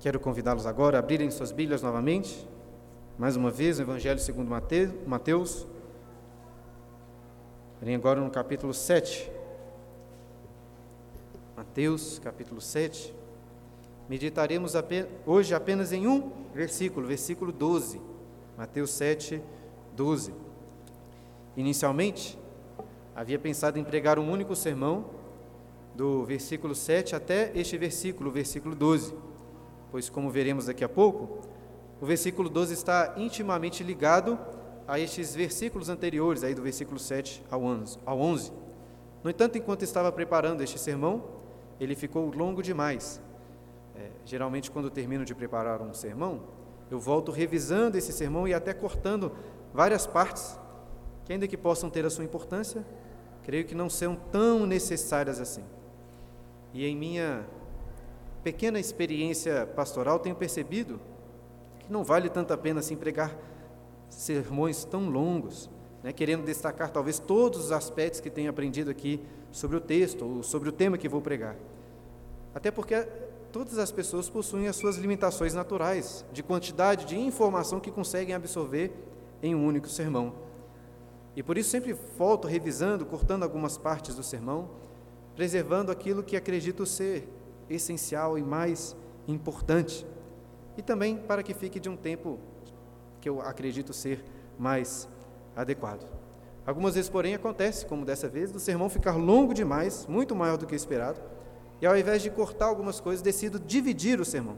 Quero 0.00 0.18
convidá-los 0.18 0.64
agora 0.64 0.96
a 0.96 1.00
abrirem 1.00 1.30
suas 1.30 1.52
Bíblias 1.52 1.82
novamente. 1.82 2.48
Mais 3.18 3.36
uma 3.36 3.50
vez, 3.50 3.78
o 3.78 3.82
Evangelho 3.82 4.18
segundo 4.18 4.48
Mateus. 5.06 5.66
Verem 7.78 7.96
agora 7.96 8.18
no 8.18 8.30
capítulo 8.30 8.72
7. 8.72 9.30
Mateus, 11.54 12.18
capítulo 12.18 12.62
7. 12.62 13.14
Meditaremos 14.08 14.72
hoje 15.26 15.54
apenas 15.54 15.92
em 15.92 16.06
um 16.06 16.32
versículo, 16.54 17.06
versículo 17.06 17.52
12. 17.52 18.00
Mateus 18.56 18.92
7, 18.92 19.42
12. 19.94 20.32
Inicialmente, 21.58 22.38
havia 23.14 23.38
pensado 23.38 23.78
em 23.78 23.84
pregar 23.84 24.18
um 24.18 24.32
único 24.32 24.56
sermão, 24.56 25.10
do 25.94 26.24
versículo 26.24 26.74
7 26.74 27.14
até 27.14 27.52
este 27.54 27.76
versículo, 27.76 28.30
versículo 28.30 28.74
12 28.74 29.28
pois, 29.90 30.08
como 30.08 30.30
veremos 30.30 30.66
daqui 30.66 30.84
a 30.84 30.88
pouco, 30.88 31.40
o 32.00 32.06
versículo 32.06 32.48
12 32.48 32.72
está 32.72 33.14
intimamente 33.16 33.82
ligado 33.82 34.38
a 34.88 34.98
estes 34.98 35.34
versículos 35.34 35.88
anteriores, 35.88 36.42
aí 36.42 36.54
do 36.54 36.62
versículo 36.62 36.98
7 36.98 37.44
ao 37.50 37.62
11. 37.62 38.52
No 39.22 39.30
entanto, 39.30 39.58
enquanto 39.58 39.82
estava 39.82 40.10
preparando 40.10 40.62
este 40.62 40.78
sermão, 40.78 41.24
ele 41.78 41.94
ficou 41.94 42.30
longo 42.34 42.62
demais. 42.62 43.20
É, 43.94 44.08
geralmente, 44.24 44.70
quando 44.70 44.90
termino 44.90 45.24
de 45.24 45.34
preparar 45.34 45.82
um 45.82 45.92
sermão, 45.92 46.40
eu 46.90 46.98
volto 46.98 47.30
revisando 47.30 47.96
esse 47.96 48.12
sermão 48.12 48.48
e 48.48 48.54
até 48.54 48.72
cortando 48.72 49.32
várias 49.72 50.06
partes, 50.06 50.58
que 51.24 51.32
ainda 51.32 51.46
que 51.46 51.56
possam 51.56 51.88
ter 51.88 52.04
a 52.04 52.10
sua 52.10 52.24
importância, 52.24 52.84
creio 53.44 53.64
que 53.64 53.74
não 53.74 53.88
são 53.88 54.16
tão 54.16 54.66
necessárias 54.66 55.40
assim. 55.40 55.64
E 56.72 56.86
em 56.86 56.96
minha 56.96 57.46
pequena 58.42 58.78
experiência 58.78 59.66
pastoral, 59.66 60.18
tenho 60.18 60.34
percebido 60.34 61.00
que 61.80 61.92
não 61.92 62.04
vale 62.04 62.28
tanto 62.28 62.52
a 62.52 62.58
pena 62.58 62.80
assim 62.80 62.96
pregar 62.96 63.36
sermões 64.08 64.84
tão 64.84 65.08
longos, 65.08 65.70
né, 66.02 66.12
querendo 66.12 66.44
destacar 66.44 66.90
talvez 66.90 67.18
todos 67.18 67.66
os 67.66 67.72
aspectos 67.72 68.20
que 68.20 68.30
tenho 68.30 68.50
aprendido 68.50 68.90
aqui 68.90 69.20
sobre 69.52 69.76
o 69.76 69.80
texto 69.80 70.24
ou 70.24 70.42
sobre 70.42 70.68
o 70.68 70.72
tema 70.72 70.96
que 70.96 71.08
vou 71.08 71.20
pregar. 71.20 71.56
Até 72.54 72.70
porque 72.70 73.06
todas 73.52 73.78
as 73.78 73.92
pessoas 73.92 74.28
possuem 74.28 74.68
as 74.68 74.76
suas 74.76 74.96
limitações 74.96 75.54
naturais 75.54 76.24
de 76.32 76.42
quantidade 76.42 77.04
de 77.04 77.18
informação 77.18 77.80
que 77.80 77.90
conseguem 77.90 78.34
absorver 78.34 78.92
em 79.42 79.54
um 79.54 79.66
único 79.66 79.88
sermão. 79.88 80.34
E 81.36 81.42
por 81.42 81.56
isso 81.56 81.70
sempre 81.70 81.92
volto 81.92 82.48
revisando, 82.48 83.06
cortando 83.06 83.42
algumas 83.42 83.78
partes 83.78 84.14
do 84.14 84.22
sermão, 84.22 84.70
preservando 85.36 85.92
aquilo 85.92 86.22
que 86.22 86.36
acredito 86.36 86.84
ser 86.84 87.28
essencial 87.70 88.36
e 88.36 88.42
mais 88.42 88.96
importante. 89.26 90.06
E 90.76 90.82
também 90.82 91.16
para 91.16 91.42
que 91.42 91.54
fique 91.54 91.80
de 91.80 91.88
um 91.88 91.96
tempo 91.96 92.38
que 93.20 93.28
eu 93.28 93.40
acredito 93.40 93.92
ser 93.92 94.24
mais 94.58 95.08
adequado. 95.54 96.06
Algumas 96.66 96.94
vezes, 96.94 97.10
porém, 97.10 97.34
acontece, 97.34 97.86
como 97.86 98.04
dessa 98.04 98.28
vez, 98.28 98.52
do 98.52 98.60
sermão 98.60 98.88
ficar 98.88 99.16
longo 99.16 99.54
demais, 99.54 100.06
muito 100.06 100.36
maior 100.36 100.56
do 100.56 100.66
que 100.66 100.74
esperado, 100.74 101.20
e 101.80 101.86
ao 101.86 101.96
invés 101.96 102.22
de 102.22 102.30
cortar 102.30 102.66
algumas 102.66 103.00
coisas, 103.00 103.22
decido 103.22 103.58
dividir 103.58 104.20
o 104.20 104.24
sermão. 104.24 104.56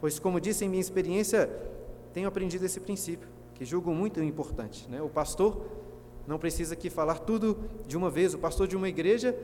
Pois, 0.00 0.18
como 0.18 0.40
disse 0.40 0.64
em 0.64 0.68
minha 0.68 0.80
experiência, 0.80 1.48
tenho 2.12 2.28
aprendido 2.28 2.64
esse 2.64 2.80
princípio, 2.80 3.28
que 3.54 3.64
julgo 3.64 3.92
muito 3.92 4.22
importante. 4.22 4.88
Né? 4.88 5.02
O 5.02 5.08
pastor 5.08 5.64
não 6.26 6.38
precisa 6.38 6.74
aqui 6.74 6.88
falar 6.88 7.18
tudo 7.18 7.58
de 7.86 7.96
uma 7.96 8.10
vez. 8.10 8.34
O 8.34 8.38
pastor 8.38 8.66
de 8.66 8.76
uma 8.76 8.88
igreja 8.88 9.36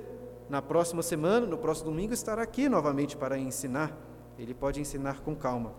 na 0.51 0.61
próxima 0.61 1.01
semana, 1.01 1.47
no 1.47 1.57
próximo 1.57 1.91
domingo, 1.91 2.13
estará 2.13 2.43
aqui 2.43 2.69
novamente 2.69 3.17
para 3.17 3.39
ensinar. 3.39 3.97
Ele 4.37 4.53
pode 4.53 4.81
ensinar 4.81 5.21
com 5.21 5.35
calma. 5.37 5.73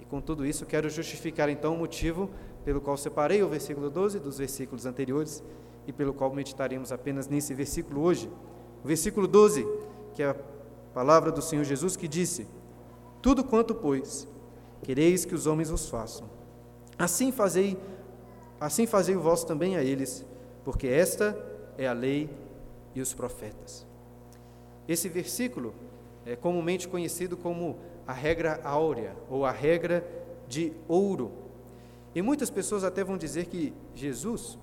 E 0.00 0.04
com 0.04 0.20
tudo 0.20 0.46
isso, 0.46 0.64
quero 0.64 0.88
justificar 0.88 1.48
então 1.48 1.74
o 1.74 1.78
motivo 1.78 2.30
pelo 2.64 2.80
qual 2.80 2.96
separei 2.96 3.42
o 3.42 3.48
versículo 3.48 3.90
12 3.90 4.20
dos 4.20 4.38
versículos 4.38 4.86
anteriores 4.86 5.42
e 5.84 5.92
pelo 5.92 6.14
qual 6.14 6.32
meditaremos 6.32 6.92
apenas 6.92 7.26
nesse 7.26 7.52
versículo 7.54 8.02
hoje. 8.02 8.30
O 8.84 8.86
versículo 8.86 9.26
12, 9.26 9.66
que 10.14 10.22
é 10.22 10.28
a 10.28 10.36
palavra 10.94 11.32
do 11.32 11.42
Senhor 11.42 11.64
Jesus 11.64 11.96
que 11.96 12.06
disse: 12.06 12.46
Tudo 13.20 13.42
quanto, 13.42 13.74
pois, 13.74 14.28
quereis 14.82 15.24
que 15.24 15.34
os 15.34 15.48
homens 15.48 15.70
vos 15.70 15.88
façam, 15.88 16.30
assim 16.96 17.32
fazei, 17.32 17.76
assim 18.60 18.86
fazei 18.86 19.16
o 19.16 19.20
vosso 19.20 19.44
também 19.44 19.76
a 19.76 19.82
eles, 19.82 20.24
porque 20.64 20.86
esta 20.86 21.36
é 21.76 21.88
a 21.88 21.92
lei 21.92 22.30
e 22.94 23.00
os 23.00 23.14
profetas. 23.14 23.86
Esse 24.86 25.08
versículo 25.08 25.74
é 26.24 26.36
comumente 26.36 26.88
conhecido 26.88 27.36
como 27.36 27.78
a 28.06 28.12
regra 28.12 28.60
áurea 28.64 29.14
ou 29.30 29.44
a 29.44 29.50
regra 29.50 30.06
de 30.48 30.72
ouro. 30.88 31.32
E 32.14 32.20
muitas 32.20 32.50
pessoas 32.50 32.84
até 32.84 33.02
vão 33.02 33.16
dizer 33.16 33.46
que 33.46 33.72
Jesus 33.94 34.58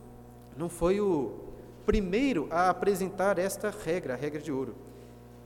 não 0.56 0.70
foi 0.70 1.00
o 1.00 1.34
primeiro 1.86 2.48
a 2.52 2.70
apresentar 2.70 3.40
esta 3.40 3.72
regra, 3.72 4.14
a 4.14 4.18
regra 4.18 4.40
de 4.40 4.52
ouro. 4.52 4.76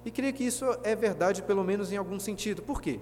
E 0.04 0.12
creio 0.12 0.34
que 0.34 0.44
isso 0.44 0.66
é 0.84 0.96
verdade, 0.96 1.42
pelo 1.42 1.64
menos 1.64 1.92
em 1.92 1.98
algum 1.98 2.20
sentido. 2.20 2.62
Por 2.62 2.82
quê? 2.82 3.00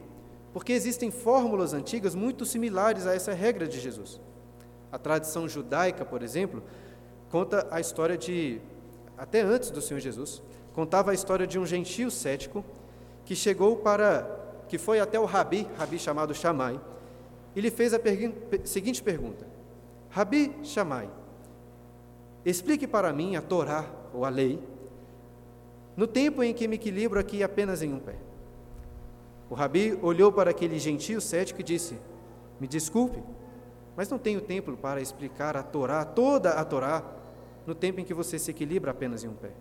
Porque 0.54 0.74
existem 0.74 1.10
fórmulas 1.10 1.74
antigas 1.74 2.14
muito 2.14 2.46
similares 2.46 3.08
a 3.08 3.16
essa 3.16 3.34
regra 3.34 3.68
de 3.68 3.80
Jesus. 3.80 4.22
A 4.92 5.00
tradição 5.00 5.48
judaica, 5.48 6.06
por 6.06 6.22
exemplo, 6.22 6.62
conta 7.30 7.68
a 7.72 7.80
história 7.80 8.18
de 8.18 8.62
até 9.18 9.42
antes 9.42 9.72
do 9.72 9.82
Senhor 9.82 10.00
Jesus, 10.00 10.42
contava 10.74 11.12
a 11.12 11.14
história 11.14 11.46
de 11.46 11.60
um 11.60 11.66
gentio 11.66 12.10
cético 12.10 12.64
que 13.26 13.36
chegou 13.36 13.78
para, 13.78 14.64
que 14.68 14.78
foi 14.78 15.00
até 15.00 15.20
o 15.20 15.26
rabi, 15.26 15.68
rabi 15.78 16.00
chamado 16.00 16.34
Shammai, 16.34 16.80
e 17.56 17.62
lhe 17.62 17.70
fez 17.70 17.94
a 17.94 18.00
seguinte 18.64 19.04
pergunta: 19.04 19.46
Rabi 20.10 20.54
Shammai, 20.64 21.10
explique 22.46 22.88
para 22.88 23.12
mim 23.14 23.36
a 23.36 23.42
Torá 23.42 23.86
ou 24.14 24.26
a 24.26 24.30
lei, 24.30 24.60
no 25.96 26.08
tempo 26.08 26.42
em 26.42 26.54
que 26.54 26.68
me 26.68 26.76
equilibro 26.76 27.20
aqui 27.20 27.44
apenas 27.44 27.82
em 27.82 27.94
um 27.94 28.00
pé. 28.00 28.16
O 29.50 29.54
rabi 29.54 30.00
olhou 30.02 30.32
para 30.32 30.52
aquele 30.52 30.80
gentio 30.80 31.20
cético 31.20 31.60
e 31.60 31.64
disse: 31.64 31.98
Me 32.60 32.68
desculpe, 32.68 33.22
mas 33.96 34.10
não 34.10 34.18
tenho 34.18 34.40
tempo 34.40 34.76
para 34.78 35.02
explicar 35.02 35.58
a 35.58 35.64
Torá, 35.64 36.06
toda 36.06 36.52
a 36.52 36.64
Torá, 36.64 37.04
no 37.66 37.76
tempo 37.76 38.00
em 38.00 38.06
que 38.06 38.14
você 38.14 38.40
se 38.40 38.52
equilibra 38.52 38.92
apenas 38.92 39.24
em 39.24 39.28
um 39.28 39.34
pé. 39.34 39.52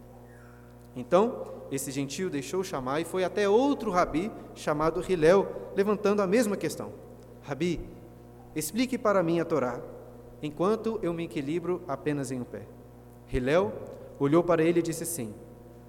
Então, 0.94 1.46
esse 1.70 1.90
gentio 1.90 2.28
deixou 2.28 2.64
chamar 2.64 3.00
e 3.00 3.04
foi 3.04 3.22
até 3.22 3.48
outro 3.48 3.90
rabi 3.90 4.30
chamado 4.54 5.04
Hilel, 5.08 5.46
levantando 5.76 6.20
a 6.20 6.26
mesma 6.26 6.56
questão. 6.56 6.92
Rabi, 7.42 7.80
explique 8.54 8.98
para 8.98 9.22
mim 9.22 9.38
a 9.40 9.44
Torá, 9.44 9.80
enquanto 10.42 10.98
eu 11.02 11.12
me 11.12 11.24
equilibro 11.24 11.82
apenas 11.86 12.30
em 12.30 12.40
um 12.40 12.44
pé. 12.44 12.66
Hilel 13.32 13.72
olhou 14.18 14.42
para 14.42 14.62
ele 14.62 14.80
e 14.80 14.82
disse 14.82 15.04
assim: 15.04 15.32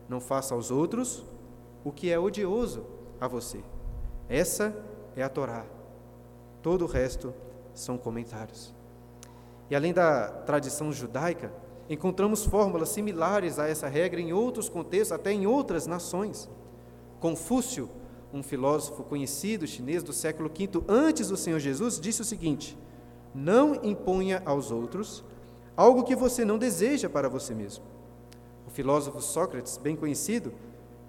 Não 0.07 0.19
faça 0.19 0.53
aos 0.53 0.69
outros 0.69 1.25
o 1.83 1.91
que 1.91 2.11
é 2.11 2.19
odioso 2.19 2.85
a 3.19 3.27
você. 3.27 3.59
Essa 4.29 4.75
é 5.15 5.23
a 5.23 5.29
Torá. 5.29 5.65
Todo 6.61 6.85
o 6.85 6.87
resto 6.87 7.33
são 7.73 7.97
comentários. 7.97 8.73
E 9.69 9.75
além 9.75 9.93
da 9.93 10.27
tradição 10.27 10.91
judaica, 10.91 11.51
Encontramos 11.91 12.45
fórmulas 12.45 12.87
similares 12.87 13.59
a 13.59 13.67
essa 13.67 13.89
regra 13.89 14.21
em 14.21 14.31
outros 14.31 14.69
contextos, 14.69 15.11
até 15.11 15.33
em 15.33 15.45
outras 15.45 15.85
nações. 15.85 16.49
Confúcio, 17.19 17.89
um 18.33 18.41
filósofo 18.41 19.03
conhecido 19.03 19.67
chinês 19.67 20.01
do 20.01 20.13
século 20.13 20.49
V 20.49 20.69
antes 20.87 21.27
do 21.27 21.35
Senhor 21.35 21.59
Jesus, 21.59 21.99
disse 21.99 22.21
o 22.21 22.23
seguinte: 22.23 22.77
Não 23.35 23.75
imponha 23.83 24.41
aos 24.45 24.71
outros 24.71 25.21
algo 25.75 26.05
que 26.05 26.15
você 26.15 26.45
não 26.45 26.57
deseja 26.57 27.09
para 27.09 27.27
você 27.27 27.53
mesmo. 27.53 27.83
O 28.65 28.71
filósofo 28.71 29.21
Sócrates, 29.21 29.75
bem 29.75 29.97
conhecido, 29.97 30.53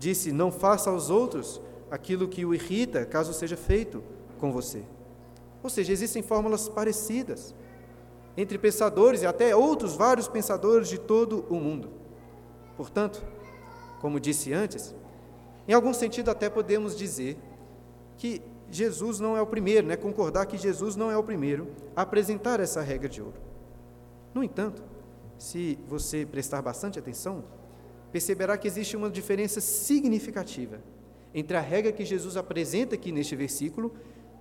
disse: 0.01 0.33
Não 0.33 0.51
faça 0.51 0.91
aos 0.91 1.11
outros 1.11 1.61
aquilo 1.93 2.27
que 2.27 2.45
o 2.45 2.53
irrita, 2.53 3.07
caso 3.07 3.33
seja 3.33 3.57
feito 3.57 4.03
com 4.41 4.51
você. 4.51 4.83
Ou 5.63 5.71
seja, 5.71 5.93
existem 5.93 6.25
fórmulas 6.25 6.69
parecidas 6.69 7.55
entre 8.37 8.59
pensadores 8.59 9.23
e 9.23 9.27
até 9.27 9.55
outros 9.55 9.95
vários 9.95 10.29
pensadores 10.29 10.89
de 10.89 10.99
todo 10.99 11.45
o 11.49 11.57
mundo. 11.57 11.91
Portanto, 12.77 13.23
como 14.01 14.19
disse 14.19 14.53
antes, 14.53 14.95
em 15.69 15.73
algum 15.73 15.93
sentido 15.93 16.31
até 16.31 16.49
podemos 16.49 16.97
dizer 16.97 17.37
que 18.17 18.43
Jesus 18.71 19.21
não 19.21 19.37
é 19.37 19.43
o 19.43 19.47
primeiro, 19.47 19.87
né? 19.87 19.97
concordar 19.97 20.47
que 20.47 20.57
Jesus 20.57 20.97
não 20.97 21.11
é 21.11 21.17
o 21.17 21.23
primeiro 21.23 21.69
a 21.95 22.03
apresentar 22.03 22.59
essa 22.59 22.81
regra 22.81 23.09
de 23.09 23.21
ouro. 23.21 23.39
No 24.35 24.43
entanto, 24.43 24.83
se 25.37 25.79
você 25.87 26.25
prestar 26.25 26.63
bastante 26.63 26.99
atenção, 26.99 27.45
perceberá 28.11 28.57
que 28.57 28.67
existe 28.67 28.97
uma 28.97 29.11
diferença 29.11 29.61
significativa 29.61 30.81
entre 31.35 31.57
a 31.57 31.61
regra 31.61 31.93
que 31.93 32.05
Jesus 32.05 32.37
apresenta 32.37 32.95
aqui 32.95 33.13
neste 33.13 33.37
versículo 33.37 33.93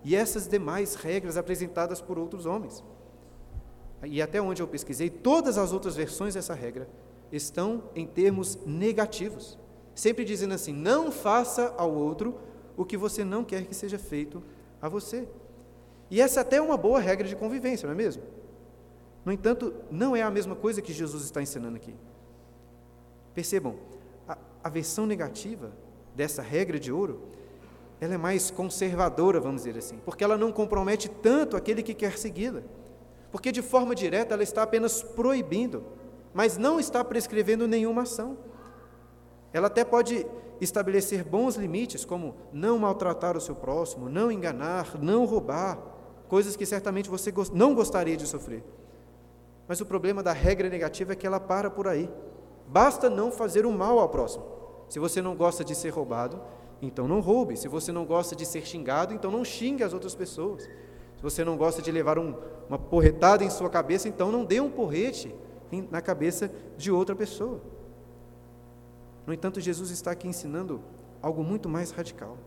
e 0.04 0.16
essas 0.16 0.48
demais 0.48 0.96
regras 0.96 1.36
apresentadas 1.36 2.02
por 2.02 2.18
outros 2.18 2.46
homens 2.46 2.84
e 4.04 4.22
até 4.22 4.42
onde 4.42 4.62
eu 4.62 4.68
pesquisei, 4.68 5.10
todas 5.10 5.58
as 5.58 5.72
outras 5.72 5.96
versões 5.96 6.34
dessa 6.34 6.54
regra 6.54 6.88
estão 7.32 7.84
em 7.96 8.06
termos 8.06 8.58
negativos, 8.66 9.58
sempre 9.94 10.26
dizendo 10.26 10.54
assim: 10.54 10.74
não 10.74 11.12
faça 11.12 11.74
ao 11.78 11.94
outro 11.94 12.40
o 12.76 12.86
que 12.86 12.98
você 12.98 13.24
não 13.24 13.44
quer 13.44 13.66
que 13.66 13.76
seja 13.76 14.00
feito 14.00 14.42
a 14.82 14.90
você. 14.90 15.28
E 16.10 16.20
essa 16.20 16.42
até 16.42 16.58
é 16.58 16.62
uma 16.62 16.78
boa 16.78 17.00
regra 17.00 17.28
de 17.28 17.36
convivência, 17.36 17.86
não 17.86 17.94
é 17.94 17.98
mesmo? 17.98 18.24
No 19.24 19.32
entanto, 19.32 19.74
não 19.90 20.16
é 20.16 20.22
a 20.22 20.32
mesma 20.32 20.56
coisa 20.56 20.82
que 20.82 20.92
Jesus 20.92 21.24
está 21.24 21.42
ensinando 21.42 21.76
aqui. 21.78 21.94
Percebam, 23.34 23.76
a, 24.28 24.38
a 24.64 24.70
versão 24.70 25.06
negativa 25.06 25.72
dessa 26.16 26.42
regra 26.42 26.80
de 26.80 26.92
ouro, 26.92 27.22
ela 28.00 28.16
é 28.16 28.18
mais 28.18 28.50
conservadora, 28.50 29.40
vamos 29.40 29.64
dizer 29.64 29.78
assim, 29.78 30.00
porque 30.04 30.24
ela 30.24 30.38
não 30.38 30.52
compromete 30.52 31.08
tanto 31.08 31.56
aquele 31.56 31.84
que 31.84 31.94
quer 31.94 32.18
segui-la. 32.18 32.64
Porque 33.32 33.52
de 33.52 33.62
forma 33.62 33.96
direta 33.96 34.34
ela 34.34 34.44
está 34.44 34.64
apenas 34.64 35.02
proibindo, 35.02 35.84
mas 36.34 36.58
não 36.58 36.80
está 36.80 37.04
prescrevendo 37.04 37.68
nenhuma 37.68 38.04
ação. 38.04 38.38
Ela 39.54 39.68
até 39.68 39.84
pode 39.84 40.26
estabelecer 40.60 41.24
bons 41.24 41.56
limites, 41.56 42.06
como 42.06 42.36
não 42.54 42.78
maltratar 42.78 43.36
o 43.36 43.42
seu 43.42 43.56
próximo, 43.56 44.10
não 44.10 44.32
enganar, 44.32 45.02
não 45.02 45.26
roubar, 45.26 45.78
coisas 46.28 46.56
que 46.56 46.66
certamente 46.66 47.10
você 47.10 47.34
não 47.54 47.74
gostaria 47.74 48.16
de 48.16 48.28
sofrer. 48.28 48.64
Mas 49.68 49.82
o 49.82 49.86
problema 49.86 50.22
da 50.22 50.34
regra 50.34 50.70
negativa 50.70 51.14
é 51.14 51.16
que 51.16 51.26
ela 51.26 51.40
para 51.40 51.70
por 51.70 51.88
aí. 51.88 52.10
Basta 52.68 53.10
não 53.10 53.32
fazer 53.32 53.66
o 53.66 53.72
mal 53.72 54.00
ao 54.00 54.10
próximo. 54.10 54.46
Se 54.88 55.00
você 55.00 55.22
não 55.22 55.36
gosta 55.36 55.64
de 55.64 55.74
ser 55.76 55.90
roubado, 55.90 56.42
então 56.82 57.08
não 57.08 57.20
roube. 57.20 57.58
Se 57.58 57.68
você 57.68 57.92
não 57.92 58.06
gosta 58.06 58.36
de 58.36 58.46
ser 58.46 58.66
xingado, 58.66 59.14
então 59.14 59.32
não 59.32 59.44
xingue 59.44 59.84
as 59.84 59.94
outras 59.94 60.16
pessoas. 60.16 60.70
Se 61.22 61.24
você 61.24 61.46
não 61.46 61.56
gosta 61.56 61.84
de 61.84 61.92
levar 61.92 62.18
um, 62.18 62.34
uma 62.68 62.80
porretada 62.80 63.44
em 63.44 63.50
sua 63.52 63.70
cabeça, 63.70 64.10
então 64.10 64.32
não 64.32 64.44
dê 64.44 64.60
um 64.60 64.72
porrete 64.72 65.32
na 65.92 66.02
cabeça 66.02 66.52
de 66.76 66.92
outra 66.92 67.16
pessoa. 67.16 67.62
No 69.28 69.32
entanto, 69.32 69.62
Jesus 69.62 69.92
está 69.92 70.10
aqui 70.10 70.28
ensinando 70.28 70.82
algo 71.22 71.44
muito 71.44 71.70
mais 71.70 71.92
radical. 71.92 72.40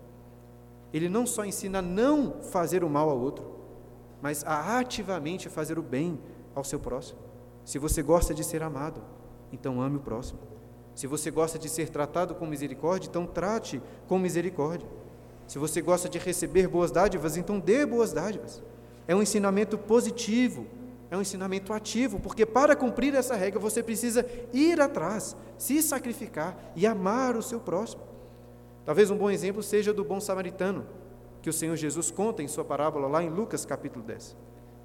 Ele 0.93 1.09
não 1.09 1.25
só 1.25 1.45
ensina 1.45 1.79
a 1.79 1.83
não 1.83 2.43
fazer 2.43 2.83
o 2.83 2.91
mal 2.91 3.09
ao 3.09 3.17
outro, 3.17 3.45
mas 4.21 4.43
a 4.45 4.81
ativamente 4.81 5.49
fazer 5.49 5.79
o 5.79 5.83
bem 5.83 6.19
ao 6.53 6.65
seu 6.65 6.81
próximo. 6.81 7.21
Se 7.65 7.79
você 7.79 8.03
gosta 8.03 8.35
de 8.35 8.43
ser 8.43 8.61
amado, 8.61 9.01
então 9.53 9.81
ame 9.81 9.99
o 9.99 10.01
próximo. 10.01 10.41
Se 10.97 11.07
você 11.07 11.31
gosta 11.31 11.61
de 11.61 11.69
ser 11.69 11.91
tratado 11.91 12.35
com 12.35 12.45
misericórdia, 12.45 13.09
então 13.09 13.25
trate 13.25 13.81
com 14.09 14.19
misericórdia. 14.19 14.89
Se 15.47 15.59
você 15.59 15.81
gosta 15.81 16.09
de 16.09 16.19
receber 16.19 16.69
boas 16.69 16.91
dádivas, 16.91 17.37
então 17.37 17.59
dê 17.59 17.85
boas 17.85 18.13
dádivas. 18.13 18.63
É 19.07 19.15
um 19.15 19.23
ensinamento 19.23 19.77
positivo, 19.77 20.67
é 21.11 21.17
um 21.17 21.21
ensinamento 21.21 21.73
ativo, 21.73 22.19
porque 22.19 22.47
para 22.47 22.75
cumprir 22.75 23.15
essa 23.15 23.35
regra 23.35 23.61
você 23.61 23.83
precisa 23.83 24.27
ir 24.53 24.81
atrás, 24.81 25.37
se 25.59 25.83
sacrificar 25.83 26.57
e 26.75 26.87
amar 26.87 27.37
o 27.37 27.43
seu 27.43 27.61
próximo. 27.61 28.03
Talvez 28.85 29.11
um 29.11 29.17
bom 29.17 29.31
exemplo 29.31 29.63
seja 29.63 29.93
do 29.93 30.05
bom 30.05 30.21
samaritano, 30.21 30.87
que 31.43 31.51
o 31.51 31.53
Senhor 31.53 31.77
Jesus 31.77 32.11
conta 32.11 32.43
em 32.43 32.49
sua 32.49 32.65
parábola 32.65 33.07
lá 33.07 33.23
em 33.23 33.29
Lucas 33.29 33.65
capítulo 33.65 34.05
10. 34.05 34.37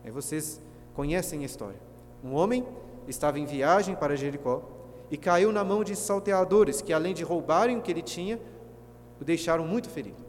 Aí 0.03 0.11
vocês 0.11 0.61
conhecem 0.93 1.43
a 1.43 1.45
história. 1.45 1.79
Um 2.23 2.33
homem 2.33 2.65
estava 3.07 3.39
em 3.39 3.45
viagem 3.45 3.95
para 3.95 4.15
Jericó 4.15 4.61
e 5.09 5.17
caiu 5.17 5.51
na 5.51 5.63
mão 5.63 5.83
de 5.83 5.95
salteadores 5.95 6.81
que, 6.81 6.93
além 6.93 7.13
de 7.13 7.23
roubarem 7.23 7.77
o 7.77 7.81
que 7.81 7.91
ele 7.91 8.01
tinha, 8.01 8.39
o 9.19 9.23
deixaram 9.23 9.65
muito 9.65 9.89
ferido. 9.89 10.28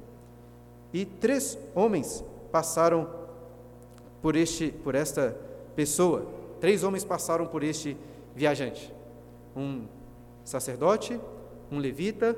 E 0.92 1.04
três 1.04 1.58
homens 1.74 2.24
passaram 2.50 3.08
por, 4.20 4.36
este, 4.36 4.70
por 4.70 4.94
esta 4.94 5.36
pessoa, 5.76 6.26
três 6.60 6.82
homens 6.82 7.04
passaram 7.04 7.46
por 7.46 7.62
este 7.62 7.96
viajante: 8.34 8.92
um 9.56 9.86
sacerdote, 10.44 11.20
um 11.70 11.78
levita 11.78 12.36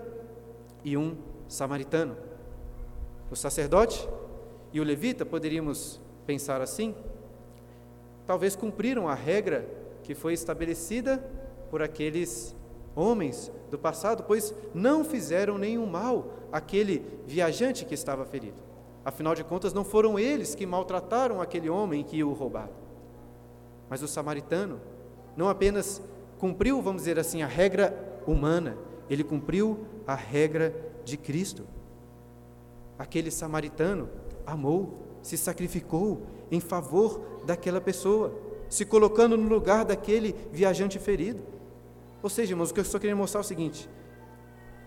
e 0.84 0.96
um 0.96 1.16
samaritano. 1.49 2.16
O 3.31 3.37
sacerdote 3.37 4.06
e 4.72 4.81
o 4.81 4.84
levita, 4.84 5.25
poderíamos 5.25 6.00
pensar 6.26 6.60
assim, 6.60 6.94
talvez 8.26 8.55
cumpriram 8.55 9.08
a 9.08 9.14
regra 9.14 9.66
que 10.02 10.14
foi 10.14 10.32
estabelecida 10.34 11.19
por 11.70 11.82
aqueles 11.82 12.55
homens 12.94 13.50
do 13.71 13.79
passado, 13.79 14.25
pois 14.27 14.55
não 14.75 15.05
fizeram 15.05 15.59
nenhum 15.59 15.87
mal 15.87 16.33
àquele 16.50 17.05
viajante 17.27 17.85
que 17.85 17.94
estava 17.94 18.25
ferido. 18.25 18.56
Afinal 19.05 19.35
de 19.35 19.43
contas, 19.43 19.73
não 19.73 19.85
foram 19.85 20.19
eles 20.19 20.55
que 20.55 20.67
maltrataram 20.67 21.41
aquele 21.41 21.69
homem 21.69 22.05
que 22.05 22.23
o 22.23 22.33
roubaram. 22.33 22.73
Mas 23.89 24.03
o 24.03 24.09
samaritano 24.09 24.81
não 25.37 25.49
apenas 25.49 26.00
cumpriu, 26.39 26.81
vamos 26.81 27.03
dizer 27.03 27.19
assim, 27.19 27.43
a 27.43 27.47
regra 27.47 28.21
humana, 28.27 28.77
ele 29.09 29.25
cumpriu 29.25 29.87
a 30.06 30.15
regra 30.15 30.75
de 31.05 31.17
Cristo. 31.17 31.65
Aquele 32.99 33.31
samaritano 33.31 34.09
amou, 34.47 34.99
se 35.23 35.37
sacrificou 35.37 36.23
em 36.50 36.61
favor 36.61 37.21
daquela 37.44 37.81
pessoa, 37.81 38.33
se 38.69 38.85
colocando 38.85 39.37
no 39.37 39.49
lugar 39.49 39.85
daquele 39.85 40.35
viajante 40.53 40.99
ferido. 40.99 41.43
Ou 42.22 42.30
seja, 42.30 42.52
irmãos, 42.52 42.70
o 42.70 42.74
que 42.74 42.80
eu 42.80 42.84
só 42.84 42.98
queria 42.98 43.16
mostrar 43.16 43.40
é 43.40 43.44
o 43.44 43.46
seguinte: 43.46 43.88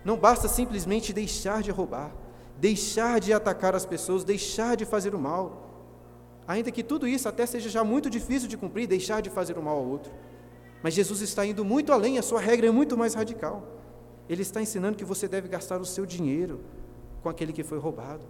não 0.04 0.16
basta 0.16 0.48
simplesmente 0.48 1.12
deixar 1.12 1.62
de 1.62 1.70
roubar, 1.70 2.12
deixar 2.58 3.20
de 3.20 3.32
atacar 3.32 3.74
as 3.74 3.84
pessoas, 3.84 4.24
deixar 4.24 4.76
de 4.76 4.84
fazer 4.84 5.14
o 5.14 5.18
mal. 5.18 5.64
Ainda 6.48 6.70
que 6.70 6.82
tudo 6.82 7.08
isso 7.08 7.28
até 7.28 7.44
seja 7.44 7.68
já 7.68 7.82
muito 7.82 8.08
difícil 8.08 8.48
de 8.48 8.56
cumprir, 8.56 8.86
deixar 8.86 9.20
de 9.20 9.28
fazer 9.28 9.58
o 9.58 9.62
mal 9.62 9.78
ao 9.78 9.84
outro. 9.84 10.12
Mas 10.82 10.94
Jesus 10.94 11.20
está 11.20 11.44
indo 11.44 11.64
muito 11.64 11.92
além, 11.92 12.18
a 12.18 12.22
sua 12.22 12.40
regra 12.40 12.68
é 12.68 12.70
muito 12.70 12.96
mais 12.96 13.14
radical. 13.14 13.66
Ele 14.28 14.42
está 14.42 14.62
ensinando 14.62 14.96
que 14.96 15.04
você 15.04 15.26
deve 15.26 15.48
gastar 15.48 15.80
o 15.80 15.84
seu 15.84 16.06
dinheiro 16.06 16.60
com 17.22 17.28
aquele 17.28 17.52
que 17.52 17.64
foi 17.64 17.78
roubado, 17.78 18.22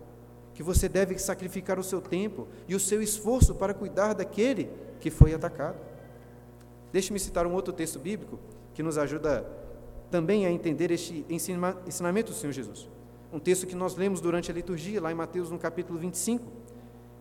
que 0.55 0.63
você 0.63 0.89
deve 0.89 1.19
sacrificar 1.19 1.79
o 1.79 1.85
seu 1.85 2.01
tempo 2.01 2.49
e 2.67 2.75
o 2.75 2.81
seu 2.81 3.03
esforço 3.03 3.55
para 3.55 3.75
cuidar 3.75 4.15
daquele 4.15 4.71
que 4.99 5.11
foi 5.11 5.35
atacado. 5.35 5.79
Deixe-me 6.91 7.19
citar 7.19 7.47
um 7.47 7.53
outro 7.53 7.75
texto 7.75 7.99
bíblico 7.99 8.39
que 8.77 8.83
nos 8.83 8.99
ajuda 8.99 9.49
também 10.11 10.45
a 10.45 10.53
entender 10.53 10.91
este 10.91 11.25
ensinamento 11.31 12.31
do 12.31 12.37
Senhor 12.37 12.53
Jesus. 12.53 12.91
Um 13.33 13.39
texto 13.39 13.67
que 13.67 13.75
nós 13.75 13.97
lemos 13.97 14.21
durante 14.21 14.51
a 14.51 14.55
liturgia, 14.55 15.01
lá 15.01 15.11
em 15.11 15.15
Mateus, 15.15 15.51
no 15.51 15.59
capítulo 15.59 15.99
25. 15.99 16.45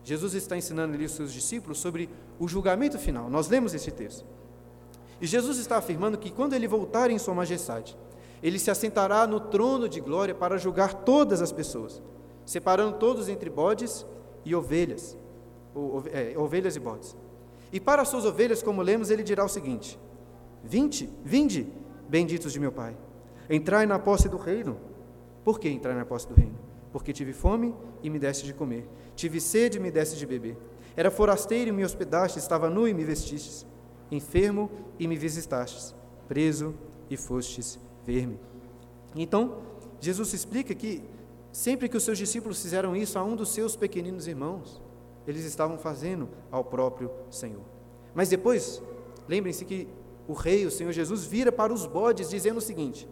Jesus 0.04 0.34
está 0.34 0.54
ensinando 0.54 0.92
ali 0.92 1.06
os 1.06 1.12
seus 1.12 1.32
discípulos 1.32 1.78
sobre 1.78 2.10
o 2.38 2.46
julgamento 2.46 2.98
final. 2.98 3.30
Nós 3.30 3.48
lemos 3.48 3.72
esse 3.72 3.90
texto. 3.90 4.26
E 5.18 5.26
Jesus 5.26 5.56
está 5.56 5.78
afirmando 5.78 6.18
que 6.18 6.30
quando 6.30 6.52
ele 6.52 6.68
voltar 6.68 7.10
em 7.10 7.18
Sua 7.18 7.34
Majestade, 7.34 7.96
ele 8.42 8.58
se 8.58 8.70
assentará 8.70 9.26
no 9.26 9.40
trono 9.40 9.88
de 9.88 9.98
glória 9.98 10.34
para 10.34 10.58
julgar 10.58 10.92
todas 10.92 11.40
as 11.40 11.52
pessoas, 11.52 12.02
separando 12.44 12.98
todos 12.98 13.30
entre 13.30 13.48
bodes 13.48 14.04
e 14.44 14.54
ovelhas, 14.54 15.16
é, 16.12 16.36
ovelhas 16.36 16.76
e 16.76 16.80
bodes. 16.80 17.16
E 17.72 17.80
para 17.80 18.02
as 18.02 18.08
suas 18.08 18.26
ovelhas, 18.26 18.62
como 18.62 18.82
lemos, 18.82 19.08
ele 19.08 19.22
dirá 19.22 19.42
o 19.42 19.48
seguinte: 19.48 19.98
Vinde, 20.68 21.08
vinde, 21.24 21.66
benditos 22.08 22.52
de 22.52 22.60
meu 22.60 22.72
Pai. 22.72 22.96
Entrai 23.48 23.86
na 23.86 23.98
posse 23.98 24.28
do 24.28 24.36
reino. 24.36 24.76
Por 25.44 25.60
que 25.60 25.68
entrar 25.68 25.94
na 25.94 26.04
posse 26.04 26.26
do 26.26 26.34
reino? 26.34 26.58
Porque 26.92 27.12
tive 27.12 27.32
fome 27.32 27.74
e 28.02 28.10
me 28.10 28.18
deste 28.18 28.44
de 28.44 28.52
comer. 28.52 28.88
Tive 29.14 29.40
sede 29.40 29.78
e 29.78 29.80
me 29.80 29.90
deste 29.90 30.16
de 30.16 30.26
beber. 30.26 30.56
Era 30.96 31.10
forasteiro 31.10 31.68
e 31.68 31.72
me 31.72 31.84
hospedaste, 31.84 32.38
estava 32.38 32.68
nu 32.68 32.88
e 32.88 32.94
me 32.94 33.04
vestistes. 33.04 33.64
Enfermo 34.10 34.70
e 34.98 35.06
me 35.06 35.16
visitastes. 35.16 35.94
Preso 36.26 36.74
e 37.08 37.16
fostes 37.16 37.78
ver-me. 38.04 38.38
Então, 39.14 39.58
Jesus 40.00 40.32
explica 40.32 40.74
que 40.74 41.02
sempre 41.52 41.88
que 41.88 41.96
os 41.96 42.02
seus 42.02 42.18
discípulos 42.18 42.60
fizeram 42.60 42.96
isso 42.96 43.18
a 43.18 43.24
um 43.24 43.36
dos 43.36 43.50
seus 43.50 43.76
pequeninos 43.76 44.26
irmãos, 44.26 44.82
eles 45.26 45.44
estavam 45.44 45.78
fazendo 45.78 46.28
ao 46.50 46.64
próprio 46.64 47.10
Senhor. 47.30 47.62
Mas 48.14 48.28
depois, 48.28 48.82
lembrem-se 49.28 49.64
que 49.64 49.88
o 50.28 50.32
rei, 50.32 50.66
o 50.66 50.70
Senhor 50.70 50.92
Jesus, 50.92 51.24
vira 51.24 51.52
para 51.52 51.72
os 51.72 51.86
bodes 51.86 52.30
dizendo 52.30 52.58
o 52.58 52.62
seguinte: 52.62 53.08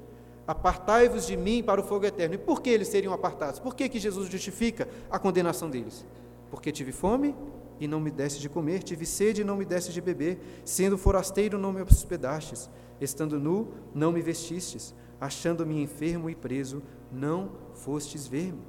Apartai-vos 0.47 1.27
de 1.27 1.37
mim 1.37 1.63
para 1.63 1.81
o 1.81 1.85
fogo 1.85 2.05
eterno. 2.05 2.35
E 2.35 2.39
por 2.39 2.61
que 2.61 2.69
eles 2.69 2.89
seriam 2.89 3.15
apartados? 3.15 3.59
Por 3.59 3.75
que, 3.75 3.89
que 3.89 3.99
Jesus 3.99 4.29
justifica 4.29 4.89
a 5.11 5.19
condenação 5.19 5.71
deles? 5.71 6.05
Porque 6.51 6.71
tive 6.71 6.93
fome 6.93 7.35
e 7.81 7.89
não 7.89 7.99
me 7.99 8.11
deste 8.11 8.41
de 8.41 8.49
comer, 8.49 8.83
tive 8.83 9.07
sede 9.07 9.41
e 9.41 9.45
não 9.45 9.57
me 9.57 9.65
deste 9.65 9.93
de 9.93 10.01
beber, 10.01 10.39
sendo 10.65 10.99
forasteiro 10.99 11.59
não 11.59 11.73
me 11.73 11.83
hospedastes, 11.83 12.71
estando 13.01 13.39
nu 13.41 13.69
não 13.95 14.13
me 14.13 14.21
vestistes, 14.21 14.95
achando-me 15.21 15.83
enfermo 15.83 16.29
e 16.29 16.35
preso, 16.35 16.83
não 17.11 17.53
fostes 17.73 18.27
ver-me. 18.27 18.63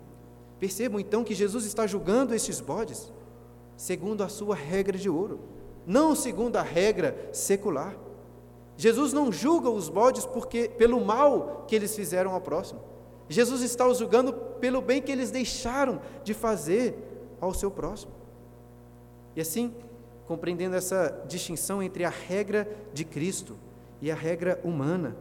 Percebam 0.59 0.99
então 0.99 1.23
que 1.23 1.35
Jesus 1.35 1.65
está 1.65 1.85
julgando 1.85 2.33
estes 2.33 2.61
bodes 2.61 3.11
segundo 3.75 4.23
a 4.23 4.29
sua 4.29 4.55
regra 4.55 4.97
de 4.97 5.09
ouro, 5.09 5.41
não 5.85 6.15
segundo 6.15 6.55
a 6.55 6.61
regra 6.61 7.29
secular. 7.33 7.95
Jesus 8.77 9.13
não 9.13 9.31
julga 9.31 9.69
os 9.69 9.89
bodes 9.89 10.25
porque 10.25 10.67
pelo 10.67 11.03
mal 11.03 11.65
que 11.67 11.75
eles 11.75 11.95
fizeram 11.95 12.31
ao 12.31 12.41
próximo. 12.41 12.81
Jesus 13.29 13.61
está 13.61 13.87
os 13.87 13.97
julgando 13.97 14.33
pelo 14.33 14.81
bem 14.81 15.01
que 15.01 15.11
eles 15.11 15.31
deixaram 15.31 16.01
de 16.23 16.33
fazer 16.33 16.95
ao 17.39 17.53
seu 17.53 17.71
próximo. 17.71 18.11
E 19.35 19.41
assim, 19.41 19.73
compreendendo 20.27 20.75
essa 20.75 21.23
distinção 21.27 21.81
entre 21.81 22.03
a 22.03 22.09
regra 22.09 22.69
de 22.93 23.03
Cristo 23.03 23.55
e 24.01 24.11
a 24.11 24.15
regra 24.15 24.59
humana, 24.63 25.15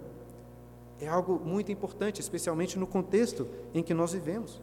é 1.00 1.08
algo 1.08 1.40
muito 1.44 1.72
importante, 1.72 2.20
especialmente 2.20 2.78
no 2.78 2.86
contexto 2.86 3.48
em 3.72 3.82
que 3.82 3.94
nós 3.94 4.12
vivemos. 4.12 4.60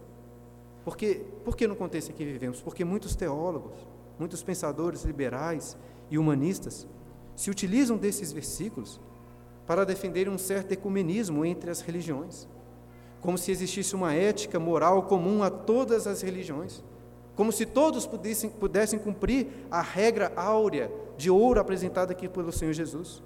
Porque, 0.84 1.22
por 1.44 1.56
que 1.56 1.68
no 1.68 1.76
contexto 1.76 2.10
em 2.10 2.14
que 2.14 2.26
vivemos? 2.26 2.62
Porque 2.62 2.84
muitos 2.84 3.16
teólogos, 3.16 3.76
muitos 4.18 4.42
pensadores 4.42 5.04
liberais 5.04 5.78
e 6.10 6.18
humanistas 6.18 6.88
se 7.36 7.50
utilizam 7.50 7.98
desses 7.98 8.32
versículos 8.32 9.00
para 9.66 9.86
defender 9.86 10.28
um 10.28 10.38
certo 10.38 10.72
ecumenismo 10.72 11.46
entre 11.46 11.72
as 11.72 11.82
religiões, 11.82 12.48
como 13.22 13.38
se 13.38 13.52
existisse 13.52 13.96
uma 13.96 14.14
ética 14.14 14.60
moral 14.60 15.04
comum 15.04 15.44
a 15.44 15.50
todas 15.50 16.08
as 16.08 16.22
religiões, 16.22 16.84
como 17.36 17.52
se 17.52 17.66
todos 17.66 18.06
pudessem, 18.06 18.50
pudessem 18.50 19.00
cumprir 19.00 19.48
a 19.70 19.82
regra 19.82 20.32
áurea 20.36 20.92
de 21.18 21.30
ouro 21.30 21.60
apresentada 21.60 22.12
aqui 22.12 22.28
pelo 22.28 22.52
Senhor 22.52 22.74
Jesus. 22.74 23.24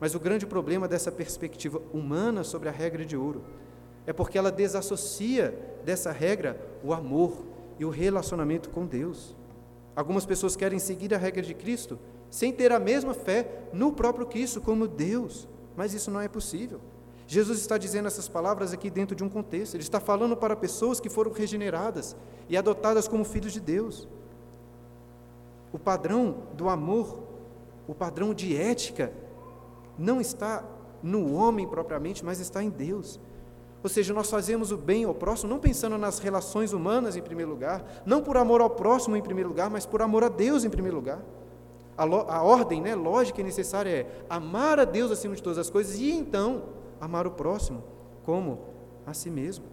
Mas 0.00 0.14
o 0.14 0.20
grande 0.20 0.46
problema 0.46 0.88
dessa 0.88 1.12
perspectiva 1.12 1.82
humana 1.92 2.42
sobre 2.42 2.68
a 2.68 2.72
regra 2.72 3.04
de 3.04 3.16
ouro 3.16 3.44
é 4.06 4.12
porque 4.12 4.38
ela 4.38 4.50
desassocia 4.50 5.54
dessa 5.84 6.10
regra 6.10 6.58
o 6.82 6.94
amor 6.94 7.44
e 7.78 7.84
o 7.84 7.90
relacionamento 7.90 8.70
com 8.70 8.86
Deus. 8.86 9.36
Algumas 9.94 10.24
pessoas 10.24 10.56
querem 10.56 10.78
seguir 10.78 11.14
a 11.14 11.18
regra 11.18 11.42
de 11.42 11.52
Cristo 11.52 11.98
sem 12.30 12.52
ter 12.52 12.72
a 12.72 12.78
mesma 12.78 13.12
fé 13.12 13.64
no 13.72 13.92
próprio 13.92 14.26
Cristo 14.26 14.60
como 14.60 14.86
Deus, 14.86 15.48
mas 15.76 15.92
isso 15.92 16.10
não 16.10 16.20
é 16.20 16.28
possível. 16.28 16.80
Jesus 17.26 17.60
está 17.60 17.76
dizendo 17.76 18.06
essas 18.06 18.28
palavras 18.28 18.72
aqui 18.72 18.90
dentro 18.90 19.14
de 19.14 19.22
um 19.22 19.28
contexto, 19.28 19.74
ele 19.74 19.82
está 19.82 20.00
falando 20.00 20.36
para 20.36 20.56
pessoas 20.56 20.98
que 21.00 21.08
foram 21.08 21.32
regeneradas 21.32 22.16
e 22.48 22.56
adotadas 22.56 23.06
como 23.06 23.24
filhos 23.24 23.52
de 23.52 23.60
Deus. 23.60 24.08
O 25.72 25.78
padrão 25.78 26.42
do 26.54 26.68
amor, 26.68 27.22
o 27.86 27.94
padrão 27.94 28.34
de 28.34 28.56
ética, 28.56 29.12
não 29.96 30.20
está 30.20 30.64
no 31.02 31.32
homem 31.32 31.68
propriamente, 31.68 32.24
mas 32.24 32.40
está 32.40 32.62
em 32.62 32.70
Deus. 32.70 33.20
Ou 33.82 33.88
seja, 33.88 34.12
nós 34.12 34.28
fazemos 34.28 34.72
o 34.72 34.76
bem 34.76 35.04
ao 35.04 35.14
próximo 35.14 35.50
não 35.50 35.58
pensando 35.58 35.96
nas 35.96 36.18
relações 36.18 36.72
humanas 36.72 37.16
em 37.16 37.22
primeiro 37.22 37.50
lugar, 37.50 38.02
não 38.04 38.22
por 38.22 38.36
amor 38.36 38.60
ao 38.60 38.70
próximo 38.70 39.16
em 39.16 39.22
primeiro 39.22 39.48
lugar, 39.48 39.70
mas 39.70 39.86
por 39.86 40.02
amor 40.02 40.24
a 40.24 40.28
Deus 40.28 40.64
em 40.64 40.70
primeiro 40.70 40.96
lugar. 40.96 41.22
A, 42.00 42.36
a 42.36 42.42
ordem 42.42 42.80
né, 42.80 42.94
lógica 42.94 43.40
e 43.40 43.44
necessária 43.44 43.90
é 43.90 44.06
amar 44.28 44.78
a 44.80 44.84
Deus 44.84 45.10
acima 45.10 45.34
de 45.34 45.42
todas 45.42 45.58
as 45.58 45.68
coisas 45.68 45.98
e 45.98 46.10
então 46.10 46.64
amar 47.00 47.26
o 47.26 47.30
próximo 47.30 47.82
como 48.24 48.60
a 49.06 49.12
si 49.12 49.30
mesmo. 49.30 49.64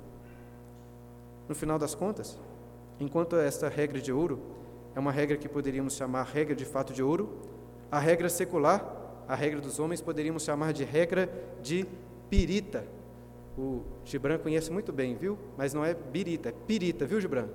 No 1.48 1.56
final 1.56 1.80
das 1.80 1.96
contas, 1.96 2.38
enquanto 3.00 3.36
esta 3.36 3.70
regra 3.70 4.02
de 4.02 4.12
ouro 4.12 4.40
é 4.96 5.00
uma 5.00 5.12
regra 5.12 5.38
que 5.38 5.48
poderíamos 5.48 5.96
chamar 5.96 6.24
regra 6.24 6.56
de 6.56 6.66
fato 6.66 6.92
de 6.92 7.02
ouro, 7.02 7.30
a 7.92 8.00
regra 8.00 8.28
secular, 8.28 9.24
a 9.28 9.36
regra 9.36 9.62
dos 9.62 9.80
homens, 9.80 10.02
poderíamos 10.02 10.44
chamar 10.44 10.74
de 10.74 10.84
regra 10.84 11.30
de 11.62 11.86
pirita 12.30 12.84
o 13.58 13.82
Gibran 14.06 14.38
conhece 14.38 14.72
muito 14.72 14.94
bem, 14.94 15.16
viu? 15.16 15.38
Mas 15.58 15.74
não 15.74 15.84
é 15.84 15.94
birita, 15.94 16.50
é 16.50 16.52
pirita, 16.52 17.08
viu, 17.08 17.20
Gibran? 17.20 17.48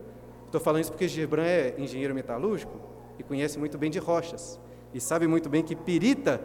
Estou 0.47 0.61
falando 0.61 0.83
isso 0.83 0.91
porque 0.91 1.07
Gibran 1.07 1.45
é 1.45 1.75
engenheiro 1.79 2.15
metalúrgico 2.15 2.77
e 3.19 3.23
conhece 3.23 3.59
muito 3.59 3.79
bem 3.79 3.91
de 3.91 3.99
rochas. 3.99 4.59
E 4.93 5.01
sabe 5.01 5.27
muito 5.27 5.49
bem 5.49 5.63
que 5.63 5.75
pirita 5.75 6.41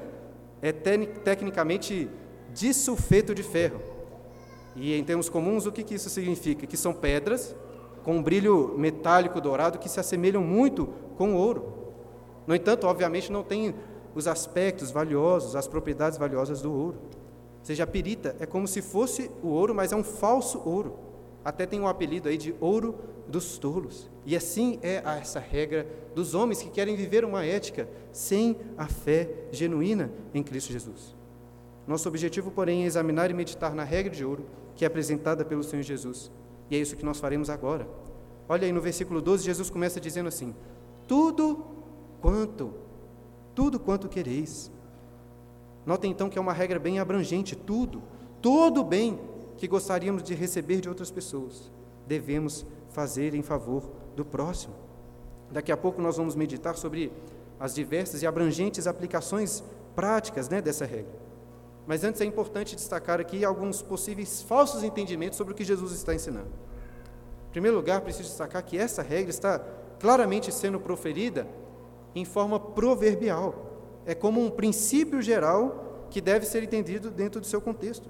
é 0.62 0.72
te 0.72 1.06
tecnicamente 1.24 2.10
disulfeto 2.54 3.36
de 3.36 3.44
ferro. 3.44 3.80
E 4.76 4.94
em 4.94 5.04
termos 5.04 5.30
comuns, 5.30 5.66
o 5.66 5.72
que, 5.72 5.84
que 5.84 5.96
isso 5.96 6.10
significa? 6.10 6.66
Que 6.66 6.78
são 6.78 6.94
pedras 6.94 7.56
com 8.04 8.18
um 8.18 8.24
brilho 8.24 8.76
metálico 8.78 9.42
dourado 9.42 9.80
que 9.80 9.90
se 9.90 10.00
assemelham 10.00 10.42
muito 10.42 10.88
com 11.18 11.36
ouro. 11.36 11.94
No 12.46 12.56
entanto, 12.56 12.88
obviamente, 12.88 13.32
não 13.32 13.44
tem 13.44 13.76
os 14.16 14.28
aspectos 14.28 14.92
valiosos, 14.92 15.56
as 15.56 15.68
propriedades 15.68 16.18
valiosas 16.18 16.62
do 16.62 16.72
ouro 16.72 16.98
seja, 17.68 17.84
a 17.84 17.88
pirita 17.88 18.34
é 18.40 18.46
como 18.46 18.66
se 18.66 18.82
fosse 18.82 19.30
o 19.44 19.50
ouro, 19.50 19.76
mas 19.76 19.92
é 19.92 19.96
um 19.96 20.04
falso 20.04 20.62
ouro. 20.66 20.98
Até 21.48 21.66
tem 21.66 21.80
um 21.80 21.88
apelido 21.88 22.28
aí 22.28 22.38
de 22.38 22.54
ouro 22.60 23.00
dos 23.26 23.58
tolos. 23.58 24.12
E 24.26 24.36
assim 24.36 24.80
é 24.84 25.02
essa 25.22 25.40
regra 25.40 25.88
dos 26.14 26.34
homens 26.34 26.62
que 26.62 26.70
querem 26.70 26.94
viver 26.98 27.24
uma 27.24 27.46
ética 27.46 27.88
sem 28.12 28.58
a 28.78 28.86
fé 28.86 29.30
genuína 29.50 30.12
em 30.34 30.44
Cristo 30.44 30.74
Jesus. 30.74 31.16
Nosso 31.88 32.10
objetivo, 32.10 32.52
porém, 32.52 32.84
é 32.84 32.86
examinar 32.86 33.32
e 33.32 33.34
meditar 33.34 33.74
na 33.74 33.86
regra 33.86 34.14
de 34.14 34.26
ouro 34.26 34.46
que 34.76 34.84
é 34.84 34.88
apresentada 34.88 35.46
pelo 35.46 35.64
Senhor 35.64 35.84
Jesus. 35.84 36.30
E 36.70 36.76
é 36.76 36.80
isso 36.80 36.98
que 36.98 37.06
nós 37.06 37.18
faremos 37.18 37.50
agora. 37.50 37.88
Olha 38.50 38.66
aí 38.66 38.74
no 38.74 38.82
versículo 38.82 39.22
12, 39.22 39.46
Jesus 39.46 39.70
começa 39.70 40.02
dizendo 40.02 40.28
assim: 40.28 40.54
Tudo 41.08 41.66
quanto, 42.20 42.74
tudo 43.56 43.80
quanto 43.80 44.10
quereis, 44.10 44.70
Notem 45.88 46.12
então 46.12 46.28
que 46.30 46.38
é 46.38 46.42
uma 46.42 46.52
regra 46.52 46.78
bem 46.78 47.00
abrangente, 47.00 47.56
tudo, 47.56 48.04
todo 48.42 48.84
bem 48.84 49.18
que 49.58 49.68
gostaríamos 49.68 50.24
de 50.24 50.34
receber 50.34 50.82
de 50.82 50.90
outras 50.90 51.12
pessoas, 51.12 51.72
devemos 52.06 52.66
fazer 52.90 53.34
em 53.34 53.42
favor 53.42 53.92
do 54.16 54.24
próximo. 54.24 54.74
Daqui 55.52 55.72
a 55.72 55.78
pouco 55.78 56.02
nós 56.02 56.18
vamos 56.18 56.36
meditar 56.36 56.76
sobre 56.76 57.12
as 57.60 57.74
diversas 57.74 58.22
e 58.22 58.28
abrangentes 58.28 58.88
aplicações 58.88 59.64
práticas 59.96 60.48
né, 60.50 60.62
dessa 60.62 60.86
regra. 60.86 61.28
Mas 61.86 62.04
antes 62.04 62.22
é 62.22 62.26
importante 62.26 62.76
destacar 62.76 63.20
aqui 63.20 63.44
alguns 63.46 63.82
possíveis 63.82 64.42
falsos 64.42 64.84
entendimentos 64.84 65.38
sobre 65.38 65.54
o 65.54 65.56
que 65.56 65.64
Jesus 65.64 65.92
está 65.94 66.14
ensinando. 66.14 66.50
Em 67.48 67.52
primeiro 67.52 67.78
lugar, 67.78 68.02
preciso 68.02 68.30
destacar 68.30 68.64
que 68.64 68.78
essa 68.78 69.02
regra 69.02 69.30
está 69.30 69.60
claramente 70.00 70.54
sendo 70.54 70.80
proferida 70.80 71.48
em 72.14 72.26
forma 72.26 72.60
proverbial 72.60 73.68
é 74.06 74.16
como 74.16 74.42
um 74.42 74.50
princípio 74.50 75.22
geral 75.22 76.08
que 76.10 76.22
deve 76.22 76.46
ser 76.46 76.64
entendido 76.64 77.12
dentro 77.12 77.42
do 77.42 77.48
seu 77.48 77.60
contexto. 77.60 78.10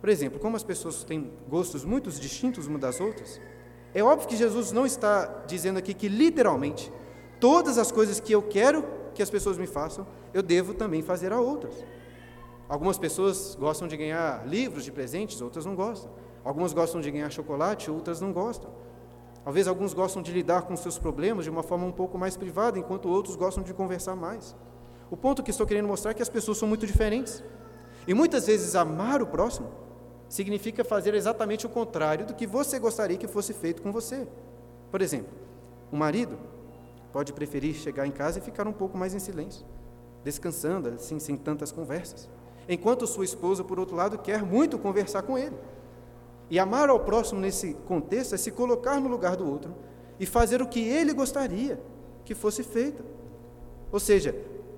Por 0.00 0.08
exemplo, 0.08 0.38
como 0.38 0.56
as 0.56 0.62
pessoas 0.62 1.04
têm 1.04 1.30
gostos 1.48 1.84
muito 1.84 2.10
distintos 2.10 2.66
umas 2.66 2.80
das 2.80 3.00
outras, 3.00 3.40
é 3.92 4.02
óbvio 4.02 4.28
que 4.28 4.36
Jesus 4.36 4.72
não 4.72 4.86
está 4.86 5.44
dizendo 5.46 5.78
aqui 5.78 5.92
que 5.92 6.08
literalmente 6.08 6.90
todas 7.38 7.76
as 7.76 7.92
coisas 7.92 8.18
que 8.18 8.32
eu 8.32 8.42
quero 8.42 8.84
que 9.14 9.22
as 9.22 9.28
pessoas 9.28 9.58
me 9.58 9.66
façam, 9.66 10.06
eu 10.32 10.42
devo 10.42 10.72
também 10.72 11.02
fazer 11.02 11.32
a 11.32 11.40
outras. 11.40 11.74
Algumas 12.68 12.96
pessoas 12.96 13.56
gostam 13.58 13.88
de 13.88 13.96
ganhar 13.96 14.46
livros 14.46 14.84
de 14.84 14.92
presentes, 14.92 15.40
outras 15.40 15.66
não 15.66 15.74
gostam. 15.74 16.10
Algumas 16.44 16.72
gostam 16.72 17.00
de 17.00 17.10
ganhar 17.10 17.28
chocolate, 17.28 17.90
outras 17.90 18.20
não 18.20 18.32
gostam. 18.32 18.70
Talvez 19.44 19.66
alguns 19.66 19.92
gostam 19.92 20.22
de 20.22 20.32
lidar 20.32 20.62
com 20.62 20.76
seus 20.76 20.96
problemas 20.96 21.44
de 21.44 21.50
uma 21.50 21.62
forma 21.62 21.84
um 21.84 21.92
pouco 21.92 22.16
mais 22.16 22.36
privada, 22.36 22.78
enquanto 22.78 23.08
outros 23.08 23.34
gostam 23.34 23.64
de 23.64 23.74
conversar 23.74 24.14
mais. 24.14 24.54
O 25.10 25.16
ponto 25.16 25.42
que 25.42 25.50
estou 25.50 25.66
querendo 25.66 25.88
mostrar 25.88 26.12
é 26.12 26.14
que 26.14 26.22
as 26.22 26.28
pessoas 26.28 26.58
são 26.58 26.68
muito 26.68 26.86
diferentes. 26.86 27.42
E 28.06 28.14
muitas 28.14 28.46
vezes 28.46 28.76
amar 28.76 29.20
o 29.20 29.26
próximo 29.26 29.68
significa 30.30 30.84
fazer 30.84 31.12
exatamente 31.12 31.66
o 31.66 31.68
contrário 31.68 32.24
do 32.24 32.34
que 32.34 32.46
você 32.46 32.78
gostaria 32.78 33.18
que 33.18 33.26
fosse 33.26 33.52
feito 33.52 33.82
com 33.82 33.90
você. 33.90 34.28
Por 34.88 35.02
exemplo, 35.02 35.32
o 35.90 35.96
marido 35.96 36.38
pode 37.12 37.32
preferir 37.32 37.74
chegar 37.74 38.06
em 38.06 38.12
casa 38.12 38.38
e 38.38 38.42
ficar 38.42 38.68
um 38.68 38.72
pouco 38.72 38.96
mais 38.96 39.12
em 39.12 39.18
silêncio, 39.18 39.66
descansando, 40.22 40.90
assim, 40.90 41.18
sem 41.18 41.36
tantas 41.36 41.72
conversas. 41.72 42.30
Enquanto 42.68 43.08
sua 43.08 43.24
esposa, 43.24 43.64
por 43.64 43.80
outro 43.80 43.96
lado, 43.96 44.18
quer 44.18 44.44
muito 44.44 44.78
conversar 44.78 45.22
com 45.22 45.36
ele. 45.36 45.56
E 46.48 46.60
amar 46.60 46.88
ao 46.88 47.00
próximo 47.00 47.40
nesse 47.40 47.74
contexto 47.88 48.34
é 48.36 48.38
se 48.38 48.52
colocar 48.52 49.00
no 49.00 49.08
lugar 49.08 49.34
do 49.36 49.50
outro 49.50 49.74
e 50.18 50.26
fazer 50.26 50.62
o 50.62 50.68
que 50.68 50.80
ele 50.80 51.12
gostaria 51.12 51.80
que 52.24 52.36
fosse 52.36 52.62
feito. 52.62 53.04
Ou 53.90 53.98
seja, 53.98 54.32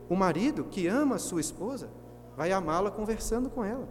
o 0.08 0.16
marido 0.16 0.64
que 0.64 0.86
ama 0.86 1.16
a 1.16 1.18
sua 1.18 1.42
esposa 1.42 1.90
vai 2.38 2.52
amá-la 2.52 2.90
conversando 2.90 3.50
com 3.50 3.62
ela, 3.62 3.86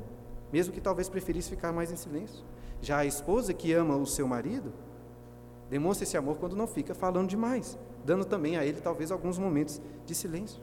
mesmo 0.52 0.74
que 0.74 0.82
talvez 0.82 1.10
preferisse 1.10 1.50
ficar 1.50 1.72
mais 1.72 1.92
em 1.92 1.96
silêncio. 1.96 2.44
Já 2.82 3.00
a 3.00 3.06
esposa 3.06 3.54
que 3.54 3.74
ama 3.74 3.96
o 3.96 4.06
seu 4.06 4.28
marido 4.28 4.74
demonstra 5.70 6.04
esse 6.04 6.18
amor 6.18 6.38
quando 6.38 6.56
não 6.56 6.68
fica 6.68 6.94
falando 6.94 7.30
demais, 7.30 7.78
dando 8.04 8.26
também 8.26 8.58
a 8.58 8.66
ele 8.66 8.82
talvez 8.82 9.12
alguns 9.12 9.38
momentos 9.38 9.82
de 10.06 10.14
silêncio. 10.14 10.62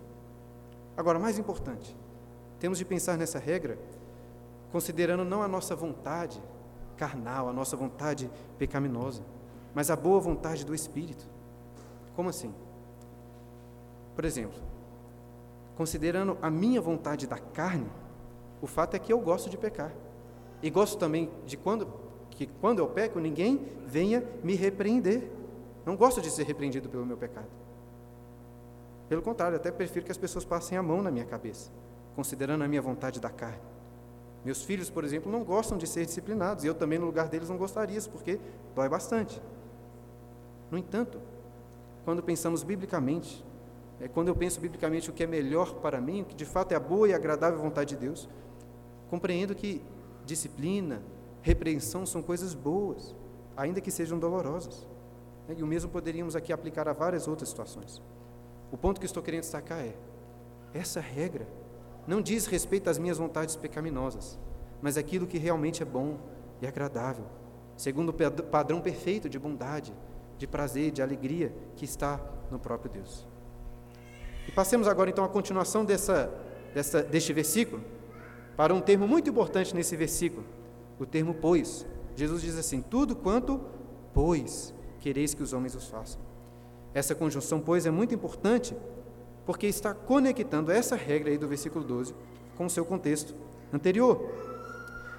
Agora, 0.97 1.19
mais 1.19 1.39
importante, 1.39 1.97
temos 2.59 2.77
de 2.77 2.85
pensar 2.85 3.17
nessa 3.17 3.39
regra 3.39 3.79
considerando 4.71 5.25
não 5.25 5.43
a 5.43 5.49
nossa 5.49 5.75
vontade 5.75 6.43
carnal, 6.97 7.49
a 7.49 7.53
nossa 7.53 7.77
vontade 7.77 8.31
pecaminosa, 8.59 9.23
mas 9.75 9.91
a 9.91 9.97
boa 9.97 10.21
vontade 10.21 10.67
do 10.67 10.75
Espírito. 10.75 11.25
Como 12.15 12.29
assim? 12.29 12.53
Por 14.15 14.25
exemplo, 14.25 14.59
considerando 15.77 16.37
a 16.43 16.51
minha 16.51 16.81
vontade 16.81 17.27
da 17.27 17.39
carne, 17.39 17.89
o 18.61 18.67
fato 18.67 18.95
é 18.95 18.99
que 18.99 19.13
eu 19.13 19.21
gosto 19.21 19.49
de 19.49 19.57
pecar. 19.57 19.93
E 20.63 20.71
gosto 20.71 20.99
também 20.99 21.31
de 21.47 21.57
quando 21.57 21.87
que 22.31 22.47
quando 22.47 22.79
eu 22.79 22.87
peco, 22.87 23.19
ninguém 23.19 23.67
venha 23.85 24.23
me 24.45 24.55
repreender. 24.55 25.29
Não 25.85 25.97
gosto 25.97 26.21
de 26.21 26.31
ser 26.31 26.45
repreendido 26.45 26.89
pelo 26.89 27.05
meu 27.05 27.17
pecado. 27.17 27.49
Pelo 29.09 29.23
contrário, 29.23 29.57
até 29.57 29.73
prefiro 29.73 30.05
que 30.05 30.13
as 30.13 30.19
pessoas 30.19 30.45
passem 30.45 30.79
a 30.79 30.83
mão 30.83 31.03
na 31.03 31.11
minha 31.11 31.25
cabeça, 31.25 31.71
considerando 32.15 32.63
a 32.63 32.69
minha 32.69 32.81
vontade 32.81 33.19
da 33.19 33.29
carne. 33.29 33.59
Meus 34.45 34.63
filhos, 34.63 34.89
por 34.89 35.03
exemplo, 35.03 35.33
não 35.33 35.43
gostam 35.43 35.77
de 35.77 35.87
ser 35.87 36.07
disciplinados, 36.07 36.63
e 36.63 36.69
eu 36.69 36.75
também, 36.75 36.99
no 36.99 37.07
lugar 37.07 37.29
deles, 37.29 37.49
não 37.49 37.57
gostaria, 37.57 38.01
porque 38.03 38.39
dói 38.73 38.89
bastante. 38.89 39.43
No 40.71 40.79
entanto, 40.79 41.21
quando 42.05 42.23
pensamos 42.23 42.63
biblicamente 42.63 43.45
é 44.01 44.07
quando 44.07 44.29
eu 44.29 44.37
penso 44.37 44.61
biblicamente 44.61 45.11
o 45.11 45.13
que 45.13 45.25
é 45.25 45.27
melhor 45.27 45.75
para 45.75 46.01
mim, 46.01 46.23
o 46.23 46.25
que 46.25 46.37
de 46.37 46.45
fato 46.45 46.71
é 46.71 46.77
a 46.77 46.81
boa 46.81 47.09
e 47.09 47.15
agradável 47.15 47.59
vontade 47.59 47.97
de 47.97 47.97
Deus, 47.97 48.29
compreendo 49.09 49.55
que 49.55 49.83
disciplina, 50.25 51.03
repreensão 51.43 52.05
são 52.05 52.23
coisas 52.23 52.55
boas. 52.55 53.15
ainda 53.57 53.81
que 53.81 53.91
sejam 53.91 54.21
dolorosos. 54.21 54.87
E 55.49 55.63
o 55.63 55.67
mesmo 55.67 55.91
poderíamos 55.91 56.37
aqui 56.37 56.53
aplicar 56.53 56.87
a 56.87 56.93
várias 56.93 57.27
outras 57.27 57.49
situações. 57.49 58.01
O 58.71 58.77
ponto 58.77 59.01
que 59.01 59.07
estou 59.07 59.21
querendo 59.21 59.41
destacar 59.41 59.81
é: 59.81 59.97
essa 60.73 61.01
regra 61.01 61.49
não 62.07 62.23
diz 62.23 62.47
respeito 62.47 62.89
às 62.89 62.99
minhas 62.99 63.19
vontades 63.19 63.57
pecaminosas, 63.57 64.39
mas 64.81 64.97
aquilo 64.97 65.27
que 65.27 65.39
realmente 65.39 65.83
é 65.83 65.87
bom 65.87 66.19
e 66.63 66.67
agradável, 66.69 67.25
segundo 67.77 68.11
o 68.11 68.43
padrão 68.45 68.81
perfeito 68.81 69.29
de 69.29 69.39
bondade, 69.39 69.93
de 70.37 70.47
prazer, 70.47 70.93
de 70.93 71.03
alegria 71.03 71.53
que 71.75 71.85
está 71.85 72.21
no 72.51 72.59
próprio 72.59 72.93
Deus. 72.93 73.27
E 74.47 74.53
passemos 74.53 74.87
agora 74.87 75.11
então 75.11 75.25
à 75.25 75.29
continuação 75.29 75.85
dessa, 75.85 76.33
dessa, 76.73 77.03
deste 77.03 77.33
versículo 77.33 77.83
para 78.59 78.75
um 78.75 78.81
termo 78.81 79.07
muito 79.07 79.31
importante 79.31 79.73
nesse 79.73 79.95
versículo, 79.95 80.45
o 80.99 81.07
termo 81.07 81.33
pois. 81.33 81.87
Jesus 82.17 82.43
diz 82.43 82.59
assim: 82.59 82.83
Tudo 82.83 83.15
quanto, 83.15 83.61
pois, 84.13 84.75
quereis 84.99 85.33
que 85.33 85.45
os 85.45 85.53
homens 85.53 85.77
os 85.77 85.87
façam. 85.87 86.21
Essa 86.93 87.15
conjunção, 87.15 87.61
pois, 87.61 87.87
é 87.87 87.91
muito 87.93 88.13
importante 88.13 88.77
porque 89.47 89.69
está 89.69 89.95
conectando 89.95 90.73
essa 90.73 90.97
regra 90.97 91.31
aí 91.31 91.39
do 91.39 91.47
versículo 91.47 91.85
12 91.85 92.13
com 92.57 92.67
o 92.67 92.71
seu 92.71 92.85
contexto 92.85 93.33
anterior. 93.73 94.29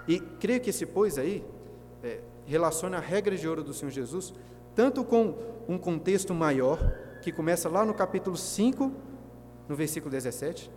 E 0.06 0.20
creio 0.20 0.60
que 0.60 0.72
esse 0.72 0.86
pois 0.86 1.18
aí 1.18 1.42
é, 2.04 2.20
relaciona 2.46 2.98
a 2.98 3.00
regra 3.00 3.38
de 3.38 3.48
ouro 3.48 3.64
do 3.64 3.74
Senhor 3.74 3.92
Jesus 3.92 4.34
tanto 4.76 5.02
com 5.02 5.36
um 5.68 5.78
contexto 5.78 6.34
maior, 6.34 6.80
que 7.22 7.32
começa 7.32 7.70
lá 7.70 7.86
no 7.86 7.94
capítulo 7.94 8.36
5, 8.36 8.92
no 9.68 9.76
versículo 9.78 10.12
17, 10.12 10.70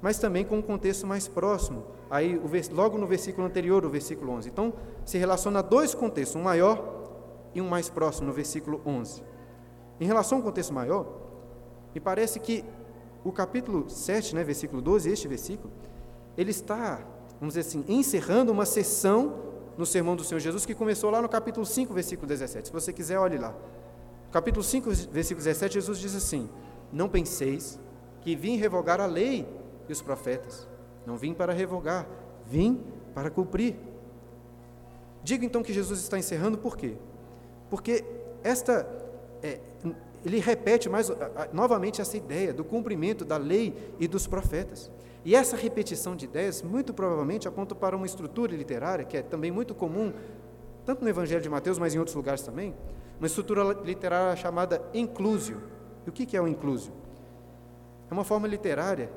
mas 0.00 0.18
também 0.18 0.44
com 0.44 0.58
um 0.58 0.62
contexto 0.62 1.06
mais 1.06 1.26
próximo, 1.26 1.84
aí 2.10 2.40
logo 2.72 2.98
no 2.98 3.06
versículo 3.06 3.46
anterior, 3.46 3.84
o 3.84 3.90
versículo 3.90 4.32
11. 4.32 4.48
Então, 4.48 4.72
se 5.04 5.18
relaciona 5.18 5.60
a 5.60 5.62
dois 5.62 5.94
contextos, 5.94 6.36
um 6.36 6.44
maior 6.44 7.06
e 7.54 7.60
um 7.60 7.68
mais 7.68 7.88
próximo, 7.88 8.26
no 8.28 8.32
versículo 8.32 8.80
11. 8.84 9.22
Em 10.00 10.06
relação 10.06 10.38
ao 10.38 10.44
contexto 10.44 10.74
maior, 10.74 11.06
me 11.94 12.00
parece 12.00 12.38
que 12.38 12.64
o 13.24 13.32
capítulo 13.32 13.88
7, 13.88 14.34
né, 14.34 14.44
versículo 14.44 14.82
12, 14.82 15.10
este 15.10 15.26
versículo, 15.26 15.72
ele 16.36 16.50
está, 16.50 17.00
vamos 17.40 17.54
dizer 17.54 17.60
assim, 17.60 17.84
encerrando 17.88 18.52
uma 18.52 18.66
sessão 18.66 19.46
no 19.76 19.84
sermão 19.84 20.14
do 20.14 20.22
Senhor 20.22 20.38
Jesus 20.38 20.64
que 20.64 20.74
começou 20.74 21.10
lá 21.10 21.20
no 21.20 21.28
capítulo 21.28 21.64
5, 21.64 21.92
versículo 21.92 22.28
17. 22.28 22.68
Se 22.68 22.72
você 22.72 22.92
quiser, 22.92 23.18
olhe 23.18 23.38
lá. 23.38 23.54
Capítulo 24.30 24.62
5, 24.62 24.90
versículo 25.10 25.44
17, 25.44 25.74
Jesus 25.74 25.98
diz 25.98 26.14
assim: 26.14 26.48
Não 26.92 27.08
penseis 27.08 27.78
que 28.20 28.36
vim 28.36 28.56
revogar 28.56 29.00
a 29.00 29.06
lei 29.06 29.46
e 29.88 29.92
os 29.92 30.02
profetas. 30.02 30.68
Não 31.06 31.16
vim 31.16 31.32
para 31.32 31.52
revogar, 31.52 32.06
vim 32.46 32.82
para 33.14 33.30
cumprir. 33.30 33.76
Digo 35.22 35.44
então 35.44 35.62
que 35.62 35.72
Jesus 35.72 36.00
está 36.00 36.18
encerrando 36.18 36.58
por 36.58 36.76
quê? 36.76 36.96
Porque 37.70 38.04
esta, 38.42 38.86
é, 39.42 39.58
ele 40.24 40.38
repete 40.38 40.88
mais 40.88 41.10
novamente 41.52 42.00
essa 42.00 42.16
ideia 42.16 42.52
do 42.52 42.64
cumprimento 42.64 43.24
da 43.24 43.36
lei 43.36 43.92
e 43.98 44.06
dos 44.06 44.26
profetas. 44.26 44.90
E 45.24 45.34
essa 45.34 45.56
repetição 45.56 46.14
de 46.14 46.24
ideias, 46.24 46.62
muito 46.62 46.94
provavelmente, 46.94 47.48
aponta 47.48 47.74
para 47.74 47.96
uma 47.96 48.06
estrutura 48.06 48.54
literária 48.54 49.04
que 49.04 49.16
é 49.16 49.22
também 49.22 49.50
muito 49.50 49.74
comum, 49.74 50.12
tanto 50.84 51.02
no 51.02 51.10
Evangelho 51.10 51.42
de 51.42 51.48
Mateus, 51.48 51.78
mas 51.78 51.94
em 51.94 51.98
outros 51.98 52.14
lugares 52.14 52.42
também, 52.42 52.72
uma 53.18 53.26
estrutura 53.26 53.64
literária 53.84 54.36
chamada 54.36 54.80
inclusio. 54.94 55.60
E 56.06 56.10
o 56.10 56.12
que 56.12 56.36
é 56.36 56.40
o 56.40 56.46
inclusio? 56.46 56.92
É 58.08 58.14
uma 58.14 58.22
forma 58.22 58.46
literária 58.46 59.10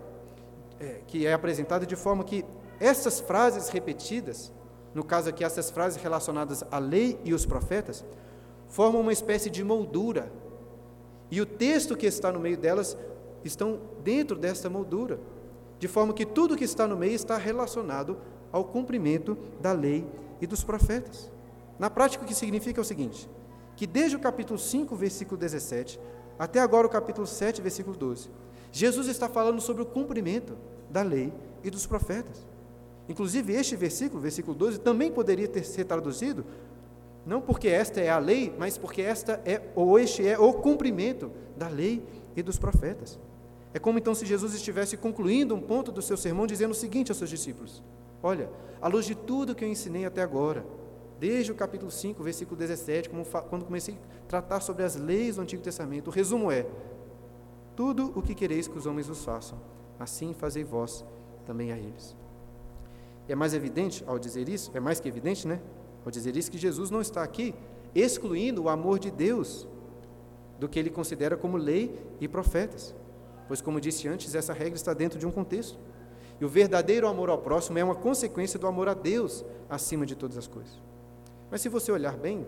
é, 0.79 1.01
que 1.05 1.25
é 1.25 1.33
apresentada 1.33 1.85
de 1.85 1.95
forma 1.95 2.23
que 2.23 2.45
essas 2.79 3.19
frases 3.19 3.69
repetidas, 3.69 4.51
no 4.93 5.03
caso 5.03 5.29
aqui, 5.29 5.43
essas 5.43 5.69
frases 5.69 6.01
relacionadas 6.01 6.63
à 6.71 6.79
lei 6.79 7.19
e 7.23 7.33
os 7.33 7.45
profetas, 7.45 8.05
formam 8.67 9.01
uma 9.01 9.13
espécie 9.13 9.49
de 9.49 9.63
moldura. 9.63 10.31
E 11.29 11.41
o 11.41 11.45
texto 11.45 11.97
que 11.97 12.05
está 12.05 12.31
no 12.31 12.39
meio 12.39 12.57
delas 12.57 12.97
estão 13.43 13.79
dentro 14.03 14.37
dessa 14.37 14.69
moldura, 14.69 15.19
de 15.77 15.87
forma 15.87 16.13
que 16.13 16.25
tudo 16.25 16.57
que 16.57 16.63
está 16.63 16.87
no 16.87 16.97
meio 16.97 17.13
está 17.13 17.37
relacionado 17.37 18.17
ao 18.51 18.63
cumprimento 18.65 19.37
da 19.61 19.71
lei 19.71 20.07
e 20.41 20.47
dos 20.47 20.63
profetas. 20.63 21.31
Na 21.77 21.89
prática, 21.89 22.23
o 22.23 22.27
que 22.27 22.33
significa 22.33 22.79
é 22.79 22.83
o 22.83 22.85
seguinte: 22.85 23.29
que 23.75 23.85
desde 23.85 24.15
o 24.15 24.19
capítulo 24.19 24.59
5, 24.59 24.95
versículo 24.95 25.37
17, 25.37 25.99
até 26.37 26.59
agora 26.59 26.87
o 26.87 26.89
capítulo 26.89 27.27
7, 27.27 27.61
versículo 27.61 27.95
12, 27.95 28.29
Jesus 28.71 29.07
está 29.07 29.27
falando 29.27 29.61
sobre 29.61 29.81
o 29.81 29.85
cumprimento 29.85 30.57
da 30.89 31.01
lei 31.01 31.33
e 31.63 31.69
dos 31.69 31.85
profetas. 31.85 32.47
Inclusive, 33.07 33.53
este 33.53 33.75
versículo, 33.75 34.21
versículo 34.21 34.55
12, 34.55 34.79
também 34.79 35.11
poderia 35.11 35.47
ter 35.47 35.63
sido 35.63 35.87
traduzido 35.87 36.45
não 37.25 37.41
porque 37.41 37.67
esta 37.67 37.99
é 37.99 38.09
a 38.09 38.17
lei, 38.17 38.53
mas 38.57 38.77
porque 38.77 39.01
esta 39.01 39.41
é 39.45 39.61
ou 39.75 39.99
este 39.99 40.27
é 40.27 40.37
o 40.37 40.53
cumprimento 40.53 41.31
da 41.55 41.67
lei 41.67 42.03
e 42.35 42.41
dos 42.41 42.57
profetas. 42.57 43.19
É 43.73 43.79
como 43.79 43.99
então 43.99 44.15
se 44.15 44.25
Jesus 44.25 44.53
estivesse 44.53 44.97
concluindo 44.97 45.53
um 45.53 45.61
ponto 45.61 45.91
do 45.91 46.01
seu 46.01 46.17
sermão 46.17 46.47
dizendo 46.47 46.71
o 46.71 46.75
seguinte 46.75 47.11
aos 47.11 47.17
seus 47.17 47.29
discípulos: 47.29 47.83
Olha, 48.23 48.49
à 48.81 48.87
luz 48.87 49.05
de 49.05 49.15
tudo 49.15 49.53
que 49.53 49.63
eu 49.63 49.69
ensinei 49.69 50.05
até 50.05 50.21
agora, 50.21 50.65
desde 51.19 51.51
o 51.51 51.55
capítulo 51.55 51.91
5, 51.91 52.23
versículo 52.23 52.57
17, 52.57 53.09
quando 53.49 53.65
comecei 53.65 53.95
a 53.95 54.27
tratar 54.27 54.59
sobre 54.61 54.83
as 54.83 54.95
leis 54.95 55.35
do 55.35 55.41
Antigo 55.41 55.61
Testamento, 55.61 56.07
o 56.07 56.11
resumo 56.11 56.51
é: 56.51 56.65
tudo 57.79 58.11
o 58.13 58.21
que 58.21 58.35
quereis 58.35 58.67
que 58.67 58.77
os 58.77 58.85
homens 58.85 59.07
os 59.07 59.23
façam, 59.23 59.57
assim 59.97 60.33
fazei 60.33 60.65
vós 60.65 61.05
também 61.45 61.71
a 61.71 61.77
eles. 61.77 62.13
É 63.25 63.33
mais 63.33 63.53
evidente 63.53 64.03
ao 64.05 64.19
dizer 64.19 64.49
isso, 64.49 64.69
é 64.73 64.81
mais 64.81 64.99
que 64.99 65.07
evidente, 65.07 65.47
né? 65.47 65.61
Ao 66.03 66.11
dizer 66.11 66.35
isso, 66.35 66.51
que 66.51 66.57
Jesus 66.57 66.91
não 66.91 66.99
está 66.99 67.23
aqui 67.23 67.55
excluindo 67.95 68.63
o 68.63 68.67
amor 68.67 68.99
de 68.99 69.09
Deus 69.09 69.65
do 70.59 70.67
que 70.67 70.77
ele 70.77 70.89
considera 70.89 71.37
como 71.37 71.55
lei 71.55 71.97
e 72.19 72.27
profetas. 72.27 72.93
Pois, 73.47 73.61
como 73.61 73.79
disse 73.79 74.09
antes, 74.09 74.35
essa 74.35 74.51
regra 74.51 74.75
está 74.75 74.93
dentro 74.93 75.17
de 75.17 75.25
um 75.25 75.31
contexto. 75.31 75.79
E 76.37 76.43
o 76.43 76.49
verdadeiro 76.49 77.07
amor 77.07 77.29
ao 77.29 77.37
próximo 77.37 77.79
é 77.79 77.83
uma 77.83 77.95
consequência 77.95 78.59
do 78.59 78.67
amor 78.67 78.89
a 78.89 78.93
Deus 78.93 79.45
acima 79.69 80.05
de 80.05 80.17
todas 80.17 80.37
as 80.37 80.47
coisas. 80.47 80.73
Mas 81.49 81.61
se 81.61 81.69
você 81.69 81.93
olhar 81.93 82.17
bem, 82.17 82.45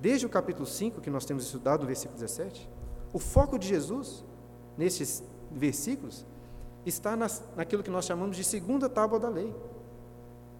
desde 0.00 0.24
o 0.24 0.30
capítulo 0.30 0.64
5 0.64 1.02
que 1.02 1.10
nós 1.10 1.26
temos 1.26 1.44
estudado, 1.44 1.82
no 1.82 1.86
versículo 1.88 2.18
17, 2.18 2.70
o 3.12 3.18
foco 3.18 3.58
de 3.58 3.68
Jesus 3.68 4.24
nesses 4.76 5.22
versículos 5.50 6.26
está 6.84 7.16
nas, 7.16 7.42
naquilo 7.56 7.82
que 7.82 7.90
nós 7.90 8.04
chamamos 8.04 8.36
de 8.36 8.44
segunda 8.44 8.88
tábua 8.88 9.18
da 9.18 9.28
lei. 9.28 9.54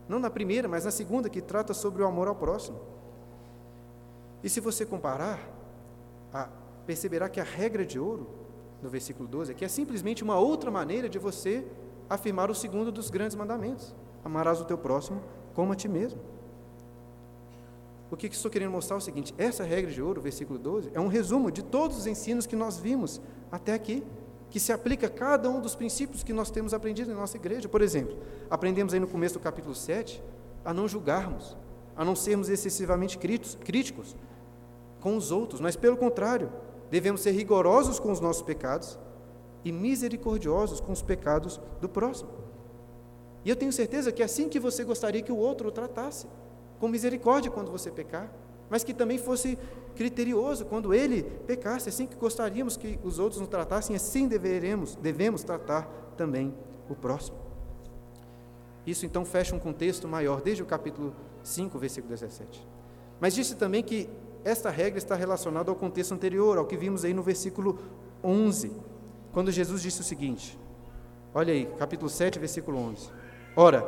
Não 0.09 0.19
na 0.19 0.31
primeira, 0.31 0.69
mas 0.69 0.85
na 0.85 0.91
segunda, 0.91 1.29
que 1.29 1.41
trata 1.41 1.73
sobre 1.73 2.03
o 2.03 2.07
amor 2.07 2.29
ao 2.29 2.35
próximo. 2.35 2.79
E 4.43 4.49
se 4.49 4.61
você 4.61 4.85
comparar, 4.85 5.39
a, 6.33 6.49
perceberá 6.87 7.29
que 7.29 7.41
a 7.41 7.45
regra 7.45 7.85
de 7.85 7.99
ouro, 7.99 8.29
no 8.83 8.89
versículo 8.89 9.29
12, 9.29 9.53
é 9.53 9.55
que 9.55 9.65
é 9.65 9.69
simplesmente 9.69 10.23
uma 10.23 10.39
outra 10.39 10.71
maneira 10.71 11.09
de 11.09 11.19
você 11.19 11.65
afirmar 12.11 12.51
o 12.51 12.55
segundo 12.55 12.91
dos 12.91 13.11
grandes 13.11 13.37
mandamentos: 13.37 13.95
amarás 14.25 14.61
o 14.61 14.65
teu 14.65 14.77
próximo 14.77 15.23
como 15.55 15.73
a 15.73 15.77
ti 15.77 15.89
mesmo. 15.89 16.21
O 18.11 18.17
que 18.17 18.27
estou 18.27 18.51
querendo 18.51 18.73
mostrar 18.73 18.97
é 18.97 18.99
o 18.99 19.01
seguinte: 19.01 19.35
essa 19.39 19.65
regra 19.65 19.91
de 19.91 20.03
ouro, 20.03 20.21
versículo 20.21 20.59
12, 20.59 20.91
é 20.93 21.01
um 21.01 21.09
resumo 21.09 21.51
de 21.51 21.63
todos 21.63 21.97
os 21.97 22.07
ensinos 22.07 22.47
que 22.47 22.57
nós 22.57 22.77
vimos 22.77 23.21
até 23.53 23.75
aqui 23.75 24.03
que 24.51 24.59
se 24.59 24.73
aplica 24.73 25.07
a 25.07 25.11
cada 25.11 25.49
um 25.49 25.61
dos 25.61 25.75
princípios 25.75 26.23
que 26.23 26.33
nós 26.33 26.51
temos 26.51 26.75
aprendido 26.75 27.11
em 27.11 27.15
nossa 27.15 27.37
igreja. 27.37 27.69
Por 27.69 27.81
exemplo, 27.83 28.19
aprendemos 28.51 28.93
aí 28.93 29.01
no 29.01 29.07
começo 29.07 29.35
do 29.35 29.41
capítulo 29.41 29.75
7 29.75 30.23
a 30.65 30.75
não 30.75 30.89
julgarmos, 30.89 31.57
a 31.95 32.05
não 32.05 32.17
sermos 32.17 32.49
excessivamente 32.49 33.19
críticos 33.19 34.17
com 35.01 35.17
os 35.17 35.31
outros, 35.31 35.61
mas 35.61 35.77
pelo 35.77 35.97
contrário, 35.97 36.51
devemos 36.91 37.21
ser 37.21 37.33
rigorosos 37.33 37.99
com 37.99 38.11
os 38.11 38.21
nossos 38.21 38.43
pecados 38.43 38.99
e 39.65 39.73
misericordiosos 39.73 40.81
com 40.81 40.93
os 40.93 41.03
pecados 41.03 41.61
do 41.81 41.89
próximo. 41.89 42.31
E 43.45 43.51
eu 43.51 43.57
tenho 43.57 43.73
certeza 43.73 44.13
que 44.13 44.23
é 44.23 44.25
assim 44.25 44.49
que 44.49 44.61
você 44.61 44.85
gostaria 44.85 45.23
que 45.23 45.33
o 45.33 45.37
outro 45.37 45.69
o 45.69 45.73
tratasse, 45.73 46.27
com 46.79 46.89
misericórdia 46.89 47.51
quando 47.51 47.71
você 47.71 47.91
pecar, 47.91 48.33
mas 48.69 48.85
que 48.85 48.95
também 48.95 49.19
fosse 49.19 49.59
criterioso 49.93 50.65
quando 50.65 50.93
ele 50.93 51.23
pecasse, 51.23 51.89
assim 51.89 52.07
que 52.07 52.17
gostaríamos 52.17 52.77
que 52.77 52.99
os 53.03 53.19
outros 53.19 53.41
nos 53.41 53.49
tratassem, 53.49 53.95
assim 53.95 54.27
deveremos, 54.27 54.97
devemos 54.97 55.43
tratar 55.43 55.85
também 56.17 56.55
o 56.89 56.95
próximo. 56.95 57.37
Isso 58.87 59.07
então 59.07 59.25
fecha 59.25 59.55
um 59.55 59.59
contexto 59.59 60.09
maior, 60.09 60.41
desde 60.41 60.63
o 60.63 60.67
capítulo 60.67 61.15
5, 61.43 61.79
versículo 61.79 62.11
17. 62.11 62.67
Mas 63.21 63.35
disse 63.35 63.55
também 63.55 63.83
que 63.83 64.09
esta 64.45 64.71
regra 64.71 64.99
está 64.99 65.15
relacionada 65.15 65.71
ao 65.71 65.77
contexto 65.77 66.13
anterior, 66.13 66.59
ao 66.59 66.67
que 66.67 66.77
vimos 66.77 67.05
aí 67.05 67.15
no 67.15 67.23
versículo 67.23 67.79
11, 68.25 68.73
quando 69.33 69.53
Jesus 69.53 69.83
disse 69.83 70.01
o 70.01 70.05
seguinte: 70.05 70.59
Olha 71.33 71.53
aí, 71.53 71.67
capítulo 71.79 72.11
7, 72.11 72.39
versículo 72.39 72.79
11. 72.79 73.11
Ora, 73.55 73.87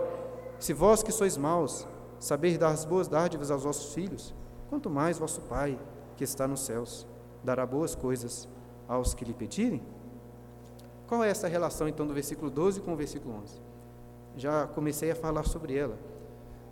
se 0.59 0.73
vós 0.73 1.03
que 1.03 1.11
sois 1.11 1.37
maus, 1.37 1.87
sabeis 2.19 2.57
dar 2.57 2.69
as 2.69 2.85
boas 2.85 3.09
dádivas 3.09 3.51
aos 3.51 3.64
vossos 3.64 3.93
filhos, 3.93 4.35
quanto 4.71 4.88
mais 4.88 5.19
vosso 5.19 5.40
Pai, 5.43 5.79
que 6.16 6.24
está 6.24 6.46
nos 6.46 6.61
céus, 6.61 7.07
dará 7.42 7.66
boas 7.66 7.94
coisas 7.94 8.48
aos 8.88 9.14
que 9.14 9.24
lhe 9.24 9.35
pedirem? 9.35 9.83
Qual 11.07 11.22
é 11.22 11.29
essa 11.29 11.48
relação, 11.48 11.87
então, 11.87 12.07
do 12.07 12.14
versículo 12.14 12.50
12 12.50 12.81
com 12.81 12.92
o 12.92 12.96
versículo 12.96 13.35
11? 13.42 13.61
Já 14.37 14.66
comecei 14.66 15.11
a 15.11 15.14
falar 15.14 15.44
sobre 15.44 15.77
ela. 15.77 15.98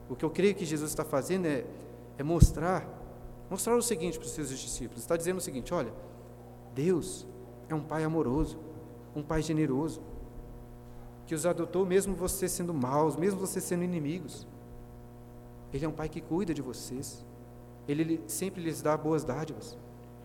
O 0.08 0.16
que 0.16 0.24
eu 0.24 0.30
creio 0.30 0.54
que 0.54 0.64
Jesus 0.64 0.90
está 0.90 1.04
fazendo 1.04 1.46
é, 1.46 1.64
é 2.18 2.22
mostrar 2.22 3.00
mostrar 3.48 3.76
o 3.76 3.82
seguinte 3.82 4.18
para 4.18 4.26
os 4.26 4.32
seus 4.32 4.48
discípulos: 4.48 5.02
está 5.02 5.16
dizendo 5.16 5.38
o 5.38 5.40
seguinte, 5.40 5.74
olha, 5.74 5.92
Deus 6.74 7.26
é 7.68 7.74
um 7.74 7.82
Pai 7.82 8.02
amoroso, 8.02 8.58
um 9.14 9.22
Pai 9.22 9.42
generoso, 9.42 10.00
que 11.26 11.34
os 11.34 11.44
adotou 11.44 11.84
mesmo 11.84 12.14
você 12.14 12.48
sendo 12.48 12.72
maus, 12.72 13.14
mesmo 13.16 13.38
você 13.38 13.60
sendo 13.60 13.84
inimigos. 13.84 14.46
Ele 15.72 15.84
é 15.84 15.88
um 15.88 15.92
Pai 15.92 16.08
que 16.08 16.20
cuida 16.20 16.52
de 16.52 16.62
vocês, 16.62 17.24
Ele 17.88 18.22
sempre 18.26 18.62
lhes 18.62 18.80
dá 18.80 18.96
boas 18.96 19.24
dádivas, 19.24 19.76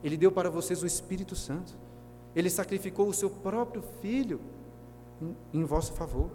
Ele 0.03 0.17
deu 0.17 0.31
para 0.31 0.49
vocês 0.49 0.83
o 0.83 0.87
Espírito 0.87 1.35
Santo, 1.35 1.77
Ele 2.35 2.49
sacrificou 2.49 3.07
o 3.07 3.13
seu 3.13 3.29
próprio 3.29 3.81
Filho 4.01 4.39
em, 5.21 5.35
em 5.61 5.63
vosso 5.63 5.93
favor. 5.93 6.29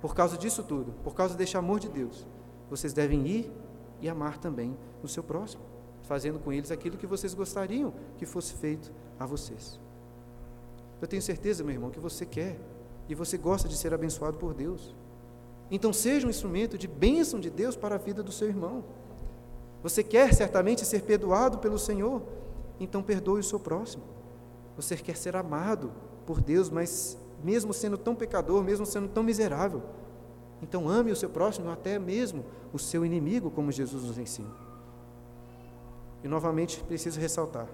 Por 0.00 0.14
causa 0.14 0.36
disso 0.36 0.62
tudo, 0.62 0.92
por 1.04 1.14
causa 1.14 1.36
deste 1.36 1.56
amor 1.56 1.78
de 1.78 1.88
Deus, 1.88 2.26
vocês 2.68 2.92
devem 2.92 3.26
ir 3.26 3.52
e 4.00 4.08
amar 4.08 4.38
também 4.38 4.76
o 5.02 5.08
seu 5.08 5.22
próximo, 5.22 5.62
fazendo 6.02 6.38
com 6.38 6.52
eles 6.52 6.70
aquilo 6.70 6.96
que 6.96 7.06
vocês 7.06 7.34
gostariam 7.34 7.92
que 8.18 8.26
fosse 8.26 8.54
feito 8.54 8.92
a 9.18 9.24
vocês. 9.24 9.78
Eu 11.00 11.08
tenho 11.08 11.22
certeza, 11.22 11.62
meu 11.62 11.72
irmão, 11.72 11.90
que 11.90 12.00
você 12.00 12.24
quer 12.24 12.58
e 13.08 13.14
você 13.14 13.36
gosta 13.36 13.68
de 13.68 13.76
ser 13.76 13.92
abençoado 13.92 14.38
por 14.38 14.54
Deus. 14.54 14.94
Então, 15.70 15.92
seja 15.92 16.26
um 16.26 16.30
instrumento 16.30 16.76
de 16.76 16.86
bênção 16.86 17.40
de 17.40 17.50
Deus 17.50 17.76
para 17.76 17.94
a 17.94 17.98
vida 17.98 18.22
do 18.22 18.30
seu 18.30 18.48
irmão. 18.48 18.84
Você 19.82 20.02
quer 20.02 20.32
certamente 20.32 20.84
ser 20.84 21.02
perdoado 21.02 21.58
pelo 21.58 21.78
Senhor, 21.78 22.22
então 22.78 23.02
perdoe 23.02 23.40
o 23.40 23.44
seu 23.44 23.58
próximo. 23.58 24.04
Você 24.76 24.96
quer 24.96 25.16
ser 25.16 25.36
amado 25.36 25.92
por 26.26 26.40
Deus, 26.40 26.70
mas 26.70 27.18
mesmo 27.42 27.72
sendo 27.72 27.98
tão 27.98 28.14
pecador, 28.14 28.62
mesmo 28.62 28.86
sendo 28.86 29.08
tão 29.08 29.22
miserável, 29.22 29.82
então 30.62 30.88
ame 30.88 31.10
o 31.10 31.16
seu 31.16 31.28
próximo, 31.28 31.68
até 31.70 31.98
mesmo 31.98 32.44
o 32.72 32.78
seu 32.78 33.04
inimigo, 33.04 33.50
como 33.50 33.72
Jesus 33.72 34.04
nos 34.04 34.16
ensina. 34.16 34.50
E 36.22 36.28
novamente 36.28 36.82
preciso 36.84 37.18
ressaltar 37.18 37.66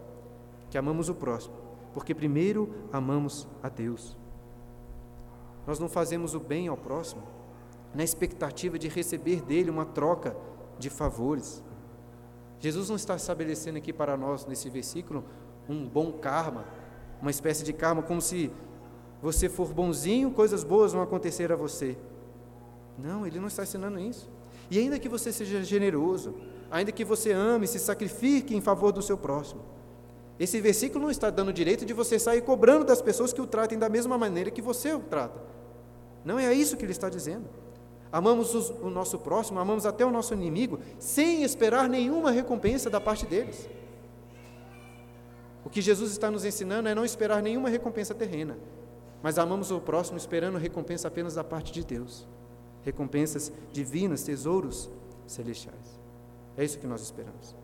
que 0.71 0.79
amamos 0.79 1.11
o 1.11 1.15
próximo, 1.15 1.55
porque 1.93 2.15
primeiro 2.15 2.71
amamos 2.91 3.47
a 3.63 3.69
Deus. 3.69 4.17
Nós 5.67 5.79
não 5.79 5.89
fazemos 5.89 6.35
o 6.35 6.41
bem 6.41 6.69
ao 6.69 6.77
próximo 6.79 7.23
na 7.95 8.03
expectativa 8.03 8.79
de 8.79 8.89
receber 8.89 9.43
dele 9.43 9.71
uma 9.71 9.85
troca 9.85 10.35
de 10.79 10.89
favores. 10.89 11.63
Jesus 12.61 12.89
não 12.89 12.97
está 12.97 13.17
estabelecendo 13.17 13.79
aqui 13.79 13.93
para 13.93 14.17
nós, 14.17 14.47
nesse 14.47 14.69
versículo, 14.69 15.25
um 15.69 15.87
bom 15.87 16.13
karma, 16.13 16.65
uma 17.21 17.31
espécie 17.31 17.65
de 17.65 17.73
karma, 17.73 18.03
como 18.03 18.21
se 18.21 18.51
você 19.23 19.49
for 19.49 19.73
bonzinho, 19.73 20.31
coisas 20.31 20.65
boas 20.65 20.93
vão 20.93 21.03
acontecer 21.03 21.53
a 21.53 21.57
você. 21.57 21.97
Não, 22.99 23.27
ele 23.27 23.39
não 23.39 23.49
está 23.49 23.63
ensinando 23.63 23.99
isso. 23.99 24.29
E 24.71 24.79
ainda 24.79 24.99
que 24.99 25.09
você 25.09 25.33
seja 25.33 25.63
generoso, 25.63 26.35
ainda 26.71 26.93
que 26.93 27.05
você 27.05 27.33
ame, 27.33 27.67
se 27.67 27.79
sacrifique 27.79 28.55
em 28.55 28.61
favor 28.61 28.93
do 28.93 29.03
seu 29.03 29.17
próximo, 29.17 29.63
esse 30.39 30.61
versículo 30.61 31.05
não 31.05 31.11
está 31.11 31.31
dando 31.31 31.53
direito 31.53 31.85
de 31.85 31.93
você 31.93 32.19
sair 32.19 32.43
cobrando 32.43 32.85
das 32.85 33.03
pessoas 33.03 33.33
que 33.33 33.41
o 33.41 33.47
tratem 33.47 33.79
da 33.79 33.89
mesma 33.89 34.17
maneira 34.17 34.51
que 34.51 34.63
você 34.63 34.93
o 34.93 35.01
trata. 35.01 35.41
Não 36.25 36.39
é 36.39 36.53
isso 36.53 36.77
que 36.77 36.85
ele 36.85 36.93
está 36.93 37.09
dizendo. 37.09 37.49
Amamos 38.11 38.55
o 38.55 38.89
nosso 38.89 39.19
próximo, 39.19 39.61
amamos 39.61 39.85
até 39.85 40.05
o 40.05 40.11
nosso 40.11 40.33
inimigo, 40.35 40.81
sem 40.99 41.43
esperar 41.43 41.89
nenhuma 41.89 42.31
recompensa 42.31 42.89
da 42.89 43.01
parte 43.01 43.27
deles. 43.27 43.69
O 45.65 45.71
que 45.71 45.83
Jesus 45.83 46.13
está 46.13 46.31
nos 46.31 46.45
ensinando 46.45 46.89
é 46.89 46.95
não 46.95 47.05
esperar 47.05 47.43
nenhuma 47.43 47.69
recompensa 47.69 48.15
terrena, 48.15 48.59
mas 49.23 49.39
amamos 49.39 49.71
o 49.71 49.81
próximo 49.81 50.17
esperando 50.17 50.57
recompensa 50.57 51.09
apenas 51.09 51.35
da 51.35 51.45
parte 51.45 51.73
de 51.73 51.85
Deus 51.85 52.27
recompensas 52.89 53.53
divinas, 53.73 54.23
tesouros 54.23 54.91
celestiais. 55.27 56.01
É 56.57 56.65
isso 56.65 56.79
que 56.79 56.87
nós 56.87 57.03
esperamos. 57.03 57.55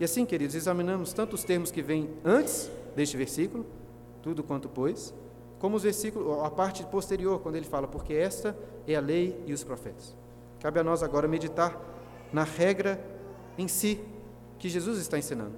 E 0.00 0.04
assim, 0.04 0.24
queridos, 0.24 0.54
examinamos 0.54 1.12
tanto 1.12 1.34
os 1.34 1.44
termos 1.44 1.70
que 1.70 1.82
vêm 1.82 2.10
antes 2.24 2.70
deste 2.94 3.16
versículo, 3.16 3.66
tudo 4.22 4.42
quanto 4.42 4.68
pois, 4.68 5.14
como 5.58 5.76
os 5.76 5.82
versículos, 5.82 6.42
a 6.42 6.50
parte 6.50 6.84
posterior, 6.84 7.40
quando 7.40 7.56
ele 7.56 7.66
fala, 7.66 7.86
porque 7.86 8.14
esta 8.14 8.56
é 8.86 8.96
a 8.96 9.00
lei 9.00 9.42
e 9.46 9.52
os 9.52 9.64
profetas. 9.64 10.16
Cabe 10.60 10.80
a 10.80 10.84
nós 10.84 11.02
agora 11.02 11.28
meditar 11.28 11.78
na 12.32 12.44
regra 12.44 13.00
em 13.58 13.68
si 13.68 14.00
que 14.58 14.68
Jesus 14.68 14.98
está 14.98 15.18
ensinando. 15.18 15.54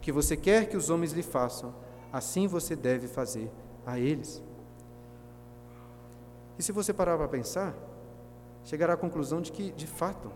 Que 0.00 0.12
você 0.12 0.36
quer 0.36 0.68
que 0.68 0.76
os 0.76 0.90
homens 0.90 1.12
lhe 1.12 1.22
façam, 1.22 1.74
assim 2.12 2.46
você 2.46 2.76
deve 2.76 3.06
fazer 3.08 3.50
a 3.86 3.98
eles. 3.98 4.42
E 6.58 6.62
se 6.62 6.72
você 6.72 6.92
parar 6.92 7.16
para 7.16 7.28
pensar, 7.28 7.74
chegará 8.64 8.94
à 8.94 8.96
conclusão 8.96 9.40
de 9.40 9.50
que, 9.50 9.72
de 9.72 9.86
fato, 9.86 10.30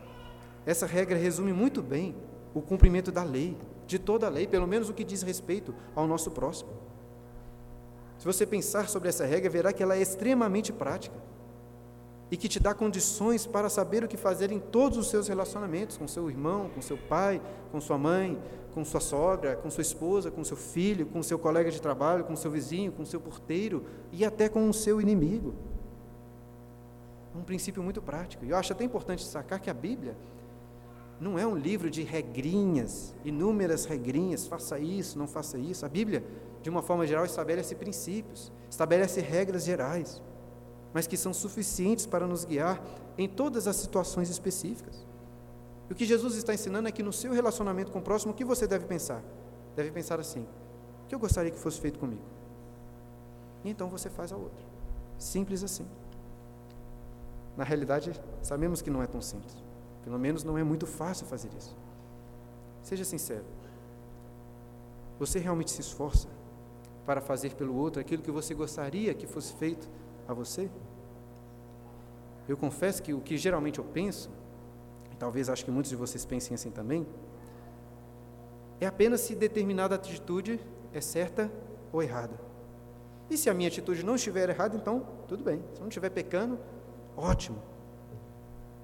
essa 0.67 0.87
regra 0.87 1.17
resume 1.17 1.53
muito 1.53 1.83
bem 1.83 2.15
o 2.55 2.61
cumprimento 2.61 3.13
da 3.13 3.23
lei, 3.23 3.57
de 3.87 3.99
toda 3.99 4.27
a 4.27 4.31
lei, 4.31 4.47
pelo 4.47 4.67
menos 4.67 4.89
o 4.89 4.95
que 4.95 5.05
diz 5.05 5.23
respeito 5.23 5.75
ao 5.95 6.07
nosso 6.07 6.31
próximo. 6.31 6.71
Se 8.19 8.25
você 8.25 8.45
pensar 8.45 8.89
sobre 8.89 9.09
essa 9.09 9.25
regra, 9.25 9.49
verá 9.49 9.73
que 9.73 9.83
ela 9.83 9.97
é 9.97 10.03
extremamente 10.03 10.73
prática 10.73 11.15
e 12.31 12.37
que 12.37 12.49
te 12.49 12.61
dá 12.61 12.75
condições 12.75 13.47
para 13.47 13.69
saber 13.69 14.05
o 14.05 14.09
que 14.09 14.17
fazer 14.17 14.53
em 14.53 14.59
todos 14.59 14.99
os 14.99 15.09
seus 15.09 15.29
relacionamentos, 15.29 15.97
com 15.97 16.07
seu 16.07 16.29
irmão, 16.29 16.69
com 16.75 16.83
seu 16.83 16.97
pai, 16.97 17.41
com 17.73 17.81
sua 17.81 17.97
mãe, 17.97 18.39
com 18.75 18.85
sua 18.85 19.01
sogra, 19.01 19.57
com 19.57 19.71
sua 19.71 19.83
esposa, 19.83 20.31
com 20.31 20.45
seu 20.45 20.57
filho, 20.57 21.07
com 21.07 21.23
seu 21.23 21.39
colega 21.39 21.71
de 21.71 21.81
trabalho, 21.81 22.25
com 22.25 22.37
seu 22.37 22.51
vizinho, 22.51 22.93
com 22.93 23.05
seu 23.05 23.21
porteiro 23.21 23.85
e 24.13 24.25
até 24.25 24.49
com 24.49 24.69
o 24.69 24.75
seu 24.75 25.01
inimigo 25.01 25.55
um 27.39 27.43
princípio 27.43 27.83
muito 27.83 28.03
prático. 28.03 28.45
E 28.45 28.51
eu 28.51 28.57
acho 28.57 28.73
até 28.73 28.85
importante 28.85 29.23
destacar 29.23 29.61
que 29.61 29.71
a 29.71 29.75
Bíblia 29.75 30.17
não 31.21 31.39
é 31.39 31.47
um 31.47 31.57
livro 31.57 31.91
de 31.91 32.03
regrinhas, 32.03 33.15
inúmeras 33.25 33.85
regrinhas, 33.85 34.47
faça 34.47 34.79
isso, 34.79 35.19
não 35.19 35.27
faça 35.27 35.59
isso. 35.59 35.85
A 35.85 35.89
Bíblia, 35.89 36.25
de 36.63 36.71
uma 36.71 36.83
forma 36.83 37.07
geral, 37.07 37.25
estabelece 37.25 37.75
princípios, 37.75 38.53
estabelece 38.71 39.21
regras 39.21 39.65
gerais, 39.65 40.23
mas 40.93 41.07
que 41.07 41.17
são 41.17 41.33
suficientes 41.33 42.07
para 42.07 42.27
nos 42.27 42.45
guiar 42.45 42.83
em 43.17 43.29
todas 43.29 43.67
as 43.67 43.77
situações 43.77 44.31
específicas. 44.31 45.07
E 45.89 45.93
o 45.93 45.97
que 45.97 46.05
Jesus 46.05 46.35
está 46.35 46.55
ensinando 46.55 46.89
é 46.89 46.93
que 46.93 47.03
no 47.03 47.13
seu 47.13 47.33
relacionamento 47.33 47.91
com 47.91 47.99
o 47.99 48.03
próximo, 48.03 48.33
o 48.33 48.35
que 48.35 48.45
você 48.45 48.67
deve 48.67 48.87
pensar? 48.87 49.23
Deve 49.75 49.91
pensar 49.91 50.21
assim: 50.21 50.47
o 51.05 51.09
que 51.09 51.15
eu 51.15 51.19
gostaria 51.19 51.51
que 51.51 51.59
fosse 51.59 51.81
feito 51.81 51.99
comigo? 51.99 52.23
E 53.65 53.71
então 53.71 53.89
você 53.89 54.09
faz 54.09 54.33
a 54.33 54.37
outra. 54.37 54.65
Simples 55.19 55.65
assim. 55.65 55.87
Na 57.57 57.65
realidade, 57.65 58.13
sabemos 58.43 58.81
que 58.81 58.91
não 58.91 59.03
é 59.03 59.07
tão 59.07 59.21
simples. 59.21 59.57
Pelo 60.05 60.19
menos 60.19 60.45
não 60.45 60.57
é 60.57 60.63
muito 60.63 60.87
fácil 60.87 61.27
fazer 61.27 61.51
isso. 61.59 61.77
Seja 62.83 63.05
sincero. 63.05 63.45
Você 65.19 65.39
realmente 65.39 65.71
se 65.71 65.81
esforça 65.81 66.29
para 67.05 67.21
fazer 67.21 67.55
pelo 67.55 67.75
outro 67.75 68.01
aquilo 68.01 68.23
que 68.23 68.31
você 68.31 68.55
gostaria 68.55 69.13
que 69.13 69.27
fosse 69.27 69.53
feito 69.55 69.89
a 70.29 70.35
você? 70.35 70.71
Eu 72.47 72.57
confesso 72.57 73.03
que 73.03 73.13
o 73.13 73.21
que 73.21 73.37
geralmente 73.37 73.81
eu 73.81 73.85
penso, 73.85 74.31
e 75.13 75.17
talvez 75.17 75.49
acho 75.49 75.65
que 75.65 75.71
muitos 75.71 75.91
de 75.91 75.97
vocês 75.97 76.25
pensem 76.25 76.55
assim 76.55 76.71
também, 76.71 77.05
é 78.81 78.87
apenas 78.87 79.23
se 79.23 79.35
determinada 79.35 79.97
atitude 79.97 80.61
é 80.93 81.01
certa 81.01 81.51
ou 81.93 82.03
errada. 82.03 82.39
E 83.29 83.37
se 83.37 83.51
a 83.51 83.55
minha 83.55 83.69
atitude 83.69 84.05
não 84.05 84.15
estiver 84.15 84.49
errada, 84.49 84.77
então 84.77 85.05
tudo 85.27 85.43
bem. 85.43 85.63
Se 85.75 85.81
não 85.81 85.89
estiver 85.89 86.11
pecando, 86.11 86.59
Ótimo. 87.19 87.61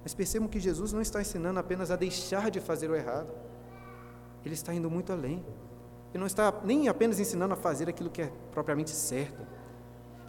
Mas 0.03 0.13
percebam 0.13 0.49
que 0.49 0.59
Jesus 0.59 0.91
não 0.91 1.01
está 1.01 1.21
ensinando 1.21 1.57
apenas 1.57 1.89
a 1.89 1.95
deixar 1.95 2.51
de 2.51 2.59
fazer 2.59 2.89
o 2.89 2.95
errado. 2.95 3.33
Ele 4.43 4.53
está 4.53 4.73
indo 4.73 4.91
muito 4.91 5.13
além. 5.13 5.43
Ele 6.11 6.19
não 6.19 6.27
está 6.27 6.53
nem 6.63 6.89
apenas 6.89 7.17
ensinando 7.17 7.53
a 7.53 7.57
fazer 7.57 7.87
aquilo 7.87 8.09
que 8.09 8.23
é 8.23 8.31
propriamente 8.51 8.91
certo. 8.91 9.41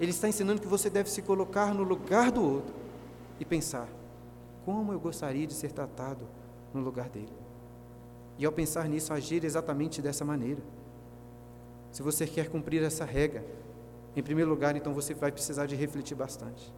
Ele 0.01 0.11
está 0.11 0.29
ensinando 0.29 0.61
que 0.61 0.69
você 0.69 0.91
deve 0.91 1.11
se 1.11 1.23
colocar 1.23 1.75
no 1.75 1.83
lugar 1.83 2.31
do 2.31 2.43
outro 2.43 2.75
e 3.41 3.45
pensar: 3.45 3.89
como 4.65 4.93
eu 4.93 5.01
gostaria 5.01 5.47
de 5.47 5.55
ser 5.55 5.73
tratado 5.73 6.27
no 6.73 6.81
lugar 6.81 7.09
dele? 7.09 7.33
E 8.39 8.45
ao 8.45 8.53
pensar 8.53 8.89
nisso, 8.89 9.13
agir 9.13 9.45
exatamente 9.45 10.03
dessa 10.03 10.25
maneira. 10.25 10.61
Se 11.91 12.03
você 12.03 12.27
quer 12.27 12.51
cumprir 12.51 12.83
essa 12.83 13.05
regra, 13.05 13.45
em 14.15 14.23
primeiro 14.23 14.51
lugar, 14.51 14.77
então 14.77 14.93
você 14.93 15.15
vai 15.15 15.33
precisar 15.33 15.67
de 15.67 15.75
refletir 15.75 16.15
bastante 16.15 16.73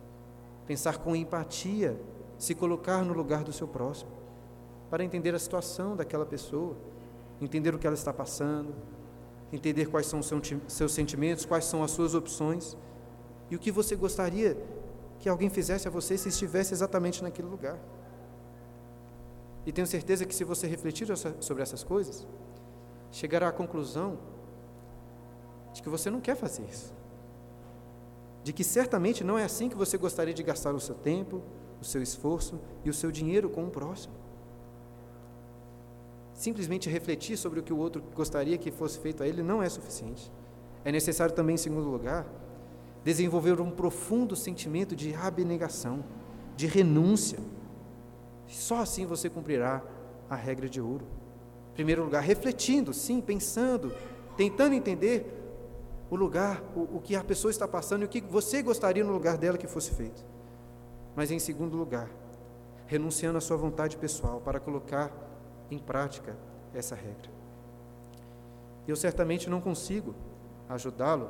pensar 0.68 0.98
com 0.98 1.16
empatia, 1.16 1.98
se 2.38 2.54
colocar 2.54 3.02
no 3.02 3.14
lugar 3.14 3.42
do 3.42 3.54
seu 3.54 3.66
próximo, 3.66 4.10
para 4.90 5.02
entender 5.02 5.34
a 5.34 5.38
situação 5.38 5.96
daquela 5.96 6.26
pessoa, 6.26 6.76
entender 7.40 7.74
o 7.74 7.78
que 7.78 7.86
ela 7.86 7.96
está 7.96 8.12
passando, 8.12 8.74
entender 9.50 9.86
quais 9.86 10.06
são 10.06 10.20
os 10.20 10.30
seus 10.68 10.92
sentimentos, 10.92 11.46
quais 11.46 11.64
são 11.64 11.82
as 11.82 11.90
suas 11.90 12.14
opções 12.14 12.76
e 13.50 13.56
o 13.56 13.58
que 13.58 13.70
você 13.70 13.96
gostaria 13.96 14.56
que 15.20 15.28
alguém 15.28 15.48
fizesse 15.48 15.88
a 15.88 15.90
você 15.90 16.16
se 16.16 16.28
estivesse 16.28 16.72
exatamente 16.72 17.22
naquele 17.22 17.48
lugar. 17.48 17.78
E 19.66 19.72
tenho 19.72 19.86
certeza 19.86 20.24
que 20.24 20.34
se 20.34 20.44
você 20.44 20.66
refletir 20.66 21.08
sobre 21.40 21.62
essas 21.62 21.82
coisas, 21.82 22.26
chegará 23.10 23.48
à 23.48 23.52
conclusão 23.52 24.18
de 25.72 25.82
que 25.82 25.88
você 25.88 26.08
não 26.08 26.20
quer 26.20 26.36
fazer 26.36 26.64
isso 26.64 26.92
de 28.48 28.52
que 28.54 28.64
certamente 28.64 29.22
não 29.22 29.38
é 29.38 29.44
assim 29.44 29.68
que 29.68 29.76
você 29.76 29.98
gostaria 29.98 30.32
de 30.32 30.42
gastar 30.42 30.74
o 30.74 30.80
seu 30.80 30.94
tempo, 30.94 31.42
o 31.82 31.84
seu 31.84 32.02
esforço 32.02 32.58
e 32.82 32.88
o 32.88 32.94
seu 32.94 33.12
dinheiro 33.12 33.50
com 33.50 33.64
o 33.64 33.70
próximo. 33.70 34.14
simplesmente 36.32 36.88
refletir 36.88 37.36
sobre 37.36 37.58
o 37.58 37.62
que 37.64 37.72
o 37.72 37.76
outro 37.76 38.00
gostaria 38.14 38.56
que 38.56 38.70
fosse 38.70 38.96
feito 39.00 39.24
a 39.24 39.26
ele 39.26 39.42
não 39.42 39.60
é 39.60 39.68
suficiente. 39.68 40.32
É 40.84 40.92
necessário 40.92 41.34
também, 41.34 41.54
em 41.54 41.58
segundo 41.58 41.90
lugar, 41.90 42.24
desenvolver 43.04 43.60
um 43.60 43.70
profundo 43.70 44.36
sentimento 44.36 44.94
de 44.94 45.14
abnegação, 45.14 46.04
de 46.56 46.66
renúncia. 46.66 47.38
Só 48.46 48.80
assim 48.80 49.06
você 49.06 49.28
cumprirá 49.28 49.82
a 50.28 50.34
regra 50.34 50.68
de 50.68 50.80
ouro. 50.80 51.06
Em 51.72 51.74
primeiro 51.74 52.04
lugar, 52.04 52.22
refletindo, 52.22 52.92
sim, 52.92 53.20
pensando, 53.20 53.92
tentando 54.36 54.74
entender 54.74 55.34
o 56.10 56.16
lugar, 56.16 56.62
o, 56.74 56.96
o 56.96 57.00
que 57.02 57.14
a 57.14 57.22
pessoa 57.22 57.50
está 57.50 57.68
passando 57.68 58.02
e 58.02 58.04
o 58.06 58.08
que 58.08 58.20
você 58.20 58.62
gostaria 58.62 59.04
no 59.04 59.12
lugar 59.12 59.36
dela 59.36 59.58
que 59.58 59.66
fosse 59.66 59.92
feito. 59.92 60.24
Mas 61.14 61.30
em 61.30 61.38
segundo 61.38 61.76
lugar, 61.76 62.08
renunciando 62.86 63.38
à 63.38 63.40
sua 63.40 63.56
vontade 63.56 63.96
pessoal 63.96 64.40
para 64.40 64.58
colocar 64.58 65.12
em 65.70 65.78
prática 65.78 66.36
essa 66.74 66.94
regra. 66.94 67.30
Eu 68.86 68.96
certamente 68.96 69.50
não 69.50 69.60
consigo 69.60 70.14
ajudá-lo 70.68 71.28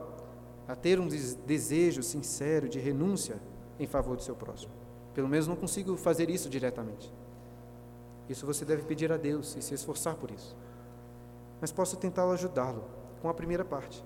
a 0.68 0.76
ter 0.76 1.00
um 1.00 1.08
desejo 1.08 2.02
sincero 2.02 2.68
de 2.68 2.78
renúncia 2.78 3.40
em 3.80 3.86
favor 3.86 4.16
do 4.16 4.22
seu 4.22 4.36
próximo. 4.36 4.72
Pelo 5.14 5.26
menos 5.26 5.48
não 5.48 5.56
consigo 5.56 5.96
fazer 5.96 6.28
isso 6.28 6.50
diretamente. 6.50 7.12
Isso 8.28 8.44
você 8.44 8.66
deve 8.66 8.82
pedir 8.82 9.10
a 9.10 9.16
Deus 9.16 9.56
e 9.56 9.62
se 9.62 9.72
esforçar 9.72 10.14
por 10.16 10.30
isso. 10.30 10.54
Mas 11.58 11.72
posso 11.72 11.96
tentá-lo 11.96 12.32
ajudá-lo 12.32 12.84
com 13.22 13.28
a 13.30 13.34
primeira 13.34 13.64
parte, 13.64 14.04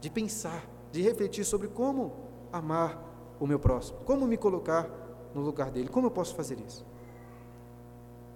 de 0.00 0.08
pensar, 0.08 0.64
de 0.92 1.02
refletir 1.02 1.44
sobre 1.44 1.66
como 1.68 2.14
amar 2.52 3.02
o 3.40 3.46
meu 3.46 3.58
próximo, 3.58 3.98
como 4.04 4.26
me 4.26 4.36
colocar 4.36 4.88
no 5.34 5.40
lugar 5.40 5.70
dele, 5.70 5.88
como 5.88 6.06
eu 6.06 6.10
posso 6.10 6.34
fazer 6.36 6.58
isso. 6.60 6.86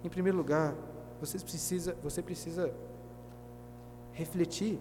Em 0.03 0.09
primeiro 0.09 0.37
lugar, 0.37 0.75
você 1.19 1.39
precisa, 1.39 1.95
você 2.03 2.21
precisa 2.21 2.73
refletir 4.11 4.79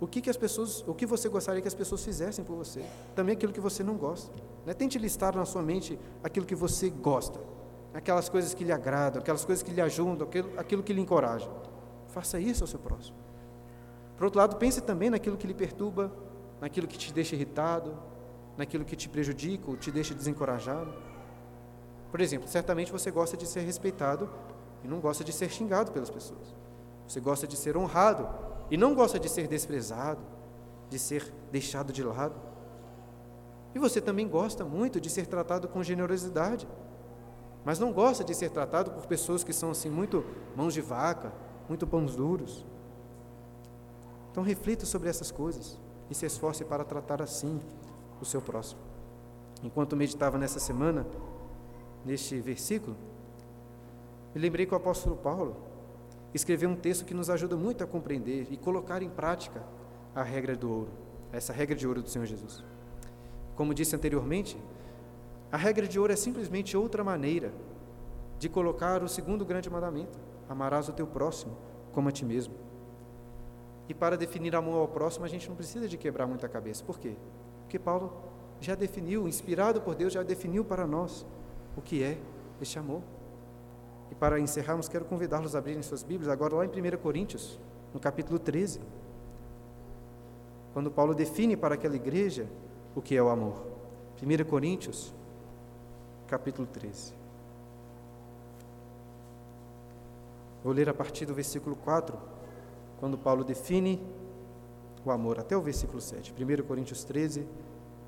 o 0.00 0.06
que, 0.06 0.20
que 0.20 0.30
as 0.30 0.36
pessoas, 0.36 0.84
o 0.86 0.94
que 0.94 1.04
você 1.04 1.28
gostaria 1.28 1.60
que 1.60 1.68
as 1.68 1.74
pessoas 1.74 2.04
fizessem 2.04 2.44
por 2.44 2.56
você, 2.56 2.84
também 3.14 3.34
aquilo 3.34 3.52
que 3.52 3.60
você 3.60 3.82
não 3.82 3.96
gosta. 3.96 4.32
Né? 4.64 4.72
Tente 4.72 4.98
listar 4.98 5.34
na 5.34 5.44
sua 5.44 5.62
mente 5.62 5.98
aquilo 6.22 6.46
que 6.46 6.54
você 6.54 6.88
gosta, 6.88 7.40
aquelas 7.92 8.28
coisas 8.28 8.54
que 8.54 8.62
lhe 8.62 8.72
agradam, 8.72 9.20
aquelas 9.20 9.44
coisas 9.44 9.62
que 9.62 9.72
lhe 9.72 9.80
ajudam, 9.80 10.26
aquilo, 10.26 10.58
aquilo 10.58 10.82
que 10.82 10.92
lhe 10.92 11.00
encoraja. 11.00 11.50
Faça 12.08 12.38
isso 12.38 12.62
ao 12.62 12.68
seu 12.68 12.78
próximo. 12.78 13.16
Por 14.16 14.24
outro 14.24 14.38
lado, 14.38 14.56
pense 14.56 14.80
também 14.80 15.10
naquilo 15.10 15.36
que 15.36 15.46
lhe 15.46 15.54
perturba, 15.54 16.12
naquilo 16.60 16.86
que 16.86 16.96
te 16.96 17.12
deixa 17.12 17.34
irritado, 17.34 17.96
naquilo 18.56 18.84
que 18.84 18.96
te 18.96 19.08
prejudica 19.08 19.70
ou 19.70 19.76
te 19.76 19.90
deixa 19.90 20.14
desencorajado. 20.14 20.92
Por 22.10 22.20
exemplo, 22.20 22.48
certamente 22.48 22.90
você 22.90 23.10
gosta 23.10 23.36
de 23.36 23.46
ser 23.46 23.60
respeitado 23.60 24.28
e 24.82 24.88
não 24.88 25.00
gosta 25.00 25.22
de 25.24 25.32
ser 25.32 25.50
xingado 25.50 25.92
pelas 25.92 26.10
pessoas. 26.10 26.56
Você 27.06 27.20
gosta 27.20 27.46
de 27.46 27.56
ser 27.56 27.76
honrado 27.76 28.28
e 28.70 28.76
não 28.76 28.94
gosta 28.94 29.18
de 29.18 29.28
ser 29.28 29.46
desprezado, 29.48 30.20
de 30.90 30.98
ser 30.98 31.32
deixado 31.50 31.92
de 31.92 32.02
lado. 32.02 32.34
E 33.74 33.78
você 33.78 34.00
também 34.00 34.28
gosta 34.28 34.64
muito 34.64 35.00
de 35.00 35.10
ser 35.10 35.26
tratado 35.26 35.68
com 35.68 35.82
generosidade, 35.82 36.68
mas 37.64 37.78
não 37.78 37.92
gosta 37.92 38.24
de 38.24 38.34
ser 38.34 38.50
tratado 38.50 38.90
por 38.90 39.06
pessoas 39.06 39.44
que 39.44 39.52
são 39.52 39.70
assim 39.70 39.90
muito 39.90 40.24
mãos 40.56 40.72
de 40.72 40.80
vaca, 40.80 41.32
muito 41.68 41.86
pães 41.86 42.14
duros. 42.14 42.64
Então 44.30 44.42
reflita 44.42 44.86
sobre 44.86 45.08
essas 45.08 45.30
coisas 45.30 45.78
e 46.10 46.14
se 46.14 46.24
esforce 46.26 46.64
para 46.64 46.84
tratar 46.84 47.20
assim 47.20 47.60
o 48.20 48.24
seu 48.24 48.40
próximo. 48.40 48.80
Enquanto 49.62 49.96
meditava 49.96 50.38
nessa 50.38 50.60
semana, 50.60 51.06
neste 52.04 52.40
versículo, 52.40 52.96
me 54.34 54.40
lembrei 54.40 54.64
que 54.66 54.72
o 54.72 54.76
apóstolo 54.76 55.16
Paulo 55.16 55.67
escreveu 56.34 56.68
um 56.68 56.76
texto 56.76 57.04
que 57.04 57.14
nos 57.14 57.30
ajuda 57.30 57.56
muito 57.56 57.82
a 57.82 57.86
compreender 57.86 58.46
e 58.50 58.56
colocar 58.56 59.02
em 59.02 59.08
prática 59.08 59.62
a 60.14 60.22
regra 60.22 60.56
do 60.56 60.70
ouro, 60.70 60.90
essa 61.32 61.52
regra 61.52 61.74
de 61.74 61.86
ouro 61.86 62.02
do 62.02 62.08
Senhor 62.08 62.26
Jesus. 62.26 62.62
Como 63.54 63.74
disse 63.74 63.94
anteriormente, 63.96 64.56
a 65.50 65.56
regra 65.56 65.86
de 65.86 65.98
ouro 65.98 66.12
é 66.12 66.16
simplesmente 66.16 66.76
outra 66.76 67.02
maneira 67.02 67.52
de 68.38 68.48
colocar 68.48 69.02
o 69.02 69.08
segundo 69.08 69.44
grande 69.44 69.70
mandamento: 69.70 70.18
amarás 70.48 70.88
o 70.88 70.92
teu 70.92 71.06
próximo 71.06 71.56
como 71.92 72.08
a 72.08 72.12
ti 72.12 72.24
mesmo. 72.24 72.54
E 73.88 73.94
para 73.94 74.16
definir 74.16 74.54
amor 74.54 74.80
ao 74.80 74.88
próximo, 74.88 75.24
a 75.24 75.28
gente 75.28 75.48
não 75.48 75.56
precisa 75.56 75.88
de 75.88 75.96
quebrar 75.96 76.26
muita 76.26 76.48
cabeça. 76.48 76.84
Por 76.84 76.98
quê? 76.98 77.16
Porque 77.62 77.78
Paulo 77.78 78.12
já 78.60 78.74
definiu, 78.74 79.26
inspirado 79.26 79.80
por 79.80 79.94
Deus, 79.94 80.12
já 80.12 80.22
definiu 80.22 80.64
para 80.64 80.86
nós 80.86 81.26
o 81.76 81.80
que 81.80 82.02
é 82.02 82.18
este 82.60 82.78
amor. 82.78 83.02
E 84.10 84.14
para 84.14 84.40
encerrarmos, 84.40 84.88
quero 84.88 85.04
convidá-los 85.04 85.54
a 85.54 85.58
abrirem 85.58 85.82
suas 85.82 86.02
Bíblias 86.02 86.30
agora 86.30 86.56
lá 86.56 86.64
em 86.64 86.68
1 86.68 86.96
Coríntios, 86.98 87.58
no 87.92 88.00
capítulo 88.00 88.38
13. 88.38 88.80
Quando 90.72 90.90
Paulo 90.90 91.14
define 91.14 91.56
para 91.56 91.74
aquela 91.74 91.96
igreja 91.96 92.46
o 92.94 93.02
que 93.02 93.16
é 93.16 93.22
o 93.22 93.28
amor. 93.28 93.66
1 94.22 94.44
Coríntios, 94.48 95.12
capítulo 96.26 96.66
13. 96.66 97.14
Vou 100.62 100.72
ler 100.72 100.88
a 100.88 100.94
partir 100.94 101.24
do 101.24 101.34
versículo 101.34 101.76
4, 101.76 102.18
quando 102.98 103.16
Paulo 103.16 103.44
define 103.44 104.02
o 105.04 105.10
amor, 105.10 105.38
até 105.38 105.56
o 105.56 105.62
versículo 105.62 106.00
7. 106.00 106.32
1 106.32 106.62
Coríntios 106.66 107.04
13, 107.04 107.46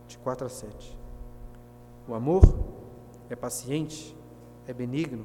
de 0.09 0.19
4 0.19 0.47
a 0.47 0.49
7. 0.49 0.99
O 2.09 2.15
amor 2.15 2.43
é 3.29 3.37
paciente, 3.37 4.17
é 4.67 4.73
benigno. 4.73 5.25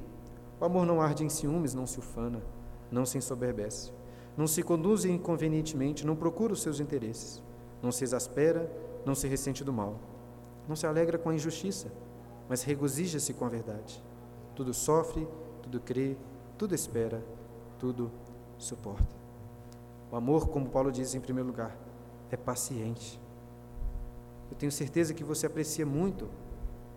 O 0.59 0.63
amor 0.65 0.85
não 0.85 1.01
arde 1.01 1.23
em 1.23 1.29
ciúmes, 1.29 1.73
não 1.73 1.85
se 1.85 1.99
ufana, 1.99 2.41
não 2.89 3.05
se 3.05 3.17
ensoberbece, 3.17 3.91
não 4.37 4.47
se 4.47 4.63
conduz 4.63 5.03
inconvenientemente, 5.03 6.05
não 6.05 6.15
procura 6.15 6.53
os 6.53 6.61
seus 6.61 6.79
interesses, 6.79 7.43
não 7.81 7.91
se 7.91 8.03
exaspera, 8.03 8.71
não 9.05 9.13
se 9.13 9.27
ressente 9.27 9.63
do 9.63 9.73
mal, 9.73 9.99
não 10.67 10.75
se 10.75 10.87
alegra 10.87 11.17
com 11.17 11.29
a 11.29 11.35
injustiça, 11.35 11.91
mas 12.47 12.63
regozija-se 12.63 13.33
com 13.33 13.45
a 13.45 13.49
verdade. 13.49 14.01
Tudo 14.55 14.73
sofre, 14.73 15.27
tudo 15.61 15.79
crê, 15.81 16.15
tudo 16.57 16.73
espera, 16.73 17.23
tudo 17.77 18.09
suporta. 18.57 19.07
O 20.09 20.15
amor, 20.15 20.47
como 20.47 20.69
Paulo 20.69 20.91
diz 20.91 21.13
em 21.15 21.19
primeiro 21.19 21.49
lugar, 21.49 21.77
é 22.31 22.37
paciente. 22.37 23.19
Eu 24.49 24.55
tenho 24.55 24.71
certeza 24.71 25.13
que 25.13 25.23
você 25.23 25.47
aprecia 25.47 25.85
muito 25.85 26.29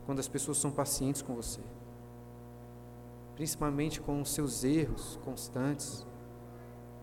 quando 0.07 0.21
as 0.21 0.29
pessoas 0.29 0.59
são 0.59 0.71
pacientes 0.71 1.23
com 1.23 1.35
você 1.35 1.61
principalmente 3.39 4.01
com 4.01 4.21
os 4.21 4.31
seus 4.31 4.65
erros 4.65 5.17
constantes, 5.25 6.05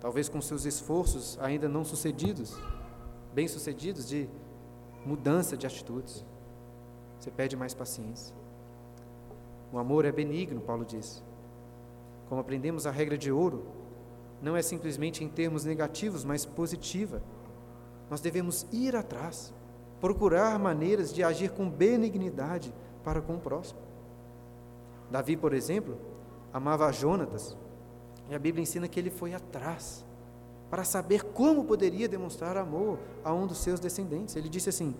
talvez 0.01 0.27
com 0.27 0.41
seus 0.41 0.65
esforços 0.65 1.39
ainda 1.39 1.69
não 1.69 1.85
sucedidos, 1.85 2.53
bem 3.33 3.47
sucedidos 3.47 4.05
de 4.05 4.29
mudança 5.05 5.55
de 5.55 5.65
atitudes. 5.65 6.25
Você 7.17 7.31
perde 7.31 7.55
mais 7.55 7.73
paciência. 7.73 8.35
O 9.71 9.79
amor 9.79 10.03
é 10.03 10.11
benigno, 10.11 10.59
Paulo 10.59 10.83
diz. 10.83 11.23
Como 12.27 12.41
aprendemos 12.41 12.85
a 12.85 12.91
regra 12.91 13.17
de 13.17 13.31
ouro, 13.31 13.65
não 14.41 14.57
é 14.57 14.61
simplesmente 14.61 15.23
em 15.23 15.29
termos 15.29 15.63
negativos, 15.63 16.25
mas 16.25 16.45
positiva. 16.45 17.23
Nós 18.09 18.19
devemos 18.19 18.67
ir 18.73 18.93
atrás, 18.93 19.53
procurar 20.01 20.59
maneiras 20.59 21.13
de 21.13 21.23
agir 21.23 21.51
com 21.51 21.69
benignidade 21.69 22.75
para 23.05 23.21
com 23.21 23.35
o 23.35 23.39
próximo. 23.39 23.79
Davi, 25.09 25.37
por 25.37 25.53
exemplo, 25.53 25.97
amava 26.55 26.89
Jonatas. 26.89 27.57
E 28.29 28.33
a 28.33 28.39
Bíblia 28.39 28.63
ensina 28.63 28.87
que 28.87 28.97
ele 28.97 29.09
foi 29.09 29.33
atrás 29.33 30.05
para 30.69 30.85
saber 30.85 31.21
como 31.21 31.65
poderia 31.65 32.07
demonstrar 32.07 32.55
amor 32.55 32.97
a 33.25 33.33
um 33.33 33.45
dos 33.45 33.57
seus 33.57 33.77
descendentes. 33.77 34.37
Ele 34.37 34.47
disse 34.47 34.69
assim: 34.69 34.95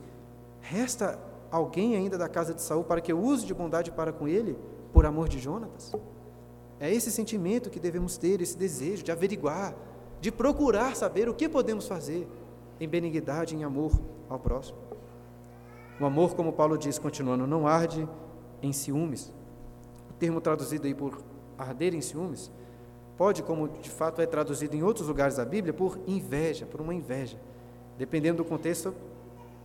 Resta 0.59 1.17
alguém 1.49 1.95
ainda 1.95 2.17
da 2.17 2.27
casa 2.27 2.53
de 2.53 2.61
Saul 2.61 2.83
para 2.83 2.99
que 2.99 3.09
eu 3.09 3.17
use 3.17 3.45
de 3.45 3.53
bondade 3.53 3.89
para 3.89 4.11
com 4.11 4.27
ele, 4.27 4.57
por 4.91 5.05
amor 5.05 5.29
de 5.29 5.39
Jonatas? 5.39 5.93
É 6.77 6.93
esse 6.93 7.09
sentimento 7.09 7.69
que 7.69 7.79
devemos 7.79 8.17
ter, 8.17 8.41
esse 8.41 8.57
desejo 8.57 9.01
de 9.01 9.13
averiguar, 9.13 9.73
de 10.19 10.33
procurar 10.33 10.93
saber 10.93 11.29
o 11.29 11.33
que 11.33 11.47
podemos 11.47 11.87
fazer 11.87 12.27
em 12.81 12.87
benignidade, 12.87 13.55
em 13.55 13.63
amor 13.63 13.93
ao 14.27 14.37
próximo. 14.37 14.77
O 16.01 16.05
amor, 16.05 16.35
como 16.35 16.51
Paulo 16.51 16.77
diz, 16.77 16.99
continuando, 16.99 17.47
não 17.47 17.65
arde 17.65 18.05
em 18.61 18.73
ciúmes. 18.73 19.33
O 20.09 20.13
termo 20.15 20.41
traduzido 20.41 20.85
aí 20.85 20.93
por 20.93 21.23
arder 21.57 21.93
em 21.93 22.01
ciúmes, 22.01 22.51
pode, 23.17 23.43
como 23.43 23.67
de 23.67 23.89
fato 23.89 24.21
é 24.21 24.25
traduzido 24.25 24.75
em 24.75 24.83
outros 24.83 25.07
lugares 25.07 25.37
da 25.37 25.45
Bíblia, 25.45 25.73
por 25.73 25.99
inveja, 26.07 26.65
por 26.65 26.81
uma 26.81 26.93
inveja. 26.93 27.37
Dependendo 27.97 28.43
do 28.43 28.45
contexto, 28.45 28.93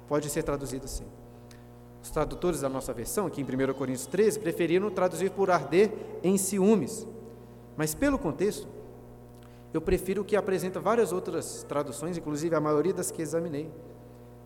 pode 0.09 0.29
ser 0.31 0.43
traduzido 0.43 0.85
assim. 0.85 1.05
Os 2.03 2.11
tradutores 2.11 2.61
da 2.61 2.69
nossa 2.69 2.93
versão, 2.93 3.27
aqui 3.27 3.43
em 3.43 3.45
1 3.45 3.75
Coríntios 3.75 4.07
13, 4.07 4.39
preferiram 4.39 4.91
traduzir 4.91 5.31
por 5.31 5.51
arder 5.51 5.93
em 6.23 6.39
ciúmes. 6.39 7.07
Mas 7.77 7.95
pelo 7.95 8.19
contexto, 8.19 8.67
eu 9.73 9.81
prefiro 9.81 10.25
que 10.25 10.35
apresenta 10.35 10.81
várias 10.81 11.13
outras 11.13 11.65
traduções, 11.69 12.17
inclusive 12.17 12.55
a 12.55 12.61
maioria 12.61 12.95
das 12.95 13.11
que 13.11 13.23
examinei. 13.23 13.71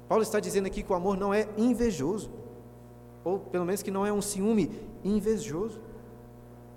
Paulo 0.09 0.22
está 0.22 0.40
dizendo 0.40 0.66
aqui 0.66 0.83
que 0.83 0.92
o 0.92 0.94
amor 0.94 1.16
não 1.16 1.33
é 1.33 1.48
invejoso, 1.57 2.30
ou 3.22 3.38
pelo 3.38 3.64
menos 3.64 3.83
que 3.83 3.90
não 3.90 4.04
é 4.04 4.12
um 4.12 4.20
ciúme 4.20 4.70
invejoso 5.02 5.80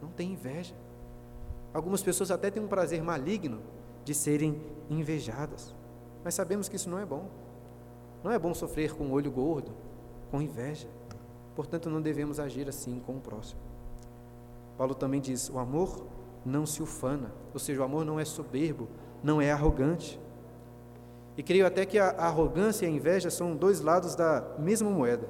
não 0.02 0.10
tem 0.10 0.32
inveja. 0.32 0.76
Algumas 1.74 2.02
pessoas 2.02 2.32
até 2.32 2.50
têm 2.50 2.64
um 2.64 2.68
prazer 2.68 3.02
maligno 3.04 3.62
de 4.04 4.14
serem 4.14 4.62
invejadas. 4.90 5.76
Mas 6.24 6.34
sabemos 6.34 6.68
que 6.68 6.76
isso 6.76 6.90
não 6.90 7.00
é 7.00 7.06
bom. 7.06 7.30
Não 8.24 8.32
é 8.32 8.40
bom 8.40 8.54
sofrer 8.54 8.94
com 8.94 9.08
o 9.08 9.12
olho 9.12 9.32
gordo, 9.32 9.72
com 10.32 10.42
inveja. 10.42 10.88
Portanto, 11.56 11.90
não 11.90 12.02
devemos 12.02 12.40
agir 12.40 12.68
assim 12.68 13.00
com 13.00 13.18
o 13.18 13.22
próximo. 13.22 13.62
Paulo 14.78 14.96
também 14.96 15.20
diz: 15.20 15.50
o 15.50 15.58
amor 15.58 16.06
não 16.46 16.66
se 16.66 16.82
ufana, 16.82 17.32
ou 17.54 17.60
seja, 17.60 17.82
o 17.82 17.84
amor 17.84 18.06
não 18.06 18.20
é 18.20 18.26
soberbo, 18.26 18.88
não 19.24 19.42
é 19.42 19.52
arrogante. 19.52 20.20
E 21.36 21.44
creio 21.44 21.68
até 21.68 21.86
que 21.86 22.00
a 22.00 22.10
arrogância 22.10 22.86
e 22.86 22.90
a 22.90 22.92
inveja 22.92 23.30
são 23.30 23.56
dois 23.56 23.82
lados 23.82 24.16
da 24.16 24.56
mesma 24.58 24.90
moeda. 24.90 25.28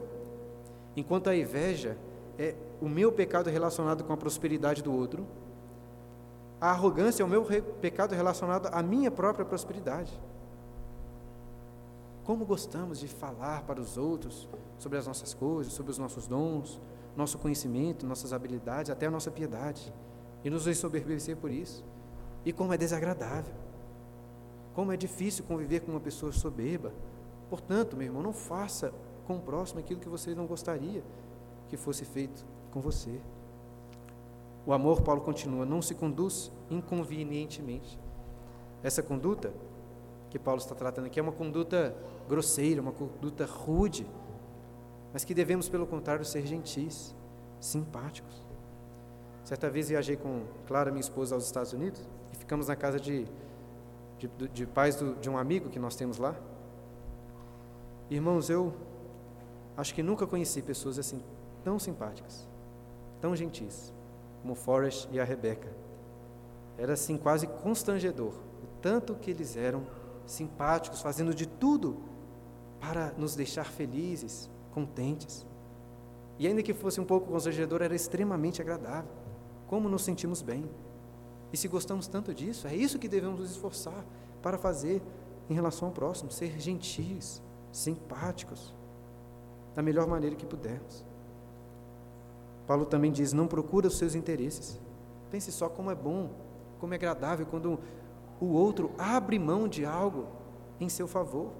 Enquanto 0.95 1.29
a 1.29 1.35
inveja 1.35 1.97
é 2.37 2.55
o 2.81 2.87
meu 2.87 3.11
pecado 3.11 3.49
relacionado 3.49 4.03
com 4.03 4.13
a 4.13 4.17
prosperidade 4.17 4.83
do 4.83 4.93
outro, 4.93 5.25
a 6.59 6.71
arrogância 6.71 7.21
é 7.21 7.25
o 7.25 7.29
meu 7.29 7.45
pecado 7.81 8.13
relacionado 8.15 8.67
à 8.67 8.81
minha 8.81 9.11
própria 9.11 9.45
prosperidade. 9.45 10.11
Como 12.23 12.45
gostamos 12.45 12.99
de 12.99 13.07
falar 13.07 13.63
para 13.63 13.79
os 13.79 13.97
outros 13.97 14.49
sobre 14.79 14.97
as 14.97 15.07
nossas 15.07 15.33
coisas, 15.33 15.73
sobre 15.73 15.91
os 15.91 15.97
nossos 15.97 16.27
dons, 16.27 16.79
nosso 17.15 17.37
conhecimento, 17.37 18.05
nossas 18.05 18.33
habilidades, 18.33 18.91
até 18.91 19.05
a 19.05 19.11
nossa 19.11 19.31
piedade, 19.31 19.93
e 20.43 20.49
nos 20.49 20.67
ensoberbecer 20.67 21.37
por 21.37 21.51
isso. 21.51 21.83
E 22.43 22.51
como 22.51 22.73
é 22.73 22.77
desagradável, 22.77 23.53
como 24.73 24.91
é 24.91 24.97
difícil 24.97 25.43
conviver 25.45 25.79
com 25.81 25.91
uma 25.91 25.99
pessoa 25.99 26.31
soberba. 26.31 26.91
Portanto, 27.49 27.95
meu 27.95 28.05
irmão, 28.05 28.21
não 28.21 28.33
faça 28.33 28.93
com 29.25 29.37
o 29.37 29.41
próximo 29.41 29.79
aquilo 29.79 29.99
que 29.99 30.09
você 30.09 30.35
não 30.35 30.45
gostaria 30.45 31.03
que 31.69 31.77
fosse 31.77 32.05
feito 32.05 32.45
com 32.71 32.79
você. 32.81 33.19
O 34.65 34.73
amor, 34.73 35.01
Paulo 35.01 35.21
continua, 35.21 35.65
não 35.65 35.81
se 35.81 35.95
conduz 35.95 36.51
inconvenientemente. 36.69 37.99
Essa 38.83 39.01
conduta 39.01 39.53
que 40.29 40.37
Paulo 40.37 40.59
está 40.59 40.75
tratando 40.75 41.05
aqui 41.05 41.19
é 41.19 41.23
uma 41.23 41.31
conduta 41.31 41.95
grosseira, 42.27 42.81
uma 42.81 42.91
conduta 42.91 43.45
rude, 43.45 44.05
mas 45.13 45.23
que 45.23 45.33
devemos, 45.33 45.69
pelo 45.69 45.87
contrário, 45.87 46.25
ser 46.25 46.45
gentis, 46.45 47.15
simpáticos. 47.59 48.43
Certa 49.43 49.69
vez 49.69 49.87
viajei 49.87 50.17
com 50.17 50.43
Clara, 50.67 50.91
minha 50.91 50.99
esposa, 50.99 51.33
aos 51.33 51.45
Estados 51.45 51.71
Unidos 51.71 52.01
e 52.33 52.35
ficamos 52.35 52.67
na 52.67 52.75
casa 52.75 52.99
de, 52.99 53.25
de, 54.19 54.27
de 54.49 54.65
pais 54.65 54.97
do, 54.97 55.15
de 55.15 55.29
um 55.29 55.37
amigo 55.37 55.69
que 55.69 55.79
nós 55.79 55.95
temos 55.95 56.17
lá. 56.17 56.35
Irmãos, 58.09 58.49
eu 58.49 58.73
acho 59.77 59.93
que 59.95 60.03
nunca 60.03 60.27
conheci 60.27 60.61
pessoas 60.61 60.99
assim 60.99 61.23
tão 61.63 61.79
simpáticas, 61.79 62.47
tão 63.19 63.35
gentis 63.35 63.93
como 64.41 64.55
Forrest 64.55 65.07
e 65.11 65.19
a 65.19 65.23
Rebeca. 65.23 65.69
Era 66.77 66.93
assim 66.93 67.17
quase 67.17 67.47
constrangedor, 67.47 68.33
o 68.63 68.67
tanto 68.81 69.15
que 69.15 69.31
eles 69.31 69.57
eram 69.57 69.85
simpáticos, 70.25 71.01
fazendo 71.01 71.33
de 71.33 71.47
tudo 71.47 71.97
para 72.79 73.11
nos 73.17 73.35
deixar 73.35 73.65
felizes, 73.65 74.49
contentes. 74.71 75.45
E 76.37 76.47
ainda 76.47 76.61
que 76.61 76.73
fosse 76.73 77.01
um 77.01 77.05
pouco 77.05 77.31
constrangedor, 77.31 77.81
era 77.81 77.95
extremamente 77.95 78.61
agradável. 78.61 79.09
Como 79.67 79.89
nos 79.89 80.03
sentimos 80.03 80.41
bem. 80.41 80.69
E 81.51 81.57
se 81.57 81.67
gostamos 81.67 82.07
tanto 82.07 82.33
disso, 82.33 82.67
é 82.67 82.75
isso 82.75 82.99
que 82.99 83.07
devemos 83.07 83.39
nos 83.39 83.51
esforçar 83.51 84.05
para 84.41 84.57
fazer 84.57 85.01
em 85.49 85.53
relação 85.53 85.87
ao 85.87 85.93
próximo, 85.93 86.29
ser 86.29 86.59
gentis, 86.59 87.41
simpáticos, 87.71 88.75
da 89.73 89.81
melhor 89.81 90.07
maneira 90.07 90.35
que 90.35 90.45
pudermos. 90.45 91.06
Paulo 92.67 92.85
também 92.85 93.11
diz: 93.11 93.31
não 93.33 93.47
procura 93.47 93.87
os 93.87 93.97
seus 93.97 94.13
interesses. 94.13 94.79
Pense 95.31 95.51
só 95.51 95.69
como 95.69 95.89
é 95.89 95.95
bom, 95.95 96.29
como 96.79 96.93
é 96.93 96.97
agradável 96.97 97.45
quando 97.45 97.79
o 98.39 98.47
outro 98.47 98.91
abre 98.97 99.39
mão 99.39 99.67
de 99.67 99.85
algo 99.85 100.27
em 100.79 100.89
seu 100.89 101.07
favor. 101.07 101.51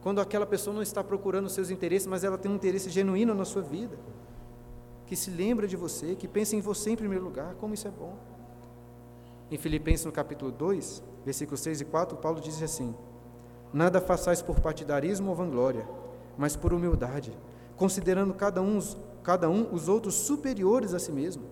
Quando 0.00 0.20
aquela 0.20 0.46
pessoa 0.46 0.74
não 0.74 0.82
está 0.82 1.02
procurando 1.04 1.46
os 1.46 1.52
seus 1.52 1.70
interesses, 1.70 2.06
mas 2.06 2.24
ela 2.24 2.38
tem 2.38 2.50
um 2.50 2.54
interesse 2.54 2.88
genuíno 2.88 3.34
na 3.34 3.44
sua 3.44 3.62
vida. 3.62 3.96
Que 5.06 5.14
se 5.14 5.30
lembra 5.30 5.68
de 5.68 5.76
você, 5.76 6.14
que 6.16 6.26
pensa 6.26 6.56
em 6.56 6.60
você 6.60 6.90
em 6.90 6.96
primeiro 6.96 7.24
lugar, 7.24 7.54
como 7.56 7.74
isso 7.74 7.86
é 7.86 7.90
bom. 7.90 8.16
Em 9.50 9.58
Filipenses, 9.58 10.06
no 10.06 10.12
capítulo 10.12 10.50
2, 10.50 11.02
versículos 11.24 11.60
3 11.60 11.82
e 11.82 11.84
4, 11.84 12.16
Paulo 12.16 12.40
diz 12.40 12.60
assim: 12.62 12.94
Nada 13.72 14.00
façais 14.00 14.40
por 14.40 14.60
partidarismo 14.60 15.30
ou 15.30 15.36
vanglória, 15.36 15.86
mas 16.38 16.56
por 16.56 16.72
humildade, 16.72 17.36
considerando 17.76 18.34
cada 18.34 18.62
um 18.62 18.80
cada 19.22 19.48
um 19.48 19.72
os 19.72 19.88
outros 19.88 20.14
superiores 20.14 20.94
a 20.94 20.98
si 20.98 21.12
mesmo. 21.12 21.44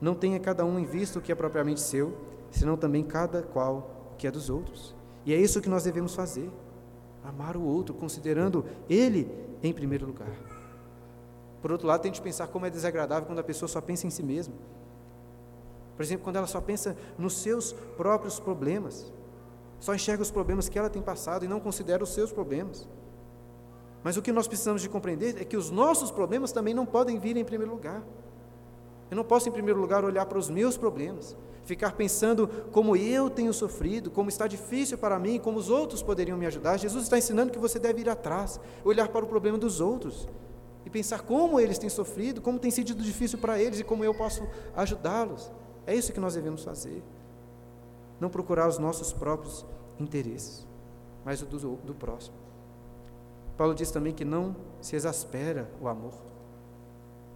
Não 0.00 0.14
tenha 0.14 0.38
cada 0.38 0.64
um 0.64 0.78
em 0.78 0.84
vista 0.84 1.18
o 1.18 1.22
que 1.22 1.32
é 1.32 1.34
propriamente 1.34 1.80
seu, 1.80 2.16
senão 2.50 2.76
também 2.76 3.02
cada 3.02 3.42
qual 3.42 4.10
o 4.12 4.16
que 4.16 4.26
é 4.26 4.30
dos 4.30 4.50
outros. 4.50 4.94
E 5.24 5.32
é 5.32 5.36
isso 5.36 5.60
que 5.60 5.68
nós 5.68 5.84
devemos 5.84 6.14
fazer: 6.14 6.50
amar 7.22 7.56
o 7.56 7.62
outro, 7.62 7.94
considerando 7.94 8.64
ele 8.88 9.30
em 9.62 9.72
primeiro 9.72 10.06
lugar. 10.06 10.32
Por 11.62 11.72
outro 11.72 11.86
lado, 11.86 12.02
tente 12.02 12.20
pensar 12.20 12.48
como 12.48 12.66
é 12.66 12.70
desagradável 12.70 13.26
quando 13.26 13.38
a 13.38 13.44
pessoa 13.44 13.68
só 13.68 13.80
pensa 13.80 14.06
em 14.06 14.10
si 14.10 14.22
mesma. 14.22 14.54
Por 15.96 16.02
exemplo, 16.02 16.24
quando 16.24 16.36
ela 16.36 16.46
só 16.46 16.60
pensa 16.60 16.96
nos 17.16 17.38
seus 17.38 17.72
próprios 17.96 18.38
problemas, 18.38 19.10
só 19.80 19.94
enxerga 19.94 20.22
os 20.22 20.30
problemas 20.30 20.68
que 20.68 20.78
ela 20.78 20.90
tem 20.90 21.00
passado 21.00 21.44
e 21.44 21.48
não 21.48 21.60
considera 21.60 22.02
os 22.02 22.10
seus 22.10 22.32
problemas. 22.32 22.86
Mas 24.04 24.18
o 24.18 24.22
que 24.22 24.30
nós 24.30 24.46
precisamos 24.46 24.82
de 24.82 24.88
compreender 24.90 25.40
é 25.40 25.44
que 25.46 25.56
os 25.56 25.70
nossos 25.70 26.10
problemas 26.10 26.52
também 26.52 26.74
não 26.74 26.84
podem 26.84 27.18
vir 27.18 27.38
em 27.38 27.44
primeiro 27.44 27.72
lugar. 27.72 28.02
Eu 29.10 29.16
não 29.16 29.24
posso, 29.24 29.48
em 29.48 29.52
primeiro 29.52 29.80
lugar, 29.80 30.04
olhar 30.04 30.26
para 30.26 30.38
os 30.38 30.50
meus 30.50 30.76
problemas, 30.76 31.34
ficar 31.64 31.92
pensando 31.92 32.46
como 32.70 32.94
eu 32.94 33.30
tenho 33.30 33.50
sofrido, 33.54 34.10
como 34.10 34.28
está 34.28 34.46
difícil 34.46 34.98
para 34.98 35.18
mim, 35.18 35.38
como 35.38 35.58
os 35.58 35.70
outros 35.70 36.02
poderiam 36.02 36.36
me 36.36 36.44
ajudar. 36.44 36.76
Jesus 36.76 37.04
está 37.04 37.16
ensinando 37.16 37.50
que 37.50 37.58
você 37.58 37.78
deve 37.78 38.02
ir 38.02 38.10
atrás, 38.10 38.60
olhar 38.84 39.08
para 39.08 39.24
o 39.24 39.28
problema 39.28 39.56
dos 39.56 39.80
outros 39.80 40.28
e 40.84 40.90
pensar 40.90 41.22
como 41.22 41.58
eles 41.58 41.78
têm 41.78 41.88
sofrido, 41.88 42.42
como 42.42 42.58
tem 42.58 42.70
sido 42.70 42.94
difícil 42.94 43.38
para 43.38 43.58
eles 43.58 43.80
e 43.80 43.84
como 43.84 44.04
eu 44.04 44.12
posso 44.12 44.46
ajudá-los. 44.76 45.50
É 45.86 45.94
isso 45.94 46.12
que 46.12 46.20
nós 46.20 46.34
devemos 46.34 46.62
fazer. 46.62 47.02
Não 48.20 48.28
procurar 48.28 48.68
os 48.68 48.78
nossos 48.78 49.14
próprios 49.14 49.64
interesses, 49.98 50.66
mas 51.24 51.40
o 51.40 51.46
do, 51.46 51.76
do 51.76 51.94
próximo. 51.94 52.43
Paulo 53.56 53.74
diz 53.74 53.90
também 53.90 54.12
que 54.12 54.24
não 54.24 54.56
se 54.80 54.96
exaspera 54.96 55.70
o 55.80 55.88
amor. 55.88 56.14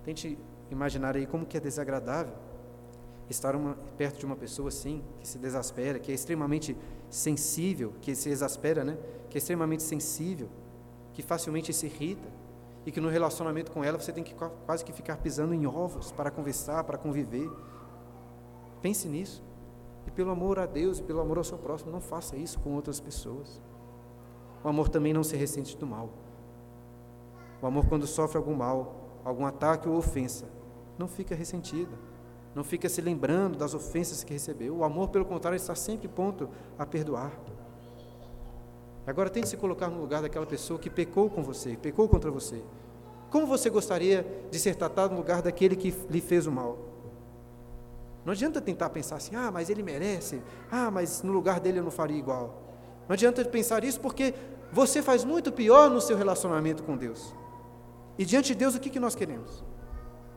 Tente 0.04 0.38
imaginar 0.70 1.16
aí 1.16 1.26
como 1.26 1.46
que 1.46 1.56
é 1.56 1.60
desagradável 1.60 2.34
estar 3.30 3.54
uma, 3.54 3.74
perto 3.96 4.18
de 4.18 4.26
uma 4.26 4.36
pessoa 4.36 4.68
assim, 4.68 5.02
que 5.20 5.28
se 5.28 5.38
desespera, 5.38 5.98
que 5.98 6.10
é 6.10 6.14
extremamente 6.14 6.76
sensível, 7.10 7.92
que 8.00 8.14
se 8.14 8.30
exaspera, 8.30 8.84
né? 8.84 8.96
Que 9.28 9.36
é 9.36 9.38
extremamente 9.38 9.82
sensível, 9.82 10.48
que 11.12 11.22
facilmente 11.22 11.72
se 11.72 11.86
irrita 11.86 12.28
e 12.86 12.90
que 12.90 13.00
no 13.00 13.08
relacionamento 13.08 13.70
com 13.70 13.84
ela 13.84 13.98
você 13.98 14.12
tem 14.12 14.24
que 14.24 14.34
quase 14.34 14.84
que 14.84 14.92
ficar 14.92 15.18
pisando 15.18 15.52
em 15.52 15.66
ovos 15.66 16.10
para 16.10 16.30
conversar, 16.30 16.84
para 16.84 16.96
conviver. 16.96 17.50
Pense 18.80 19.08
nisso. 19.08 19.42
E 20.06 20.10
pelo 20.10 20.30
amor 20.30 20.58
a 20.58 20.64
Deus 20.64 20.98
e 20.98 21.02
pelo 21.02 21.20
amor 21.20 21.36
ao 21.36 21.44
seu 21.44 21.58
próximo, 21.58 21.90
não 21.90 22.00
faça 22.00 22.36
isso 22.36 22.58
com 22.60 22.74
outras 22.74 22.98
pessoas. 22.98 23.60
O 24.62 24.68
amor 24.68 24.88
também 24.88 25.12
não 25.12 25.22
se 25.22 25.36
ressente 25.36 25.76
do 25.76 25.86
mal. 25.86 26.10
O 27.60 27.66
amor, 27.66 27.86
quando 27.86 28.06
sofre 28.06 28.36
algum 28.38 28.54
mal, 28.54 29.20
algum 29.24 29.44
ataque 29.44 29.88
ou 29.88 29.96
ofensa, 29.96 30.46
não 30.96 31.08
fica 31.08 31.34
ressentido, 31.34 31.92
não 32.54 32.64
fica 32.64 32.88
se 32.88 33.00
lembrando 33.00 33.56
das 33.56 33.74
ofensas 33.74 34.24
que 34.24 34.32
recebeu. 34.32 34.76
O 34.76 34.84
amor, 34.84 35.08
pelo 35.08 35.24
contrário, 35.24 35.56
está 35.56 35.74
sempre 35.74 36.08
pronto 36.08 36.48
a 36.78 36.84
perdoar. 36.84 37.32
Agora 39.06 39.30
tente 39.30 39.48
se 39.48 39.56
colocar 39.56 39.88
no 39.88 40.00
lugar 40.00 40.22
daquela 40.22 40.44
pessoa 40.44 40.78
que 40.78 40.90
pecou 40.90 41.30
com 41.30 41.42
você, 41.42 41.76
pecou 41.76 42.08
contra 42.08 42.30
você. 42.30 42.62
Como 43.30 43.46
você 43.46 43.70
gostaria 43.70 44.26
de 44.50 44.58
ser 44.58 44.74
tratado 44.74 45.12
no 45.12 45.20
lugar 45.20 45.40
daquele 45.42 45.76
que 45.76 45.90
lhe 46.10 46.20
fez 46.20 46.46
o 46.46 46.52
mal? 46.52 46.78
Não 48.24 48.32
adianta 48.32 48.60
tentar 48.60 48.90
pensar 48.90 49.16
assim, 49.16 49.34
ah, 49.34 49.50
mas 49.50 49.70
ele 49.70 49.82
merece, 49.82 50.42
ah, 50.70 50.90
mas 50.90 51.22
no 51.22 51.32
lugar 51.32 51.60
dele 51.60 51.78
eu 51.78 51.82
não 51.82 51.90
faria 51.90 52.18
igual. 52.18 52.67
Não 53.08 53.14
adianta 53.14 53.44
pensar 53.44 53.84
isso 53.84 54.00
porque 54.00 54.34
você 54.70 55.00
faz 55.00 55.24
muito 55.24 55.50
pior 55.50 55.90
no 55.90 56.00
seu 56.00 56.16
relacionamento 56.16 56.82
com 56.82 56.96
Deus. 56.96 57.34
E 58.18 58.24
diante 58.24 58.48
de 58.48 58.56
Deus, 58.56 58.74
o 58.74 58.80
que, 58.80 58.90
que 58.90 59.00
nós 59.00 59.14
queremos? 59.14 59.64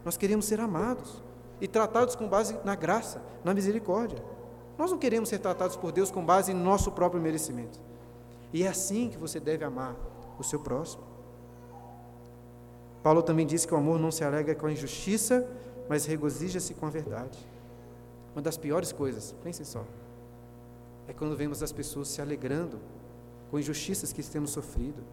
Nós 0.06 0.16
queremos 0.16 0.46
ser 0.46 0.60
amados 0.60 1.22
e 1.60 1.68
tratados 1.68 2.16
com 2.16 2.28
base 2.28 2.58
na 2.64 2.76
graça, 2.76 3.22
na 3.44 3.54
misericórdia. 3.54 4.24
Nós 4.78 4.90
não 4.90 4.98
queremos 4.98 5.30
ser 5.30 5.40
tratados 5.40 5.76
por 5.76 5.92
Deus 5.92 6.10
com 6.10 6.26
base 6.26 6.52
em 6.52 6.56
nosso 6.56 6.92
próprio 6.92 7.22
merecimento. 7.22 7.80
E 8.54 8.64
é 8.64 8.68
assim 8.68 9.10
que 9.10 9.18
você 9.18 9.40
deve 9.40 9.64
amar 9.66 9.96
o 10.40 10.44
seu 10.44 10.60
próximo. 10.60 11.04
Paulo 13.04 13.22
também 13.22 13.46
disse 13.46 13.68
que 13.68 13.74
o 13.74 13.78
amor 13.78 14.00
não 14.00 14.12
se 14.12 14.24
alega 14.24 14.56
com 14.56 14.68
a 14.68 14.72
injustiça, 14.72 15.48
mas 15.90 16.06
regozija-se 16.06 16.74
com 16.74 16.86
a 16.86 16.90
verdade. 16.90 17.38
Uma 18.34 18.42
das 18.42 18.58
piores 18.58 18.92
coisas, 18.92 19.36
pensem 19.44 19.66
só, 19.66 19.84
é 21.12 21.14
quando 21.14 21.36
vemos 21.36 21.62
as 21.62 21.74
pessoas 21.74 22.08
se 22.08 22.22
alegrando 22.22 22.80
com 23.50 23.60
injustiças 23.60 24.14
que 24.14 24.24
temos 24.24 24.52
sofrido. 24.52 25.04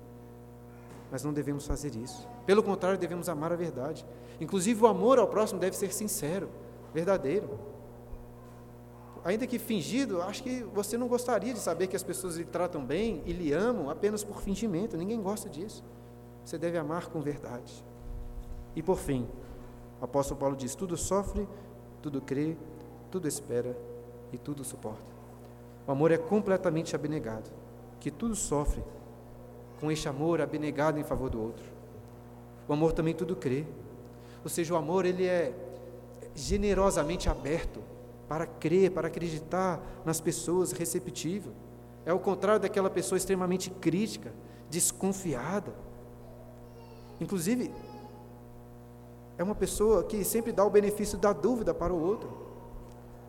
Mas 1.10 1.24
não 1.24 1.32
devemos 1.32 1.66
fazer 1.66 1.96
isso. 1.96 2.24
Pelo 2.46 2.62
contrário, 2.62 2.96
devemos 2.96 3.28
amar 3.28 3.52
a 3.52 3.56
verdade. 3.56 4.06
Inclusive, 4.40 4.80
o 4.80 4.86
amor 4.86 5.18
ao 5.18 5.26
próximo 5.26 5.58
deve 5.58 5.76
ser 5.76 5.92
sincero, 5.92 6.48
verdadeiro. 6.94 7.58
ainda 9.24 9.44
que 9.44 9.58
fingido, 9.58 10.22
acho 10.22 10.44
que 10.44 10.62
você 10.72 10.96
não 10.96 11.08
gostaria 11.08 11.52
de 11.52 11.58
saber 11.58 11.88
que 11.88 11.96
as 11.96 12.04
pessoas 12.04 12.36
lhe 12.36 12.44
tratam 12.44 12.86
bem 12.86 13.20
e 13.26 13.32
lhe 13.32 13.52
amam 13.52 13.90
apenas 13.90 14.22
por 14.22 14.40
fingimento. 14.40 14.96
Ninguém 14.96 15.20
gosta 15.20 15.48
disso. 15.48 15.82
Você 16.44 16.56
deve 16.56 16.78
amar 16.78 17.08
com 17.08 17.20
verdade. 17.20 17.84
E 18.76 18.82
por 18.84 18.98
fim, 18.98 19.26
o 20.00 20.04
apóstolo 20.04 20.38
Paulo 20.38 20.54
diz: 20.54 20.76
tudo 20.76 20.96
sofre, 20.96 21.48
tudo 22.00 22.20
crê, 22.20 22.56
tudo 23.10 23.26
espera 23.26 23.76
e 24.32 24.38
tudo 24.38 24.62
suporta. 24.62 25.17
O 25.88 25.92
amor 25.92 26.12
é 26.12 26.18
completamente 26.18 26.94
abnegado, 26.94 27.48
que 27.98 28.10
tudo 28.10 28.36
sofre, 28.36 28.84
com 29.80 29.90
este 29.90 30.06
amor 30.06 30.38
abnegado 30.38 31.00
em 31.00 31.02
favor 31.02 31.30
do 31.30 31.42
outro. 31.42 31.64
O 32.68 32.74
amor 32.74 32.92
também 32.92 33.14
tudo 33.14 33.34
crê. 33.34 33.64
Ou 34.44 34.50
seja, 34.50 34.74
o 34.74 34.76
amor 34.76 35.06
ele 35.06 35.24
é 35.24 35.54
generosamente 36.34 37.30
aberto 37.30 37.80
para 38.28 38.46
crer, 38.46 38.90
para 38.90 39.08
acreditar 39.08 39.80
nas 40.04 40.20
pessoas, 40.20 40.72
receptivo. 40.72 41.52
É 42.04 42.12
o 42.12 42.18
contrário 42.18 42.60
daquela 42.60 42.90
pessoa 42.90 43.16
extremamente 43.16 43.70
crítica, 43.70 44.30
desconfiada. 44.68 45.72
Inclusive, 47.18 47.72
é 49.38 49.42
uma 49.42 49.54
pessoa 49.54 50.04
que 50.04 50.22
sempre 50.22 50.52
dá 50.52 50.66
o 50.66 50.70
benefício 50.70 51.16
da 51.16 51.32
dúvida 51.32 51.72
para 51.72 51.94
o 51.94 51.98
outro, 51.98 52.28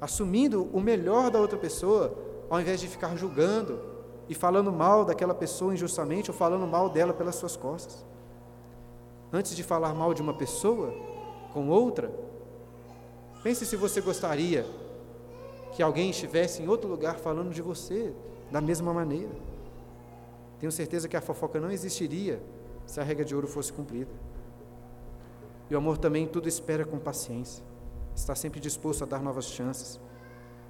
assumindo 0.02 0.68
o 0.74 0.82
melhor 0.82 1.32
da 1.32 1.40
outra 1.40 1.58
pessoa, 1.58 2.28
ao 2.50 2.60
invés 2.60 2.80
de 2.80 2.88
ficar 2.88 3.16
julgando 3.16 3.80
e 4.28 4.34
falando 4.34 4.72
mal 4.72 5.06
daquela 5.06 5.34
pessoa 5.34 5.74
injustamente 5.74 6.32
ou 6.32 6.36
falando 6.36 6.66
mal 6.66 6.90
dela 6.90 7.14
pelas 7.14 7.36
suas 7.36 7.56
costas. 7.56 8.06
Antes 9.32 9.56
de 9.56 9.64
falar 9.64 9.94
mal 9.94 10.14
de 10.14 10.22
uma 10.22 10.34
pessoa 10.34 10.94
com 11.54 11.70
outra, 11.70 12.12
pense 13.44 13.66
se 13.66 13.76
você 13.76 14.02
gostaria 14.02 14.66
que 15.72 15.84
alguém 15.84 16.10
estivesse 16.10 16.64
em 16.64 16.68
outro 16.68 16.90
lugar 16.90 17.18
falando 17.18 17.54
de 17.54 17.62
você 17.62 18.14
da 18.52 18.60
mesma 18.60 18.92
maneira. 18.92 19.32
Tenho 20.60 20.72
certeza 20.72 21.08
que 21.08 21.16
a 21.16 21.22
fofoca 21.22 21.60
não 21.60 21.72
existiria 21.72 22.42
se 22.86 23.00
a 23.00 23.04
regra 23.04 23.24
de 23.24 23.36
ouro 23.36 23.48
fosse 23.48 23.72
cumprida. 23.72 24.12
E 25.70 25.76
o 25.76 25.78
amor 25.78 26.00
também 26.00 26.28
tudo 26.28 26.50
espera 26.50 26.84
com 26.84 26.98
paciência, 26.98 27.64
está 28.16 28.34
sempre 28.34 28.60
disposto 28.60 29.04
a 29.04 29.08
dar 29.08 29.22
novas 29.22 29.46
chances 29.46 30.00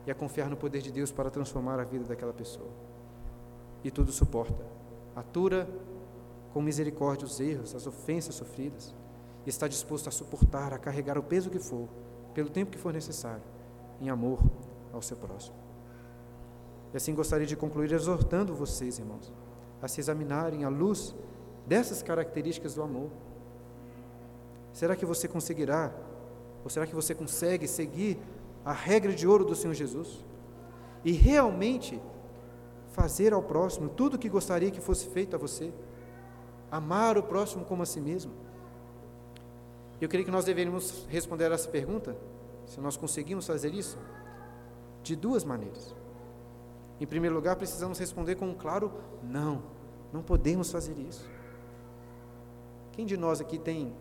e 0.09 0.11
a 0.11 0.15
confiar 0.15 0.49
no 0.49 0.57
poder 0.57 0.81
de 0.81 0.91
Deus 0.91 1.11
para 1.11 1.29
transformar 1.29 1.79
a 1.79 1.83
vida 1.83 2.03
daquela 2.03 2.33
pessoa. 2.33 2.71
E 3.83 3.91
tudo 3.91 4.11
suporta, 4.11 4.65
atura 5.15 5.69
com 6.51 6.63
misericórdia 6.63 7.27
os 7.27 7.39
erros, 7.39 7.75
as 7.75 7.85
ofensas 7.85 8.33
sofridas, 8.33 8.95
e 9.45 9.49
está 9.49 9.67
disposto 9.67 10.07
a 10.07 10.11
suportar, 10.11 10.73
a 10.73 10.79
carregar 10.79 11.15
o 11.15 11.21
peso 11.21 11.51
que 11.51 11.59
for, 11.59 11.87
pelo 12.33 12.49
tempo 12.49 12.71
que 12.71 12.77
for 12.79 12.91
necessário, 12.91 13.43
em 14.01 14.09
amor 14.09 14.39
ao 14.91 14.99
seu 14.99 15.15
próximo. 15.15 15.55
E 16.91 16.97
assim 16.97 17.13
gostaria 17.13 17.45
de 17.45 17.55
concluir 17.55 17.91
exortando 17.91 18.55
vocês, 18.55 18.97
irmãos, 18.97 19.31
a 19.79 19.87
se 19.87 20.01
examinarem 20.01 20.63
à 20.63 20.69
luz 20.69 21.13
dessas 21.67 22.01
características 22.01 22.73
do 22.73 22.81
amor. 22.81 23.11
Será 24.73 24.95
que 24.95 25.05
você 25.05 25.27
conseguirá, 25.27 25.93
ou 26.63 26.69
será 26.71 26.87
que 26.87 26.95
você 26.95 27.13
consegue 27.13 27.67
seguir 27.67 28.17
a 28.63 28.73
regra 28.73 29.13
de 29.13 29.27
ouro 29.27 29.45
do 29.45 29.55
Senhor 29.55 29.73
Jesus 29.73 30.23
e 31.03 31.11
realmente 31.11 31.99
fazer 32.91 33.33
ao 33.33 33.41
próximo 33.41 33.89
tudo 33.89 34.15
o 34.15 34.17
que 34.19 34.29
gostaria 34.29 34.71
que 34.71 34.81
fosse 34.81 35.07
feito 35.07 35.35
a 35.35 35.39
você? 35.39 35.73
Amar 36.71 37.17
o 37.17 37.23
próximo 37.23 37.65
como 37.65 37.83
a 37.83 37.85
si 37.85 37.99
mesmo? 38.01 38.31
Eu 40.01 40.07
creio 40.07 40.25
que 40.25 40.31
nós 40.31 40.45
deveríamos 40.45 41.05
responder 41.09 41.51
a 41.51 41.55
essa 41.55 41.67
pergunta, 41.67 42.15
se 42.65 42.79
nós 42.79 42.95
conseguimos 42.95 43.45
fazer 43.45 43.73
isso, 43.73 43.97
de 45.03 45.15
duas 45.15 45.43
maneiras. 45.43 45.95
Em 46.99 47.05
primeiro 47.05 47.35
lugar, 47.35 47.55
precisamos 47.55 47.97
responder 47.97 48.35
com 48.35 48.47
um 48.47 48.53
claro 48.53 48.91
não. 49.23 49.63
Não 50.11 50.21
podemos 50.21 50.71
fazer 50.71 50.97
isso. 50.97 51.27
Quem 52.91 53.05
de 53.05 53.15
nós 53.15 53.39
aqui 53.39 53.57
tem 53.57 53.93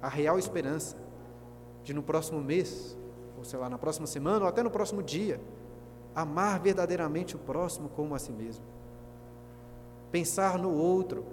a 0.00 0.08
real 0.08 0.38
esperança 0.38 0.96
de 1.82 1.92
no 1.92 2.02
próximo 2.02 2.40
mês, 2.40 2.96
ou 3.38 3.44
sei 3.44 3.58
lá, 3.58 3.68
na 3.68 3.78
próxima 3.78 4.06
semana, 4.06 4.44
ou 4.44 4.48
até 4.48 4.62
no 4.62 4.70
próximo 4.70 5.02
dia, 5.02 5.40
amar 6.14 6.58
verdadeiramente 6.60 7.36
o 7.36 7.38
próximo 7.38 7.88
como 7.90 8.14
a 8.14 8.18
si 8.18 8.32
mesmo? 8.32 8.64
Pensar 10.10 10.58
no 10.58 10.72
outro, 10.72 11.24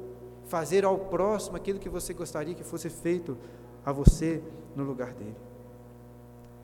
fazer 0.46 0.84
ao 0.84 0.98
próximo 0.98 1.56
aquilo 1.56 1.80
que 1.80 1.90
você 1.90 2.14
gostaria 2.14 2.54
que 2.54 2.64
fosse 2.64 2.90
feito 2.90 3.38
a 3.86 3.92
você 3.92 4.42
no 4.76 4.84
lugar 4.84 5.14
dele. 5.14 5.38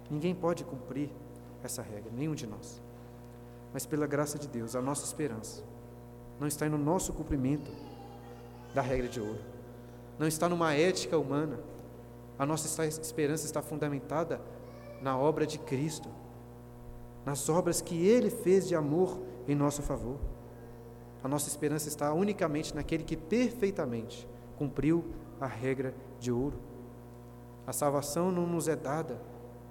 Ninguém 0.09 0.33
pode 0.33 0.63
cumprir 0.63 1.09
essa 1.63 1.81
regra, 1.81 2.11
nenhum 2.11 2.33
de 2.33 2.47
nós. 2.47 2.81
Mas 3.73 3.85
pela 3.85 4.07
graça 4.07 4.39
de 4.39 4.47
Deus, 4.47 4.75
a 4.75 4.81
nossa 4.81 5.05
esperança 5.05 5.63
não 6.39 6.47
está 6.47 6.67
no 6.67 6.77
nosso 6.77 7.13
cumprimento 7.13 7.69
da 8.73 8.81
regra 8.81 9.07
de 9.07 9.19
ouro, 9.19 9.39
não 10.17 10.27
está 10.27 10.49
numa 10.49 10.73
ética 10.73 11.17
humana. 11.17 11.59
A 12.37 12.45
nossa 12.45 12.85
esperança 12.85 13.45
está 13.45 13.61
fundamentada 13.61 14.39
na 15.01 15.17
obra 15.17 15.45
de 15.45 15.57
Cristo, 15.59 16.09
nas 17.25 17.49
obras 17.49 17.81
que 17.81 18.07
Ele 18.07 18.29
fez 18.29 18.67
de 18.67 18.75
amor 18.75 19.19
em 19.47 19.55
nosso 19.55 19.81
favor. 19.81 20.17
A 21.23 21.27
nossa 21.27 21.47
esperança 21.47 21.87
está 21.87 22.13
unicamente 22.13 22.73
naquele 22.73 23.03
que 23.03 23.17
perfeitamente 23.17 24.27
cumpriu 24.57 25.05
a 25.39 25.47
regra 25.47 25.93
de 26.19 26.31
ouro. 26.31 26.57
A 27.67 27.73
salvação 27.73 28.31
não 28.31 28.47
nos 28.47 28.67
é 28.67 28.75
dada 28.75 29.21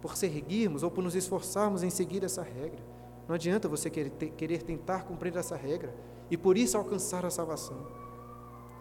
por 0.00 0.16
seguirmos 0.16 0.82
ou 0.82 0.90
por 0.90 1.02
nos 1.02 1.14
esforçarmos 1.14 1.82
em 1.82 1.90
seguir 1.90 2.22
essa 2.22 2.42
regra. 2.42 2.80
Não 3.26 3.34
adianta 3.34 3.68
você 3.68 3.90
querer, 3.90 4.10
querer 4.10 4.62
tentar 4.62 5.04
cumprir 5.04 5.36
essa 5.36 5.56
regra 5.56 5.94
e 6.30 6.36
por 6.36 6.56
isso 6.56 6.76
alcançar 6.78 7.26
a 7.26 7.30
salvação. 7.30 7.86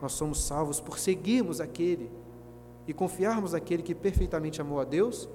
Nós 0.02 0.14
somos 0.14 0.44
salvos 0.44 0.80
por 0.80 1.00
seguirmos 1.00 1.60
aquele 1.60 2.12
e 2.88 2.94
confiarmos 2.94 3.54
naquele 3.54 3.82
que 3.82 3.96
perfeitamente 3.96 4.62
amou 4.62 4.80
a 4.80 4.84
Deus 4.84 5.28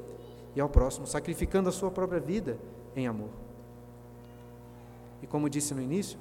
e 0.54 0.60
ao 0.60 0.68
próximo, 0.68 1.06
sacrificando 1.06 1.68
a 1.68 1.72
sua 1.72 1.90
própria 1.90 2.20
vida 2.20 2.58
em 2.94 3.06
amor. 3.06 3.30
E 5.22 5.26
como 5.26 5.48
disse 5.48 5.72
no 5.74 5.80
início, 5.80 6.18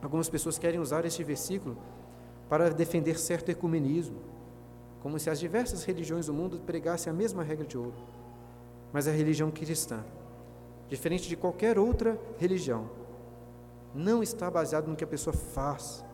algumas 0.00 0.28
pessoas 0.28 0.58
querem 0.58 0.80
usar 0.80 1.04
este 1.04 1.22
versículo 1.24 1.76
para 2.48 2.70
defender 2.70 3.18
certo 3.18 3.50
ecumenismo, 3.50 4.16
como 5.02 5.18
se 5.18 5.28
as 5.28 5.38
diversas 5.38 5.84
religiões 5.84 6.26
do 6.26 6.34
mundo 6.34 6.60
pregassem 6.60 7.10
a 7.10 7.14
mesma 7.14 7.42
regra 7.42 7.66
de 7.66 7.76
ouro. 7.76 7.94
Mas 8.92 9.06
a 9.06 9.12
religião 9.12 9.50
cristã, 9.50 10.02
diferente 10.88 11.28
de 11.28 11.36
qualquer 11.36 11.78
outra 11.78 12.18
religião, 12.38 12.88
não 13.94 14.22
está 14.22 14.50
baseada 14.50 14.86
no 14.86 14.96
que 14.96 15.04
a 15.04 15.06
pessoa 15.08 15.34
faz, 15.34 16.04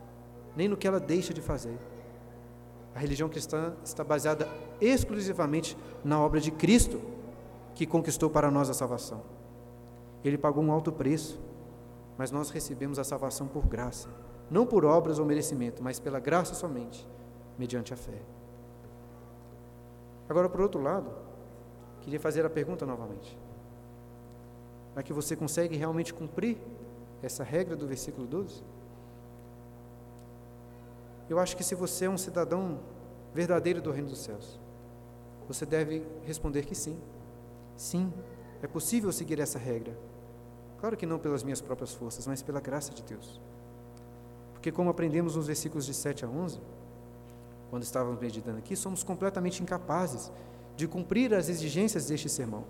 nem 0.57 0.69
no 0.69 0.77
que 0.77 0.87
ela 0.87 0.99
deixa 0.99 1.33
de 1.33 1.41
fazer. 1.41 1.79
A 2.95 2.99
religião 2.99 3.29
cristã 3.29 3.75
está 3.85 4.05
baseada 4.05 4.49
exclusivamente 4.81 5.77
na 6.05 6.21
obra 6.21 6.41
de 6.41 6.51
Cristo, 6.51 7.01
que 7.75 7.87
conquistou 7.87 8.31
para 8.31 8.51
nós 8.51 8.71
a 8.71 8.75
salvação. 8.75 9.23
Ele 10.25 10.39
pagou 10.39 10.63
um 10.63 10.73
alto 10.73 10.93
preço, 10.93 11.41
mas 12.17 12.31
nós 12.31 12.51
recebemos 12.51 12.99
a 12.99 13.05
salvação 13.05 13.47
por 13.47 13.67
graça, 13.67 14.09
não 14.51 14.65
por 14.65 14.85
obras 14.85 15.19
ou 15.19 15.27
merecimento, 15.27 15.83
mas 15.83 15.99
pela 15.99 16.21
graça 16.21 16.55
somente, 16.55 17.07
mediante 17.59 17.93
a 17.93 17.97
fé. 17.97 18.21
Agora, 20.29 20.49
por 20.49 20.61
outro 20.61 20.81
lado, 20.81 21.11
Queria 22.05 22.21
fazer 22.21 22.45
a 22.45 22.51
pergunta 22.51 22.85
novamente. 22.85 23.37
É 24.95 25.03
que 25.03 25.13
você 25.13 25.35
consegue 25.35 25.75
realmente 25.75 26.13
cumprir 26.13 26.59
essa 27.23 27.43
regra 27.43 27.75
do 27.75 27.87
versículo 27.87 28.27
12? 28.27 28.63
Eu 31.31 31.39
acho 31.39 31.57
que 31.57 31.65
se 31.65 31.75
você 31.75 32.05
é 32.05 32.11
um 32.11 32.19
cidadão 32.19 32.79
verdadeiro 33.33 33.81
do 33.81 33.91
reino 33.91 34.11
dos 34.11 34.19
céus, 34.19 34.61
você 35.49 35.65
deve 35.65 36.07
responder 36.27 36.67
que 36.67 36.75
sim. 36.75 36.99
Sim, 37.77 38.13
é 38.63 38.67
possível 38.67 39.13
seguir 39.13 39.41
essa 39.41 39.59
regra. 39.59 39.97
Claro 40.79 40.97
que 40.97 41.07
não 41.07 41.19
pelas 41.19 41.43
minhas 41.43 41.61
próprias 41.61 41.93
forças, 41.93 42.27
mas 42.27 42.43
pela 42.43 42.61
graça 42.61 42.93
de 42.93 43.03
Deus. 43.03 43.41
Porque, 44.53 44.71
como 44.71 44.91
aprendemos 44.91 45.37
nos 45.37 45.47
versículos 45.47 45.87
de 45.87 45.95
7 45.95 46.25
a 46.25 46.29
11, 46.29 46.61
quando 47.71 47.83
estávamos 47.83 48.21
meditando 48.21 48.59
aqui, 48.59 48.77
somos 48.77 49.03
completamente 49.03 49.63
incapazes 49.63 50.31
de 50.77 50.87
cumprir 50.87 51.35
as 51.35 51.49
exigências 51.49 52.07
deste 52.07 52.29
sermão. 52.29 52.65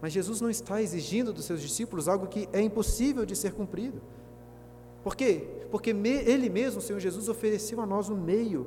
Mas 0.00 0.12
Jesus 0.12 0.40
não 0.40 0.50
está 0.50 0.82
exigindo 0.82 1.32
dos 1.32 1.44
seus 1.44 1.60
discípulos 1.60 2.08
algo 2.08 2.26
que 2.26 2.48
é 2.52 2.60
impossível 2.60 3.24
de 3.24 3.36
ser 3.36 3.52
cumprido. 3.52 4.02
Por 5.02 5.16
quê? 5.16 5.66
Porque 5.70 5.90
Ele 5.90 6.48
mesmo, 6.48 6.80
o 6.80 6.82
Senhor 6.82 6.98
Jesus, 6.98 7.28
ofereceu 7.28 7.80
a 7.80 7.86
nós 7.86 8.08
um 8.08 8.16
meio 8.16 8.66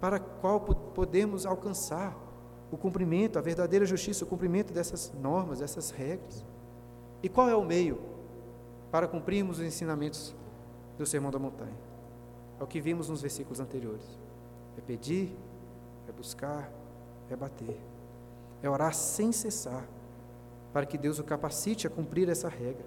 para 0.00 0.18
qual 0.18 0.60
podemos 0.60 1.46
alcançar 1.46 2.16
o 2.72 2.76
cumprimento, 2.78 3.38
a 3.38 3.42
verdadeira 3.42 3.84
justiça, 3.84 4.24
o 4.24 4.26
cumprimento 4.26 4.72
dessas 4.72 5.12
normas, 5.20 5.58
dessas 5.58 5.90
regras. 5.90 6.42
E 7.22 7.28
qual 7.28 7.46
é 7.46 7.54
o 7.54 7.62
meio 7.62 8.00
para 8.90 9.06
cumprirmos 9.06 9.58
os 9.58 9.64
ensinamentos 9.64 10.34
do 10.96 11.04
Sermão 11.04 11.30
da 11.30 11.38
Montanha? 11.38 11.76
É 12.58 12.64
o 12.64 12.66
que 12.66 12.80
vimos 12.80 13.10
nos 13.10 13.20
versículos 13.20 13.60
anteriores. 13.60 14.18
É 14.78 14.80
pedir, 14.80 15.36
é 16.08 16.12
buscar, 16.12 16.72
é 17.28 17.36
bater, 17.36 17.78
é 18.62 18.70
orar 18.70 18.94
sem 18.94 19.32
cessar, 19.32 19.86
para 20.72 20.86
que 20.86 20.96
Deus 20.96 21.18
o 21.18 21.24
capacite 21.24 21.86
a 21.86 21.90
cumprir 21.90 22.30
essa 22.30 22.48
regra, 22.48 22.86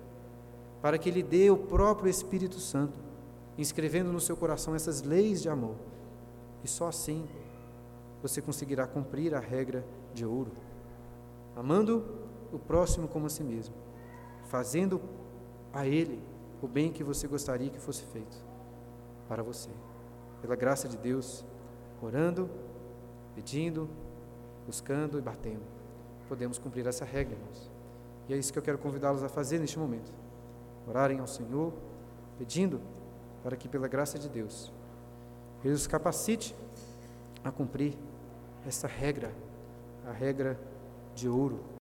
para 0.81 0.97
que 0.97 1.07
Ele 1.07 1.21
dê 1.21 1.51
o 1.51 1.57
próprio 1.57 2.09
Espírito 2.09 2.59
Santo, 2.59 2.97
inscrevendo 3.55 4.11
no 4.11 4.19
seu 4.19 4.35
coração 4.35 4.73
essas 4.73 5.03
leis 5.03 5.43
de 5.43 5.49
amor. 5.49 5.75
E 6.63 6.67
só 6.67 6.87
assim 6.87 7.27
você 8.27 8.41
conseguirá 8.41 8.87
cumprir 8.87 9.35
a 9.35 9.39
regra 9.39 9.85
de 10.11 10.25
ouro, 10.25 10.51
amando 11.55 12.03
o 12.51 12.57
próximo 12.57 13.07
como 13.07 13.27
a 13.27 13.29
si 13.29 13.43
mesmo, 13.43 13.75
fazendo 14.45 14.99
a 15.71 15.85
Ele 15.85 16.19
o 16.59 16.67
bem 16.67 16.91
que 16.91 17.03
você 17.03 17.27
gostaria 17.27 17.69
que 17.69 17.79
fosse 17.79 18.03
feito 18.05 18.35
para 19.29 19.43
você. 19.43 19.69
Pela 20.41 20.55
graça 20.55 20.87
de 20.87 20.97
Deus, 20.97 21.45
orando, 22.01 22.49
pedindo, 23.35 23.87
buscando 24.65 25.19
e 25.19 25.21
batendo, 25.21 25.63
podemos 26.27 26.57
cumprir 26.57 26.87
essa 26.87 27.05
regra, 27.05 27.35
irmãos. 27.35 27.69
E 28.27 28.33
é 28.33 28.37
isso 28.37 28.51
que 28.51 28.57
eu 28.57 28.63
quero 28.63 28.79
convidá-los 28.79 29.23
a 29.23 29.29
fazer 29.29 29.59
neste 29.59 29.77
momento. 29.77 30.11
Orarem 30.87 31.19
ao 31.19 31.27
Senhor, 31.27 31.71
pedindo 32.39 32.81
para 33.43 33.55
que, 33.55 33.69
pela 33.69 33.87
graça 33.87 34.17
de 34.17 34.27
Deus, 34.27 34.73
Ele 35.63 35.75
os 35.75 35.85
capacite 35.85 36.55
a 37.43 37.51
cumprir 37.51 37.95
essa 38.65 38.87
regra, 38.87 39.31
a 40.07 40.11
regra 40.11 40.59
de 41.13 41.29
ouro 41.29 41.74